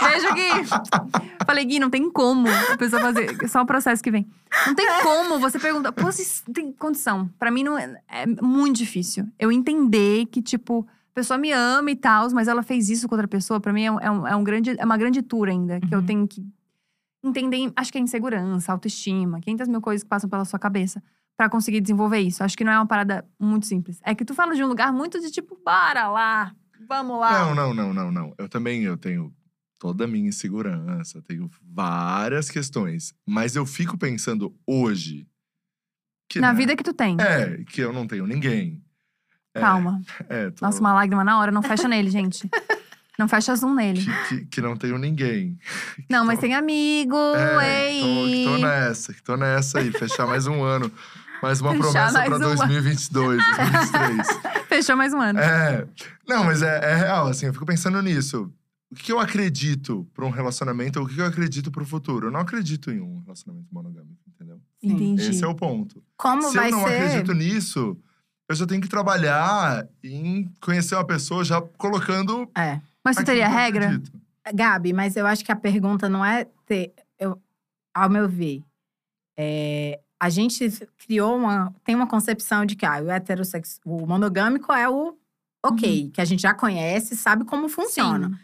[0.00, 0.66] Beijo, Gui.
[1.46, 3.36] Falei, Gui, não tem como a pessoa fazer.
[3.42, 4.26] é Só o processo que vem.
[4.66, 5.92] Não tem como você perguntar.
[5.92, 7.28] Posi tem condição.
[7.38, 9.26] Pra mim, não é, é muito difícil.
[9.38, 13.14] Eu entender que, tipo, a pessoa me ama e tal, mas ela fez isso com
[13.14, 13.60] outra pessoa.
[13.60, 15.80] Pra mim, é, um, é um- é um grande, é uma grande tour ainda.
[15.80, 16.06] Que eu Uhum.
[16.06, 16.44] tenho que
[17.22, 17.72] entender.
[17.76, 21.02] Acho que é insegurança, autoestima, 500 mil coisas que passam pela sua cabeça
[21.36, 22.42] pra conseguir desenvolver isso.
[22.42, 24.00] Acho que não é uma parada muito simples.
[24.04, 26.52] É que tu fala de um lugar muito de tipo, para lá,
[26.86, 27.32] vamos lá.
[27.46, 28.34] Não, não, não, não, não.
[28.38, 29.34] Eu também eu tenho
[29.78, 33.14] toda a minha insegurança, tenho várias questões.
[33.26, 35.26] Mas eu fico pensando hoje.
[36.28, 37.16] Que, Na né, vida que tu tem.
[37.20, 38.82] É, que eu não tenho ninguém.
[39.54, 40.00] É, Calma.
[40.28, 41.52] É, tô- Nossa, uma lágrima na hora.
[41.52, 42.48] Não fecha nele, gente.
[43.18, 44.04] Não fecha zoom nele.
[44.04, 45.58] que, que, que não tenho ninguém.
[46.10, 48.44] Não, mas tem amigo, É, ei.
[48.44, 49.90] tô, tô nessa, que tô nessa aí.
[49.90, 50.92] Fechar mais um ano.
[51.42, 54.26] Mais uma Fechar promessa mais pra um 2022, 2023.
[54.68, 55.38] Fechou mais um ano.
[55.38, 55.86] É.
[56.26, 58.52] Não, mas é, é real, assim, eu fico pensando nisso.
[58.90, 62.28] O que eu acredito pra um relacionamento, ou o que eu acredito pro futuro?
[62.28, 64.60] Eu não acredito em um relacionamento monogâmico, entendeu?
[64.82, 65.30] Entendi.
[65.30, 66.02] Esse é o ponto.
[66.16, 66.94] Como Se vai eu não ser?
[66.94, 67.96] acredito nisso,
[68.48, 72.48] eu já tenho que trabalhar em conhecer uma pessoa já colocando.
[72.56, 72.80] É.
[73.04, 73.86] Mas aquilo teria regra?
[73.86, 74.12] acredito.
[74.54, 76.92] Gabi, mas eu acho que a pergunta não é ter.
[77.18, 77.40] Eu,
[77.92, 78.62] ao meu ver,
[79.36, 81.74] é, a gente criou uma.
[81.84, 85.16] Tem uma concepção de que ah, o heterossexo, o monogâmico é o
[85.64, 88.28] ok, que a gente já conhece, sabe como funciona.
[88.28, 88.36] Sim.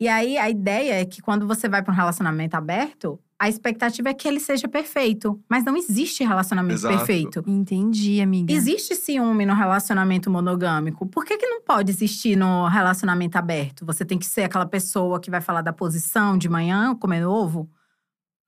[0.00, 4.08] E aí a ideia é que quando você vai para um relacionamento aberto, a expectativa
[4.08, 5.40] é que ele seja perfeito.
[5.48, 6.96] Mas não existe relacionamento Exato.
[6.96, 7.44] perfeito.
[7.46, 8.52] Entendi, amiga.
[8.52, 11.06] Existe ciúme no relacionamento monogâmico.
[11.06, 13.86] Por que, que não pode existir no relacionamento aberto?
[13.86, 17.68] Você tem que ser aquela pessoa que vai falar da posição de manhã, comendo ovo?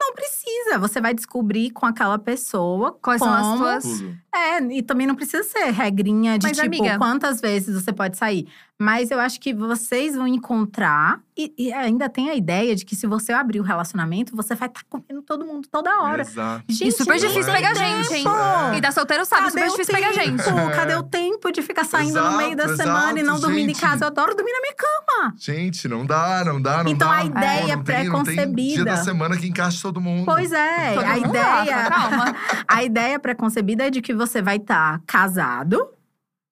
[0.00, 0.78] Não precisa.
[0.78, 3.32] Você vai descobrir com aquela pessoa Quais como…
[3.34, 3.98] são as tuas.
[3.98, 4.16] Tudo.
[4.34, 8.16] É, e também não precisa ser regrinha de Mas, tipo, amiga- quantas vezes você pode
[8.16, 8.46] sair.
[8.78, 11.20] Mas eu acho que vocês vão encontrar.
[11.38, 14.68] E, e ainda tem a ideia de que se você abrir o relacionamento, você vai
[14.68, 16.22] estar comendo todo mundo toda hora.
[16.22, 16.64] Exato.
[16.68, 18.04] Gente, E super difícil tem pegar tempo.
[18.04, 18.24] gente, hein?
[18.72, 20.42] Quem tá solteiro sabe, Cadê super difícil pegar gente.
[20.44, 20.70] tempo?
[20.74, 23.68] Cadê o tempo de ficar saindo no meio da Exato, semana e não exato, dormindo
[23.68, 23.76] gente.
[23.78, 24.04] em casa?
[24.04, 25.34] Eu adoro dormir na minha cama.
[25.38, 27.16] Gente, não dá, não dá, não Então dá.
[27.16, 28.84] a ideia não tem dia pré-concebida.
[28.84, 30.24] da semana que encaixa todo mundo.
[30.24, 32.36] Pois é, Todo a ideia, Rafa, calma.
[32.68, 35.86] a ideia pré-concebida é de que você vai estar casado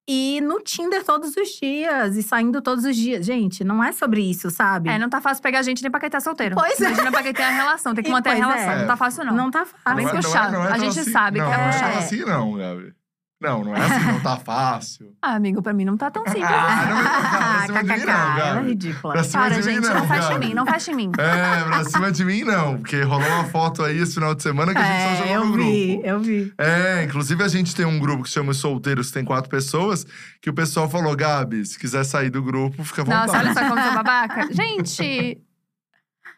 [0.07, 3.25] e no Tinder todos os dias e saindo todos os dias.
[3.25, 4.89] Gente, não é sobre isso, sabe?
[4.89, 6.55] É, não tá fácil pegar gente nem pra quem tá solteiro.
[6.55, 6.85] Pois é.
[6.85, 8.35] Imagina pra quem tem a relação, tem que E manter a é.
[8.35, 8.77] relação.
[8.79, 9.33] Não tá fácil, não.
[9.35, 9.95] Não tá fácil.
[9.95, 11.65] bem Não é- não é- não é A gente assim- sabe que não, é não
[11.71, 11.91] puxado.
[11.91, 12.93] tão assim não, Gabi.
[13.41, 15.13] Não, não é assim, não tá fácil.
[15.21, 16.45] Ah, amigo, pra mim não tá tão simples.
[16.47, 19.13] Ah, não vem pra cima de mim não, ela é ridícula.
[19.13, 21.11] Pra cima Para, de mim gente, não, não fecha em mim, não fecha em mim.
[21.17, 24.71] É, pra cima de mim não, porque rolou uma foto aí esse final de semana
[24.73, 26.07] que a gente só É, jogou eu no vi, grupo.
[26.07, 26.53] eu vi.
[26.57, 30.05] É, inclusive a gente tem um grupo que chama Os Solteiros, que tem quatro pessoas,
[30.41, 33.27] que o pessoal falou, Gabi, se quiser sair do grupo, fica à vontade.
[33.27, 34.47] Nossa, olha só como eu babaca.
[34.53, 35.41] Gente,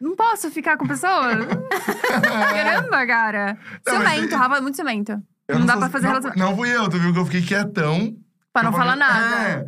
[0.00, 1.36] não posso ficar com pessoa?
[2.22, 3.58] Caramba, cara.
[3.86, 5.22] Não, Ciumento, e- Rafa é muito ciumento.
[5.48, 6.46] Eu não dá sou- pra fazer não, relacionamento.
[6.50, 8.16] Não fui eu, tu viu que eu fiquei quietão.
[8.52, 9.36] Pra não falar nada.
[9.48, 9.66] É.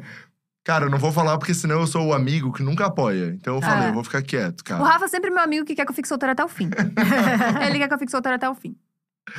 [0.62, 3.34] Cara, eu não vou falar porque senão eu sou o amigo que nunca apoia.
[3.34, 3.88] Então eu falei, É.
[3.88, 4.80] eu vou ficar quieto, cara.
[4.82, 6.68] O Rafa é sempre meu amigo que quer que eu fique solteira até o fim.
[7.66, 8.76] Ele quer que eu fique solteira até o fim.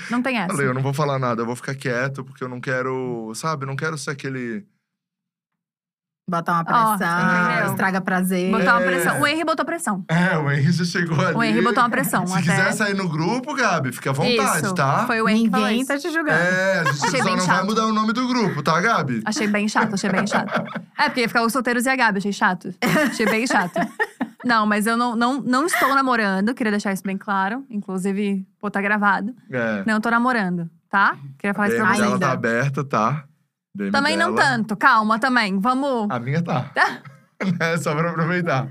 [0.09, 0.49] Não tem essa.
[0.49, 3.65] Falei, eu não vou falar nada, eu vou ficar quieto, porque eu não quero, sabe,
[3.65, 4.65] não quero ser aquele.
[6.29, 6.95] Botar uma pressão,
[7.49, 7.71] entendeu?
[7.71, 8.51] estraga prazer.
[8.51, 8.85] Botar uma É.
[8.85, 9.19] pressão.
[9.21, 10.05] O Henry botou pressão.
[10.07, 11.35] É, o Henry já chegou ali.
[11.35, 12.25] O Henry botou uma pressão.
[12.25, 12.41] Se até...
[12.43, 14.73] quiser sair no grupo, Gabi, fica à vontade, Isso.
[14.75, 15.05] tá?
[15.07, 16.31] Foi o Henry Ninguém tá te julgando.
[16.39, 17.65] É, a gente Achei só bem não vai chato.
[17.65, 19.21] mudar o nome do grupo, tá, Gabi?
[19.25, 20.63] Achei bem chato, achei bem chato.
[20.97, 22.73] É, porque ia ficar os solteiros e a Gabi, achei chato.
[23.09, 23.79] Achei bem chato.
[24.45, 27.65] Não, mas eu não, não, não estou namorando, queria deixar isso bem claro.
[27.69, 29.35] Inclusive, pô, tá gravado.
[29.51, 29.83] É.
[29.85, 31.15] Não tô namorando, tá?
[31.37, 32.07] Queria falar A isso pra vocês.
[32.13, 32.19] ainda.
[32.19, 33.23] tá aberta, tá?
[33.73, 34.49] DM Também não dela.
[34.49, 35.59] tanto, calma também.
[35.59, 36.07] Vamos.
[36.09, 36.71] A minha tá.
[37.59, 38.67] é só pra aproveitar.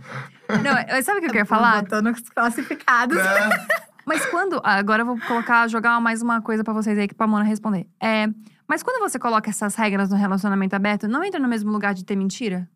[0.48, 1.82] Não, sabe o que eu queria falar?
[1.82, 3.16] Botando os classificados.
[3.16, 3.66] Né?
[4.06, 4.60] Mas quando.
[4.64, 7.86] Agora eu vou colocar, jogar mais uma coisa pra vocês aí que pra Mona responder.
[8.02, 8.26] É.
[8.68, 12.04] Mas quando você coloca essas regras no relacionamento aberto, não entra no mesmo lugar de
[12.04, 12.68] ter mentira?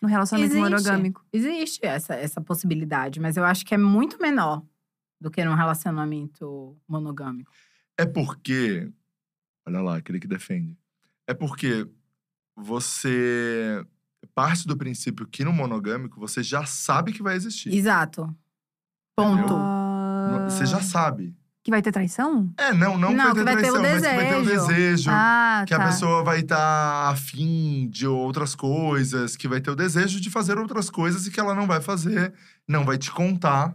[0.00, 0.70] No relacionamento Existe.
[0.70, 1.24] monogâmico.
[1.32, 4.62] Existe essa, essa possibilidade, mas eu acho que é muito menor
[5.20, 7.50] do que num relacionamento monogâmico.
[7.98, 8.90] É porque.
[9.66, 10.76] Olha lá, aquele que defende.
[11.26, 11.86] É porque
[12.56, 13.84] você
[14.34, 17.72] parte do princípio que no monogâmico você já sabe que vai existir.
[17.74, 18.34] Exato.
[19.16, 19.54] Ponto.
[19.54, 21.36] Ah, Você já sabe.
[21.62, 22.52] Que vai ter traição?
[22.58, 24.44] É, não, não, Não, vai vai ter ter o traição, mas que vai ter o
[24.44, 25.10] desejo.
[25.10, 25.82] Ah, que tá.
[25.82, 30.58] a pessoa vai estar afim de outras coisas, que vai ter o desejo de fazer
[30.58, 32.34] outras coisas e que ela não vai fazer,
[32.68, 33.74] não vai te contar,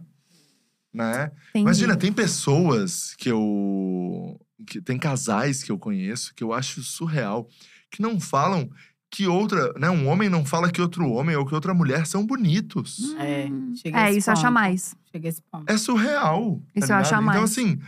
[0.94, 1.32] né?
[1.50, 1.64] Entendi.
[1.64, 4.38] Imagina, tem pessoas que eu.
[4.66, 7.48] Que, tem casais que eu conheço que eu acho surreal,
[7.90, 8.70] que não falam
[9.10, 9.72] que outra.
[9.78, 13.14] Né, um homem não fala que outro homem ou que outra mulher são bonitos.
[13.18, 14.54] É, chega É, esse isso eu acho a ponto.
[14.54, 14.94] mais.
[15.10, 15.70] Chega a esse ponto.
[15.70, 16.62] É surreal.
[16.74, 17.24] Isso tá eu acho a ligado?
[17.24, 17.36] mais.
[17.36, 17.80] Então, assim.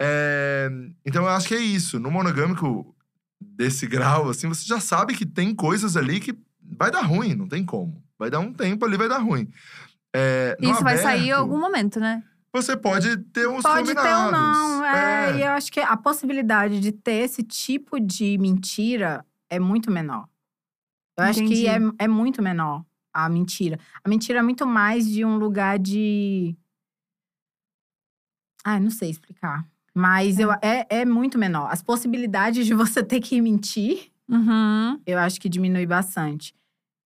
[0.00, 0.70] é,
[1.04, 1.98] Então, eu acho que é isso.
[1.98, 2.94] No monogâmico
[3.40, 7.48] desse grau, assim, você já sabe que tem coisas ali que vai dar ruim, não
[7.48, 8.02] tem como.
[8.18, 9.48] Vai dar um tempo ali, vai dar ruim.
[10.14, 12.22] É, Isso vai sair em aberto, algum momento, né?
[12.52, 14.32] Você pode ter uns Pode ter ou não.
[14.32, 14.82] combinados.
[14.96, 15.36] É, É.
[15.38, 20.28] E eu acho que a possibilidade de ter esse tipo de mentira é muito menor.
[21.16, 21.62] Eu acho Entendi.
[21.62, 23.78] que é, é muito menor a mentira.
[24.02, 26.56] A mentira é muito mais de um lugar de.
[28.64, 29.66] Ai, não sei explicar.
[29.94, 31.68] Mas eu, é, é muito menor.
[31.70, 35.00] As possibilidades de você ter que mentir, Uhum.
[35.06, 36.54] eu acho que diminui bastante.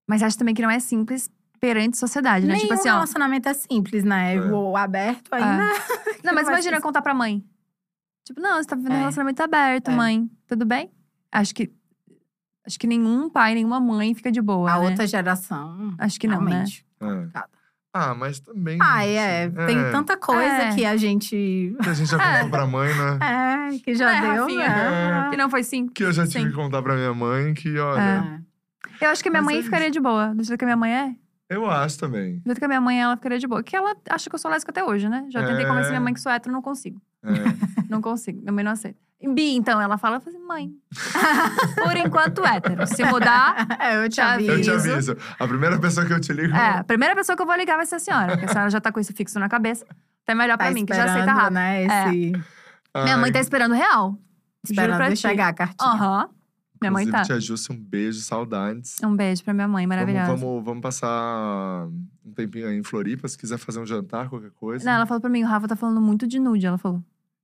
[0.09, 1.30] Mas acho também que não é simples
[1.62, 2.54] perante sociedade, né?
[2.54, 2.94] Nenhum tipo assim, ó.
[2.94, 4.34] relacionamento é simples, né?
[4.34, 4.40] É.
[4.40, 5.62] O aberto ainda.
[6.24, 7.44] Não, mas imagina contar pra mãe.
[8.24, 8.98] Tipo, não, você tá vivendo um É.
[9.00, 9.94] relacionamento aberto, É.
[9.94, 10.28] mãe.
[10.46, 10.90] Tudo bem?
[11.30, 11.72] Acho que.
[12.66, 14.70] Acho que nenhum pai, nenhuma mãe fica de boa.
[14.72, 14.88] A né?
[14.88, 15.94] outra geração.
[15.98, 16.50] Acho que não, né?
[16.50, 16.86] realmente.
[17.00, 17.04] É.
[17.06, 17.48] complicada.
[17.94, 18.78] Ah, mas também.
[18.80, 19.44] Ah, é.
[19.46, 20.74] assim, Tem é, tanta coisa É.
[20.74, 21.76] que a gente.
[21.82, 22.36] Que a gente já É.
[22.38, 23.18] contou pra mãe, né?
[23.74, 24.42] É, que já É, deu.
[24.42, 24.68] Rafinha.
[24.68, 25.30] né?
[25.34, 25.86] E não foi sim.
[25.88, 26.50] Que eu já tive Sim.
[26.50, 28.00] que contar pra minha mãe que, olha.
[29.00, 29.04] É.
[29.04, 30.32] Eu acho que minha Mas mãe é ficaria de boa.
[30.34, 31.14] Do jeito que a minha mãe é.
[31.53, 32.40] Eu acho também.
[32.44, 33.62] Do que a minha mãe é, ela ficaria de boa.
[33.62, 35.26] Que ela acha que eu sou lésbica até hoje, né?
[35.30, 35.68] Já tentei É.
[35.68, 37.00] convencer minha mãe que sou hétero, não consigo.
[37.24, 37.29] É.
[37.92, 38.41] Não consigo.
[38.41, 38.99] Minha mãe não aceita.
[39.34, 40.70] Bi, então, ela fala, assim, mãe.
[41.84, 42.87] Por enquanto, hétero.
[42.87, 44.50] Se mudar, É, eu te Já vi.
[44.50, 44.70] aviso.
[44.70, 45.16] Eu te aviso.
[45.38, 46.54] A primeira pessoa que eu te ligo.
[46.57, 48.29] é, a primeira pessoa que eu vou ligar vai ser a senhora.
[48.33, 49.84] Porque a senhora já tá com isso fixo na cabeça.
[50.24, 51.54] Até melhor Tá pra mim, que já aceita rápido.
[51.54, 51.83] né?
[51.84, 51.87] É.
[52.08, 52.33] Esse...
[53.04, 54.18] Minha mãe tá esperando real.
[54.64, 55.16] Esperando ti.
[55.16, 55.91] chegar a cartinha.
[55.91, 56.29] Aham.
[56.83, 57.22] Minha mãe tá.
[57.22, 58.96] Tia Júcia, um beijo, saudades.
[59.03, 60.26] Um beijo pra minha mãe, maravilhosa.
[60.26, 61.87] Vamos, vamos, vamos passar
[62.25, 64.84] um tempinho aí em Floripa, se quiser fazer um jantar, qualquer coisa.
[64.84, 67.03] Não, ela falou pra mim, o Rafa tá falando muito de nude, ela falou.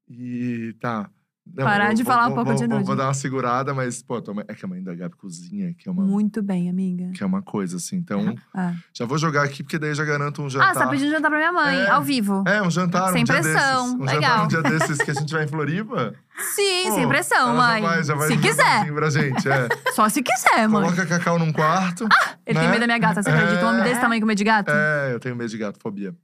[0.09, 1.11] E tá.
[1.57, 2.85] Não, Parar eu de vou- falar um vou- pouco vou- de nude.
[2.85, 5.89] Vou dar uma segurada, mas, pô, mãe- é que a mãe da Gabi cozinha, que
[5.89, 7.11] é uma, Muito bem, amiga.
[7.13, 7.97] que é uma coisa, assim.
[7.97, 10.71] Então, Ah, já vou jogar aqui, porque daí já garanto um jantar.
[10.71, 11.91] ah você tá pedindo jantar pra minha mãe, É.
[11.91, 12.45] ao vivo.
[12.47, 14.01] É, um jantar, Sem um pressão, desses.
[14.01, 14.21] Um legal.
[14.21, 16.15] jantar um dia desses que a gente vai em Floripa.
[16.55, 17.83] Sim, Pô, sem pressão, mãe.
[17.83, 18.57] Já vai, já vai Se um quiser.
[18.63, 19.69] jantarzinho pra gente, é.
[19.95, 20.83] Só se quiser, mãe.
[20.85, 22.07] Coloca cacau num quarto.
[22.47, 22.61] Ele né?
[22.61, 23.65] tem medo da minha gata, você acredita?
[23.65, 23.85] Um homem É.
[23.85, 24.71] desse tamanho com medo de gato?
[24.71, 26.15] É, eu tenho medo de gato, fobia.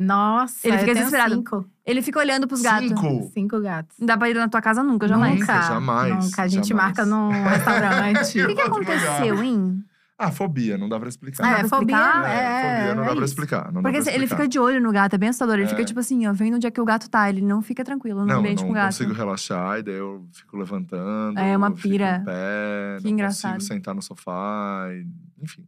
[0.00, 1.34] Nossa, Ele fica desesperado.
[1.34, 2.88] Cinco, Ele fica olhando pros gatos.
[2.88, 3.30] Cinco?
[3.34, 3.96] cinco gatos.
[3.98, 5.38] Não dá pra ir na tua casa nunca, jamais.
[5.40, 6.42] Nunca, jamais, Nunca.
[6.42, 6.86] A gente jamais.
[6.96, 8.40] marca num restaurante.
[8.42, 9.84] O que, que aconteceu, hein?
[10.22, 11.42] Ah, fobia, não dá pra explicar.
[11.42, 11.96] Não dá é, fobia.
[11.96, 12.30] explicar?
[12.30, 13.72] É, fobia não é dá pra explicar.
[13.72, 14.36] Não dá Porque pra assim, ele explicar.
[14.42, 15.54] fica de olho no gato, é bem assustador.
[15.54, 15.68] Ele É.
[15.68, 17.28] fica tipo assim, ó, vendo onde é que o gato tá.
[17.30, 18.86] Ele não fica tranquilo no Não, ambiente não com o gato.
[18.92, 21.38] consigo relaxar, e daí eu fico levantando.
[21.38, 22.18] É uma fico pira.
[22.20, 23.54] em pé, Que não engraçado.
[23.54, 25.06] consigo sentar no sofá, e-
[25.42, 25.64] enfim.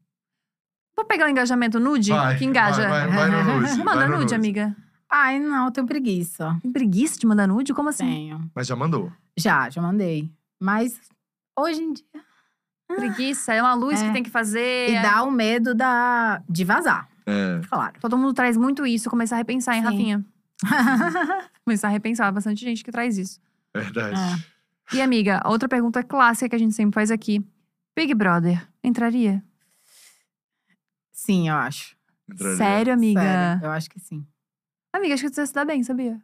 [0.97, 2.89] Vou pegar o engajamento nude, Vai, que engaja.
[2.89, 3.79] Vai, vai, vai no nude.
[3.85, 4.77] Manda vai no nude, amiga.
[5.11, 6.57] Ai, não, eu tenho preguiça.
[6.63, 7.75] Tem preguiça de mandar nude?
[7.75, 8.05] Como assim?
[8.05, 8.51] Tenho.
[8.55, 9.13] Mas já mandou.
[9.37, 10.31] Já, já mandei.
[10.61, 10.99] Mas
[11.59, 12.05] hoje em dia.
[12.95, 14.07] Preguiça, é uma luz É.
[14.07, 14.91] que tem que fazer.
[14.91, 17.61] E dá o medo da, de vazar, É.
[17.69, 17.95] claro.
[18.01, 19.09] Todo mundo traz muito isso.
[19.09, 19.89] Começar a repensar, hein, Sim.
[19.89, 20.25] Rafinha?
[21.65, 22.31] Começar a repensar.
[22.33, 23.41] Bastante gente que traz isso.
[23.75, 24.21] Verdade.
[24.93, 24.97] É.
[24.97, 27.43] E, amiga, outra pergunta clássica que a gente sempre faz aqui.
[27.97, 29.43] Big Brother, entraria?
[31.25, 31.97] Sim, eu acho.
[32.29, 32.57] Entraria.
[32.57, 33.21] Sério, amiga?
[33.21, 34.27] Sério, eu acho que sim.
[34.93, 36.21] Amiga, acho que você se dá bem, sabia?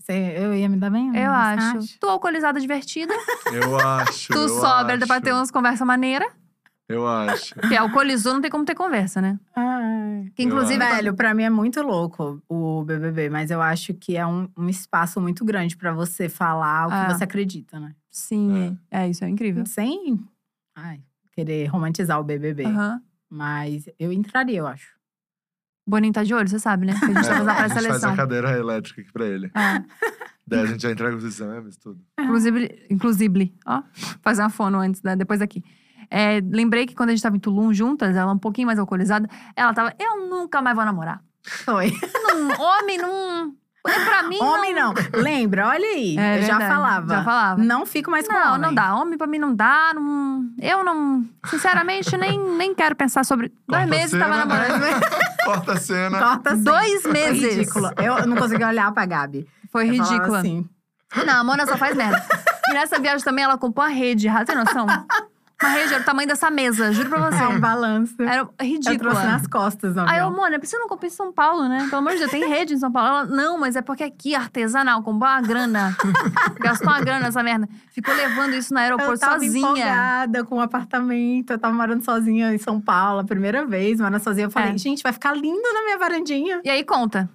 [0.00, 1.16] Você- eu ia me dar bem?
[1.16, 1.78] Eu acho.
[1.78, 1.96] acha?
[2.00, 3.14] Tu alcoolizada divertida,
[3.54, 4.32] Eu acho.
[4.32, 6.28] tu eu sobra, dá pra ter umas conversas maneiras.
[6.88, 7.54] Eu acho.
[7.54, 9.38] Porque alcoolizou, não tem como ter conversa, né?
[9.54, 10.30] Ai.
[10.34, 10.76] Que, inclusive.
[10.78, 14.68] Velho, pra mim é muito louco o BBB, mas eu acho que é um, um
[14.68, 17.14] espaço muito grande pra você falar o que Ah.
[17.14, 17.94] você acredita, né?
[18.10, 19.08] Sim, é.
[19.08, 19.64] isso é incrível.
[19.64, 20.18] Sem
[20.74, 21.00] ai,
[21.30, 22.64] querer romantizar o BBB.
[22.66, 23.00] Aham.
[23.32, 24.92] Mas eu entraria, eu acho.
[25.86, 26.92] Boninho tá de olho, você sabe, né?
[26.98, 28.12] Que a gente tá fazendo a É, a gente faz pré-seleção.
[28.12, 29.46] a cadeira elétrica aqui pra ele.
[29.46, 29.82] É.
[30.46, 31.98] Daí a gente já entrega os exames, tudo.
[32.20, 33.82] Inclusive, inclusive, ó,
[34.20, 35.16] fazer uma fono antes, né?
[35.16, 35.64] Depois daqui.
[36.10, 39.26] É, lembrei que quando a gente tava em Tulum juntas, ela um pouquinho mais alcoolizada,
[39.56, 41.24] ela tava, eu nunca mais vou namorar.
[41.42, 41.90] Foi.
[42.22, 43.56] Não, homem não.
[43.84, 44.38] É pra mim.
[44.40, 44.94] Homem não.
[45.12, 46.16] Lembra, olha aí.
[46.16, 47.14] É eu já verdade, falava.
[47.14, 47.62] Já falava.
[47.62, 48.60] Não fico mais com Não, homem.
[48.60, 48.94] não dá.
[48.94, 49.90] Homem pra mim não dá.
[49.94, 50.44] Não...
[50.60, 51.24] Eu não.
[51.46, 53.48] Sinceramente, nem, nem quero pensar sobre.
[53.48, 54.24] Dois Corta a meses cena.
[54.24, 54.84] tava namorando.
[55.44, 56.18] Corta a cena.
[56.18, 56.62] Corta assim.
[56.62, 57.54] Dois Foi meses.
[57.56, 57.90] ridículo.
[57.96, 59.48] Eu não consegui olhar pra Gabi.
[59.72, 60.38] Foi Eu falava ridícula.
[60.38, 60.68] Assim.
[61.26, 62.24] Não, a Mona só faz merda.
[62.68, 64.28] E nessa viagem também ela comprou uma rede.
[64.46, 64.86] Tem noção?
[65.62, 67.42] Uma rede era o tamanho dessa mesa, juro pra você.
[67.42, 68.14] É um balanço.
[68.20, 71.10] Era Eu trouxe nas costas, não Aí eu, Mona, por que você não compra em
[71.10, 71.86] São Paulo, né?
[71.88, 73.08] Pelo amor de Deus, tem rede em São Paulo.
[73.08, 75.96] Ela, não, mas é porque aqui, artesanal, comprou uma grana.
[76.60, 77.68] Gastou uma grana essa merda.
[77.92, 79.58] Ficou levando isso no Eu aeroporto tava sozinha.
[79.58, 81.50] empolgada com um apartamento.
[81.52, 84.46] Eu tava morando sozinha em São Paulo, a primeira vez, morando sozinha.
[84.46, 84.78] Eu falei, É.
[84.78, 86.60] gente, vai ficar lindo na minha varandinha.
[86.64, 87.28] E aí, conta.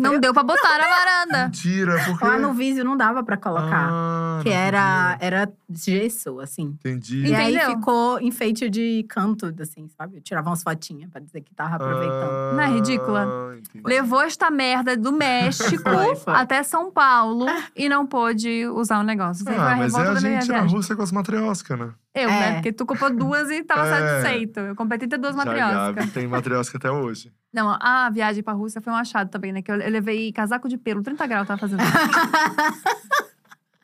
[0.00, 1.44] Não Eu- deu pra botar na varanda.
[1.44, 2.24] Mentira, porque.
[2.24, 3.88] Lá no Visio não dava pra colocar.
[3.90, 6.62] Ah, que era, era gesso, assim.
[6.80, 7.26] Entendi.
[7.26, 7.76] E aí Entendeu?
[7.76, 10.16] ficou enfeite de canto, assim, sabe?
[10.16, 12.54] Eu tirava umas fotinhas pra dizer que tava aproveitando.
[12.54, 13.26] Não é ridícula?
[13.26, 13.84] Ah, entendi.
[13.86, 16.34] Levou esta merda do México Foi, foi.
[16.34, 17.46] até São Paulo
[17.76, 19.42] e não pôde usar o negócio.
[19.42, 20.60] Isso aí Ah, a mas é a gente na.
[20.60, 21.90] Rússia com as matrioscas, né?
[22.14, 22.32] Eu, É.
[22.40, 22.52] né?
[22.54, 23.90] Porque tu comprou duas e tava É.
[24.22, 24.60] satisfeito.
[24.60, 25.94] Eu comprei 32 Já a matrioscas.
[25.94, 27.30] Gabi tem matriosca até hoje.
[27.52, 29.60] Não, a viagem pra Rússia foi um achado também, né?
[29.62, 31.80] Que eu, eu levei casaco de pelo, 30 graus tava fazendo.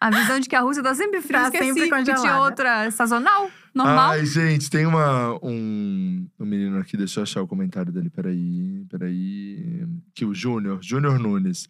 [0.01, 2.43] a visão de que a Rússia tá sempre fria, Tá esqueci sempre que tinha congelada.
[2.43, 4.11] outra sazonal, normal.
[4.11, 8.85] Ai, gente, tem uma, um, um menino aqui, deixa eu achar o comentário dele, peraí,
[8.89, 9.87] peraí.
[10.15, 11.69] Que o Júnior, Júnior Nunes.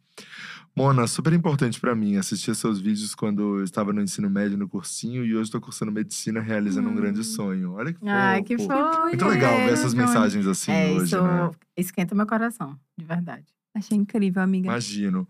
[0.76, 2.16] Mona, super importante pra mim.
[2.16, 5.90] Assistia seus vídeos quando eu estava no ensino médio, no cursinho, e hoje tô cursando
[5.90, 6.96] medicina, realizando um Hum.
[6.96, 7.72] grande sonho.
[7.72, 8.10] Olha que fofo.
[8.12, 9.02] Ai, que fofo.
[9.04, 10.08] Muito legal ver essas Júnior.
[10.08, 11.50] mensagens assim É, hoje, isso né?
[11.78, 13.46] esquenta meu coração, de verdade.
[13.74, 14.68] Achei incrível, amiga.
[14.68, 15.26] Imagino.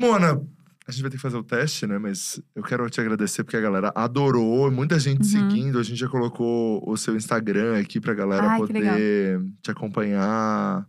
[0.00, 0.40] Mona,
[0.86, 1.96] a gente vai ter que fazer o teste, né?
[1.98, 5.24] Mas eu quero te agradecer porque a galera adorou, muita gente Uhum.
[5.24, 5.78] seguindo.
[5.78, 10.84] A gente já colocou o seu Instagram aqui pra galera Ai, poder te acompanhar.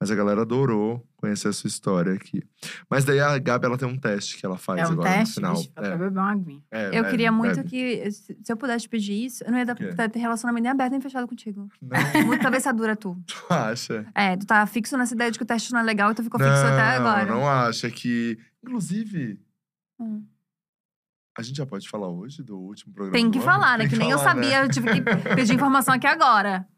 [0.00, 2.40] Mas a galera adorou conhecer a sua história aqui.
[2.88, 5.40] Mas daí a Gabi, ela tem um teste que ela faz é um agora teste?
[5.40, 5.64] no final.
[5.76, 6.62] Eu vou beber uma aguinha.
[6.70, 9.74] É, Eu bebe, queria muito que, se eu pudesse pedir isso, eu não ia dar,
[9.74, 9.88] quê?
[10.08, 11.68] ter relacionamento nem aberto nem fechado contigo.
[11.82, 13.16] Não, Muito cabeçadura tu.
[13.26, 14.06] tu acha?
[14.14, 16.22] É, tu tá fixo nessa ideia de que o teste não é legal e tu
[16.22, 17.24] ficou fixo não, até agora.
[17.26, 18.38] não acha que…
[18.62, 19.40] Inclusive,
[20.00, 20.22] Hum.
[21.36, 23.44] a gente já pode falar hoje do último programa Tem que ano?
[23.44, 23.84] falar, né?
[23.84, 24.22] Tem Que nem eu né?
[24.22, 25.00] sabia, eu tive que
[25.34, 26.64] pedir informação aqui agora.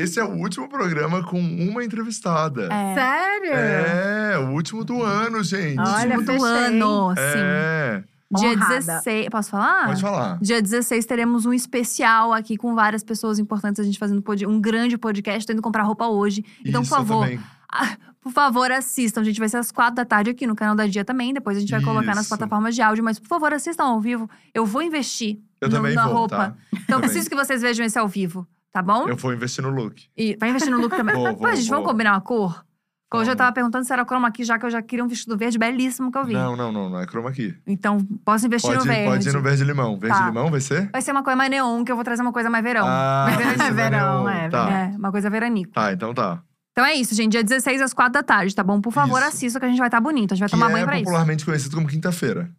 [0.00, 2.68] Esse é o último programa com uma entrevistada.
[2.72, 2.94] É.
[2.94, 3.52] Sério?
[3.52, 5.78] É, o último do ano, gente.
[5.80, 6.48] Olha, Último do fechei.
[6.66, 7.20] ano, sim.
[7.38, 8.02] É,
[8.36, 8.74] Dia Honrada.
[8.74, 9.28] 16.
[9.30, 9.86] Posso falar?
[9.86, 10.38] pode falar.
[10.40, 14.98] Dia 16 teremos um especial aqui com várias pessoas importantes, a gente fazendo um grande
[14.98, 15.46] podcast.
[15.46, 16.44] Tô indo comprar roupa hoje.
[16.64, 17.40] Então, Isso, por eu favor, também.
[17.72, 19.24] ah, por favor, assistam.
[19.24, 21.32] Gente, vai ser às quatro da tarde aqui no canal da Dia também.
[21.32, 22.28] Depois a gente vai colocar nas Isso.
[22.28, 23.02] plataformas de áudio.
[23.02, 24.28] Mas, por favor, assistam ao vivo.
[24.52, 26.36] Eu vou investir Eu no- também na vou, roupa.
[26.36, 26.54] tá?
[26.70, 27.00] Então, Também.
[27.08, 28.46] preciso que vocês vejam esse ao vivo,
[28.78, 29.08] tá bom?
[29.08, 30.02] Eu vou investir no look.
[30.16, 31.14] E vai investir no look também.
[31.16, 31.92] Vou, Pô, vou, gente, vamos vou.
[31.92, 32.64] combinar uma cor?
[33.10, 33.38] Porque Hoje eu Vamos.
[33.38, 36.12] tava perguntando se era chroma aqui, já que eu já queria um vestido verde belíssimo
[36.12, 36.34] que eu vi.
[36.34, 37.54] Não, não, não, não é chroma key.
[37.66, 39.08] Então, posso investir Pode, no verde.
[39.10, 39.98] pode ir no verde limão.
[39.98, 40.26] Verde Tá.
[40.26, 40.90] limão vai ser?
[40.92, 42.84] Vai ser uma coisa mais neon, que eu vou trazer uma coisa mais verão.
[42.86, 43.74] Ah, mais vai ser veranico.
[43.74, 44.70] verão, é, Tá.
[44.70, 45.72] É, uma coisa veranico.
[45.72, 46.42] Tá, então tá.
[46.72, 47.32] Então é isso, gente.
[47.32, 48.78] Dia 16 às 4 da tarde, tá bom?
[48.78, 49.28] Por favor, Isso.
[49.28, 50.32] assista que a gente vai estar bonito.
[50.32, 51.04] A gente vai Que tomar é banho pra isso.
[51.06, 52.50] popularmente conhecido como quinta-feira.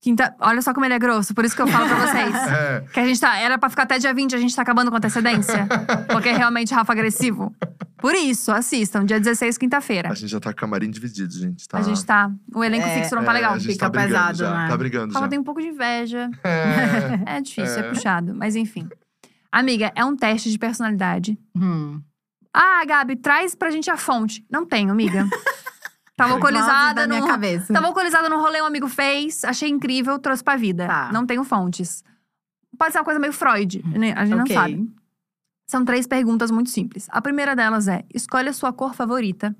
[0.00, 0.34] Quinta...
[0.40, 2.34] Olha só como ele é grosso, por isso que eu falo pra vocês.
[2.34, 2.84] É.
[2.92, 3.36] Que a gente tá.
[3.38, 5.66] Era pra ficar até dia 20, a gente tá acabando com antecedência.
[6.10, 7.52] porque é realmente Rafa agressivo.
[7.96, 9.04] Por isso, assistam.
[9.04, 10.10] Dia 16, quinta-feira.
[10.10, 11.66] A gente já tá com camarim dividido, gente.
[11.66, 12.30] Tá, A gente tá.
[12.54, 13.54] O elenco É, fixo não tá é, legal.
[13.54, 14.54] A gente Fica tá pesado, já.
[14.54, 14.68] né?
[14.68, 15.28] Tá brigando Rafa já.
[15.30, 16.30] tem um pouco de inveja.
[16.44, 17.18] É.
[17.38, 17.86] É difícil, é.
[17.86, 17.88] É.
[17.90, 18.34] puxado.
[18.36, 18.88] Mas enfim.
[19.50, 21.36] Amiga, é um teste de personalidade.
[21.56, 22.00] Hum.
[22.54, 24.44] Ah, Gabi, traz pra gente a fonte.
[24.50, 25.26] Não tenho, amiga.
[26.18, 27.26] Tava alcoolizada no.
[27.26, 27.72] cabeça.
[27.72, 30.84] Tava alcoolizada no rolê, um amigo fez, achei incrível, trouxe pra vida.
[30.86, 31.12] Tá.
[31.12, 32.02] Não tenho fontes.
[32.76, 34.12] Pode ser uma coisa meio Freud, né?
[34.16, 34.54] a gente Ok.
[34.56, 34.92] não sabe.
[35.70, 37.06] São três perguntas muito simples.
[37.10, 39.54] A primeira delas é: escolha a sua cor favorita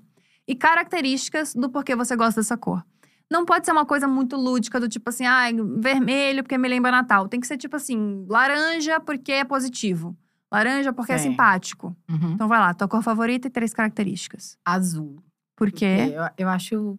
[0.49, 2.85] e características do porquê você gosta dessa cor.
[3.31, 5.45] Não pode ser uma coisa muito lúdica, do tipo assim, ah,
[5.79, 7.29] vermelho porque me lembra Natal.
[7.29, 10.17] Tem que ser tipo assim, laranja porque é positivo.
[10.51, 11.31] Laranja porque é Sim.
[11.31, 11.95] simpático.
[12.11, 12.33] Uhum.
[12.33, 14.57] Então vai lá, tua cor favorita e três características.
[14.65, 15.23] Azul.
[15.59, 16.15] Por quê?
[16.15, 16.97] Eu, eu acho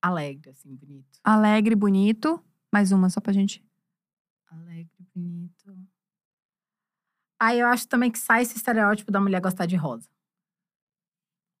[0.00, 1.20] alegre, assim, bonito.
[1.22, 2.42] Alegre, bonito.
[2.72, 3.62] Mais uma só pra gente.
[4.50, 5.76] Alegre, bonito.
[7.38, 10.08] Aí eu acho também que sai esse estereótipo da mulher gostar de rosa.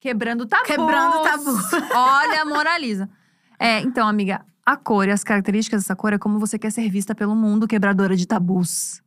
[0.00, 0.66] Quebrando tabus.
[0.66, 1.72] Quebrando tabus.
[1.94, 3.10] Olha, moraliza.
[3.58, 6.88] É, então, amiga, a cor e as características dessa cor é como você quer ser
[6.88, 9.02] vista pelo mundo, quebradora de tabus.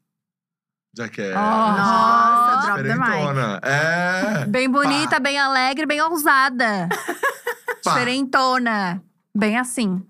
[0.95, 1.31] Já que é.
[1.31, 1.39] Oh.
[1.39, 3.03] Nossa, drop the mic.
[3.05, 3.59] diferentona.
[3.63, 4.45] É.
[4.45, 6.87] Bem bonita, bem alegre, bem ousada.
[7.83, 7.93] Pá.
[7.93, 9.03] Diferentona.
[9.35, 10.05] Bem assim.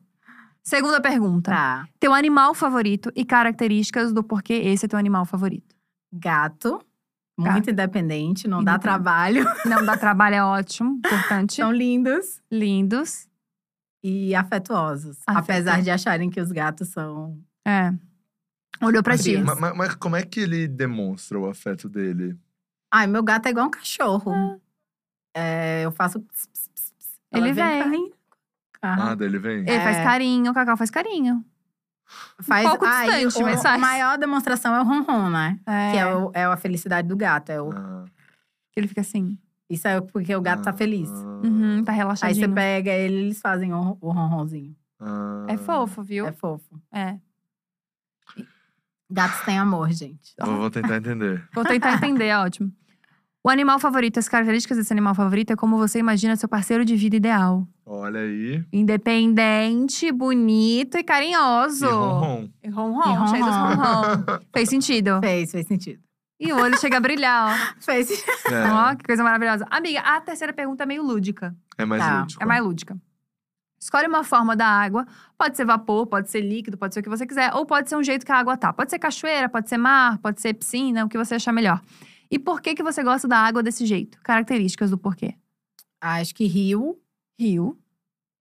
[0.62, 1.52] Segunda pergunta.
[1.52, 1.88] Tá.
[2.00, 5.76] Teu animal favorito e características do porquê esse é teu animal favorito.
[6.12, 6.82] Gato.
[7.38, 7.70] Muito Gato.
[7.72, 8.82] independente, não dá Independente.
[8.84, 9.46] trabalho.
[9.66, 10.98] Não dá trabalho, é ótimo.
[10.98, 11.56] Importante.
[11.56, 13.28] São lindos Lindos.
[14.04, 15.18] e afetuosos.
[15.26, 17.40] Apesar de acharem que os gatos são.
[17.66, 17.92] É.
[18.84, 19.38] Olhou pra ti.
[19.38, 22.38] Mas, mas- mas como é que ele demonstra o afeto dele?
[22.92, 24.32] Ai, meu gato é igual um cachorro.
[25.36, 26.20] É, eu faço.
[26.22, 27.20] ps, ps, ps, ps.
[27.32, 27.84] Ela Ele vem.
[27.84, 28.14] carinho.
[28.82, 29.60] Ah, Ah, dele vem?
[29.60, 30.04] Ele faz É.
[30.04, 31.44] carinho, o Cacau faz carinho.
[32.42, 33.76] faz, pouco ah, distante, o, mas faz.
[33.76, 35.60] A maior demonstração é o ronron, né?
[35.66, 35.92] É.
[35.92, 37.50] Que é, o- é a felicidade do gato.
[37.50, 38.06] É o, Ah,
[38.76, 39.38] ele fica assim.
[39.70, 41.10] isso é porque o gato tá feliz.
[41.10, 42.48] ah, Uhum, tá Aí relaxadinho.
[42.48, 44.76] você pega ele eles fazem o, o ronronzinho.
[45.00, 45.46] ah.
[45.48, 46.28] É fofo, viu?
[46.28, 46.80] É fofo.
[46.92, 47.18] É.
[49.14, 50.34] Gatos têm amor, gente.
[50.40, 51.48] Vou, vou tentar entender.
[51.54, 52.72] Vou tentar entender, é ótimo.
[53.46, 56.96] O animal favorito, as características desse animal favorito é como você imagina seu parceiro de
[56.96, 57.68] vida ideal.
[57.86, 58.64] Olha aí.
[58.72, 61.86] Independente, bonito e carinhoso.
[61.86, 62.50] E ronron.
[62.64, 63.76] E ronron, E cheio dos ronron.
[63.76, 64.40] ronron.
[64.54, 65.20] Fez sentido.
[65.22, 66.02] Fez, fez sentido.
[66.40, 68.10] E o olho chega a brilhar, Fez
[68.48, 68.52] ó.
[68.54, 69.66] É, Ó, que coisa maravilhosa.
[69.70, 71.56] Amiga, a terceira pergunta é meio lúdica.
[71.78, 72.20] é mais Tá.
[72.22, 72.44] lúdico.
[72.44, 72.98] É mais lúdica.
[73.84, 75.06] Escolhe uma forma da água.
[75.38, 77.54] Pode ser vapor, pode ser líquido, pode ser o que você quiser.
[77.54, 78.72] Ou pode ser um jeito que a água tá.
[78.72, 81.82] Pode ser cachoeira, pode ser mar, pode ser piscina, o que você achar melhor.
[82.32, 84.18] E por que, que você gosta da água desse jeito?
[84.24, 85.36] Características do porquê.
[86.00, 86.98] Acho que rio,
[87.38, 87.78] Rio.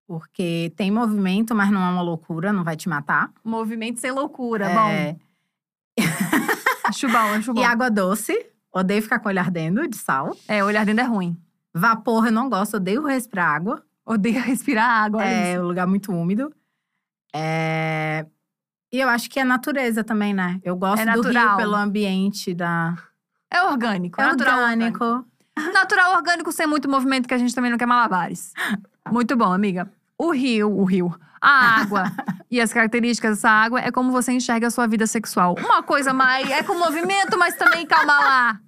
[0.07, 3.29] porque tem movimento, mas não é uma loucura, não vai te matar.
[3.43, 4.67] Movimento sem loucura.
[4.67, 5.19] É, Bom,
[6.85, 7.61] acho bom, acho bom.
[7.61, 8.33] E água doce.
[8.71, 10.35] Odeio ficar com o olho ardendo de sal.
[10.47, 11.37] É, olhar dentro é ruim.
[11.73, 13.83] Vapor eu não gosto, odeio respirar água.
[14.05, 15.25] Odeio respirar água.
[15.25, 15.61] é isso.
[15.61, 16.53] um lugar muito úmido.
[17.35, 18.25] É,
[18.91, 20.59] E eu acho que é natureza também, né?
[20.63, 22.95] Eu gosto É do rio pelo ambiente da.
[23.49, 24.21] É orgânico.
[24.21, 25.25] É natural orgânico.
[25.73, 28.53] Natural orgânico sem muito movimento, que a gente também não quer malabares.
[29.11, 29.91] Muito bom, amiga.
[30.17, 32.05] O rio, o rio, a água
[32.49, 35.55] e as características dessa água é como você enxerga a sua vida sexual.
[35.59, 36.49] Uma coisa mais.
[36.49, 38.59] É com movimento, mas também calma lá.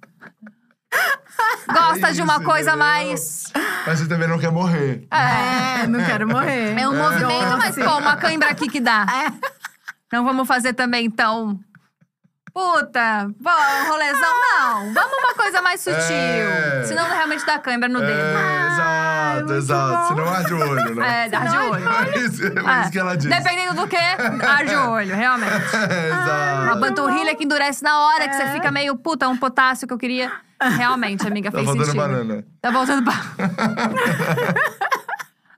[1.72, 2.86] Gosta É de uma isso, coisa entendeu?
[2.86, 3.44] mais.
[3.86, 5.06] Mas você também não quer morrer.
[5.10, 6.78] É, É, não quero morrer.
[6.78, 6.96] é um É.
[6.98, 9.04] movimento, mas pô, uma cãibra aqui que dá.
[10.12, 11.58] Não vamos fazer também, então.
[12.54, 14.34] Puta, bom, rolezão.
[14.40, 15.98] Não, vamos uma coisa mais sutil.
[16.00, 16.84] É.
[16.84, 18.12] Senão realmente dá cãibra no dedo.
[18.12, 19.05] É, exato,
[19.36, 19.96] muito exato.
[19.96, 20.08] bom.
[20.08, 21.24] Senão arde o olho, né?
[21.24, 21.84] É, dá de olho.
[21.88, 23.28] É isso, é É, isso que ela disse.
[23.28, 25.52] Dependendo do que, arde o olho, realmente.
[25.52, 26.62] É, exato.
[26.64, 28.52] Uma panturrilha que endurece na hora, que você É.
[28.52, 30.30] fica meio, puta, um potássio que eu queria.
[30.60, 31.94] Realmente, amiga, Tá fez sentido.
[31.96, 32.44] banana.
[32.62, 33.12] Tá voltando ba...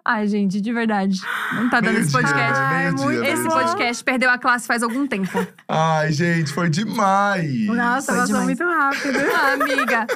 [0.04, 1.20] Ai, gente, de verdade.
[1.52, 2.60] Não tá dando esse Meio-dia, podcast.
[2.60, 2.66] né?
[2.86, 3.50] Ai, muito Esse meio-dia.
[3.50, 5.46] podcast perdeu a classe faz algum tempo.
[5.68, 7.66] Ai, gente, foi demais.
[7.66, 8.44] Nossa, Foi passou demais.
[8.46, 9.18] muito rápido.
[9.34, 10.06] Ah, amiga,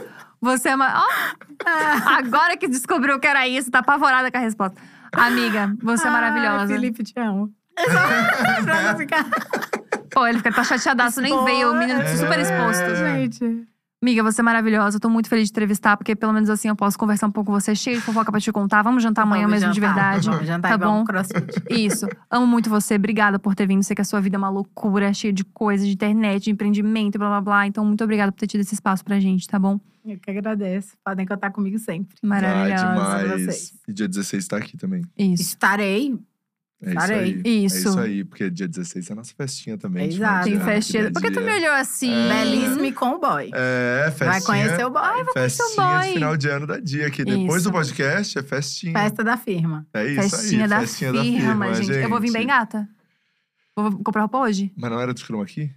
[0.43, 1.05] Você é uma.
[1.05, 1.09] Ó,
[2.19, 4.77] agora que descobriu que era isso, tá apavorada com a resposta.
[5.13, 6.67] Amiga, você é Ai, maravilhosa.
[6.75, 7.51] Felipe, te amo.
[8.65, 9.25] pra não ficar
[10.11, 12.17] Pô, ele fica tá chateadaço, nem veio, o menino É.
[12.17, 12.95] super exposto.
[12.97, 13.67] Gente.
[14.03, 14.97] Amiga, você é maravilhosa.
[14.97, 17.53] Eu tô muito feliz de entrevistar, porque pelo menos assim eu posso conversar um pouco
[17.53, 17.73] com você.
[17.73, 18.83] Cheio de fofoca pra te contar.
[18.83, 19.95] Vamos jantar amanhã Vamos mesmo de jantar.
[19.95, 20.29] verdade.
[20.29, 21.05] Vamos jantar Tá bom?
[21.05, 21.63] crossfit.
[21.71, 22.09] Isso.
[22.29, 22.97] Amo muito você.
[22.97, 23.81] Obrigada por ter vindo.
[23.85, 27.15] Sei que a sua vida é uma loucura, cheia de coisas, de internet, de empreendimento,
[27.15, 27.67] e blá blá blá.
[27.69, 29.79] Então, muito obrigada por ter tido esse espaço pra gente, tá bom?
[30.05, 30.97] Eu que agradeço.
[31.05, 32.17] Podem contar comigo sempre.
[32.25, 32.85] Ah, Maravilhosa.
[32.89, 33.31] demais.
[33.45, 33.73] vocês.
[33.87, 35.03] E dia 16 tá aqui também.
[35.17, 35.43] Isso.
[35.43, 36.19] Estarei.
[36.85, 37.19] É isso Estarei.
[37.45, 37.65] aí.
[37.65, 37.77] Isso.
[37.77, 40.09] É isso aí, porque dia 16 é a nossa festinha também.
[40.09, 40.45] Exato.
[40.45, 41.13] Tem ano, festinha.
[41.13, 42.13] Por que tu me olhou assim?
[42.13, 42.29] É.
[42.45, 43.51] Belíssimo e com o boy.
[43.55, 44.31] É, festinha.
[44.31, 45.03] Vai conhecer o boy.
[45.03, 46.07] conhecer o Festinha boy.
[46.09, 47.71] de final de ano da dia, que depois Isso.
[47.71, 48.93] do podcast é festinha.
[48.93, 49.87] Festa da firma.
[49.95, 51.31] É isso Festinha, aí, da, festinha firma,
[51.69, 51.93] da firma, gente.
[52.03, 52.89] Eu vou vir bem gata.
[53.77, 54.73] Vou comprar roupa hoje?
[54.77, 55.71] Mas não era do chroma aqui?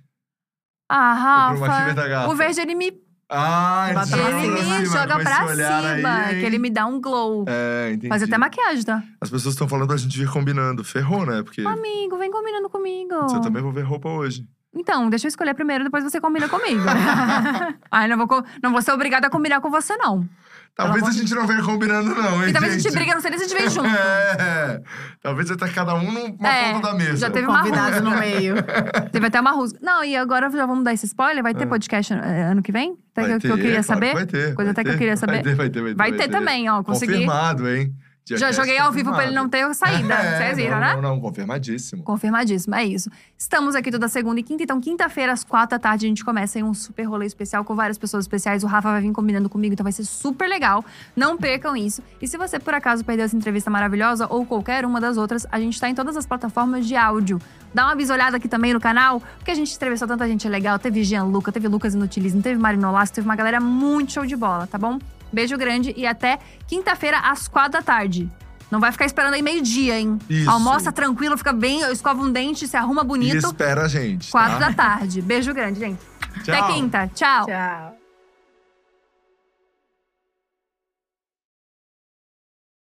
[0.90, 1.94] Ah, O chroma key Rafa.
[1.94, 2.30] da gata.
[2.32, 2.92] O verde, ele me,
[3.30, 6.26] Ah, Bota pra ele cima, me joga pra cima.
[6.26, 7.46] aí, que ele me dá um glow.
[7.48, 8.08] É, entendi.
[8.08, 9.04] Faz até maquiagem, tá?
[9.20, 10.84] As pessoas estão falando pra gente vir combinando.
[10.84, 11.42] Ferrou, né?
[11.42, 13.14] Porque Amigo, vem combinando comigo.
[13.14, 14.48] eu também vou ver roupa hoje.
[14.76, 16.84] Então, deixa eu escolher primeiro, depois você combina comigo.
[17.90, 20.28] Ai, não vou, não vou ser obrigada a combinar com você, não.
[20.76, 22.84] Talvez a gente não venha combinando, não, hein, E talvez a gente?
[22.84, 23.88] gente briga, não sei nem se a gente vem junto.
[23.88, 24.82] É,
[25.24, 27.16] talvez vai estar cada um numa É, ponta da mesa.
[27.18, 28.56] já teve uma Convidado no meio.
[29.12, 29.80] Teve até uma rusga.
[29.82, 31.42] Não, e agora já vamos dar esse spoiler?
[31.42, 31.68] Vai ter Ah.
[31.68, 32.98] podcast eh, ano que vem?
[33.14, 34.08] Até Vai que, eu- que eu ter, queria claro saber?
[34.10, 34.54] que Vai ter.
[34.56, 34.98] Coisa vai até que eu ter.
[35.00, 35.34] queria saber.
[35.34, 35.96] Vai ter, vai ter, vai ter.
[35.98, 36.84] Vai ter também, ó.
[36.84, 37.14] Consegui.
[37.14, 37.94] Confirmado, hein?
[38.28, 40.16] Já joguei ao vivo pra ele não ter saída.
[40.16, 40.94] É, Vocês viram, não, né?
[40.96, 42.02] Não, não, confirmadíssimo.
[42.02, 43.08] Confirmadíssimo, é isso.
[43.38, 46.58] Estamos aqui toda segunda e quinta, então quinta-feira, às quatro da tarde, a gente começa
[46.58, 48.64] aí um super rolê especial com várias pessoas especiais.
[48.64, 50.84] O Rafa vai vir combinando comigo, então vai ser super legal.
[51.16, 52.02] Não percam isso.
[52.20, 55.60] E se você, por acaso, perdeu essa entrevista maravilhosa ou qualquer uma das outras, a
[55.60, 57.40] gente tá em todas as plataformas de áudio.
[57.76, 60.80] Dá uma bisolhada aqui também no canal, porque a gente entrevistou tanta gente legal.
[60.80, 64.36] Teve Jean Luca, teve Lucas Inutilismo, teve Marino Lasso, teve uma galera muito show de
[64.36, 64.98] bola, tá bom?
[65.36, 68.30] Beijo grande e até quinta-feira, às quatro da tarde.
[68.72, 70.18] Não vai ficar esperando aí meio-dia, hein?
[70.30, 70.50] Isso.
[70.50, 73.46] Almoça tranquilo, fica bem, escova um dente, se arruma E bonito.
[73.46, 74.70] espera a gente, Quatro tá?
[74.70, 75.22] da tarde.
[75.22, 76.00] Beijo grande, gente.
[76.44, 76.56] Tchau.
[76.56, 77.12] Até quinta.
[77.14, 77.46] Tchau.
[77.46, 78.05] Tchau.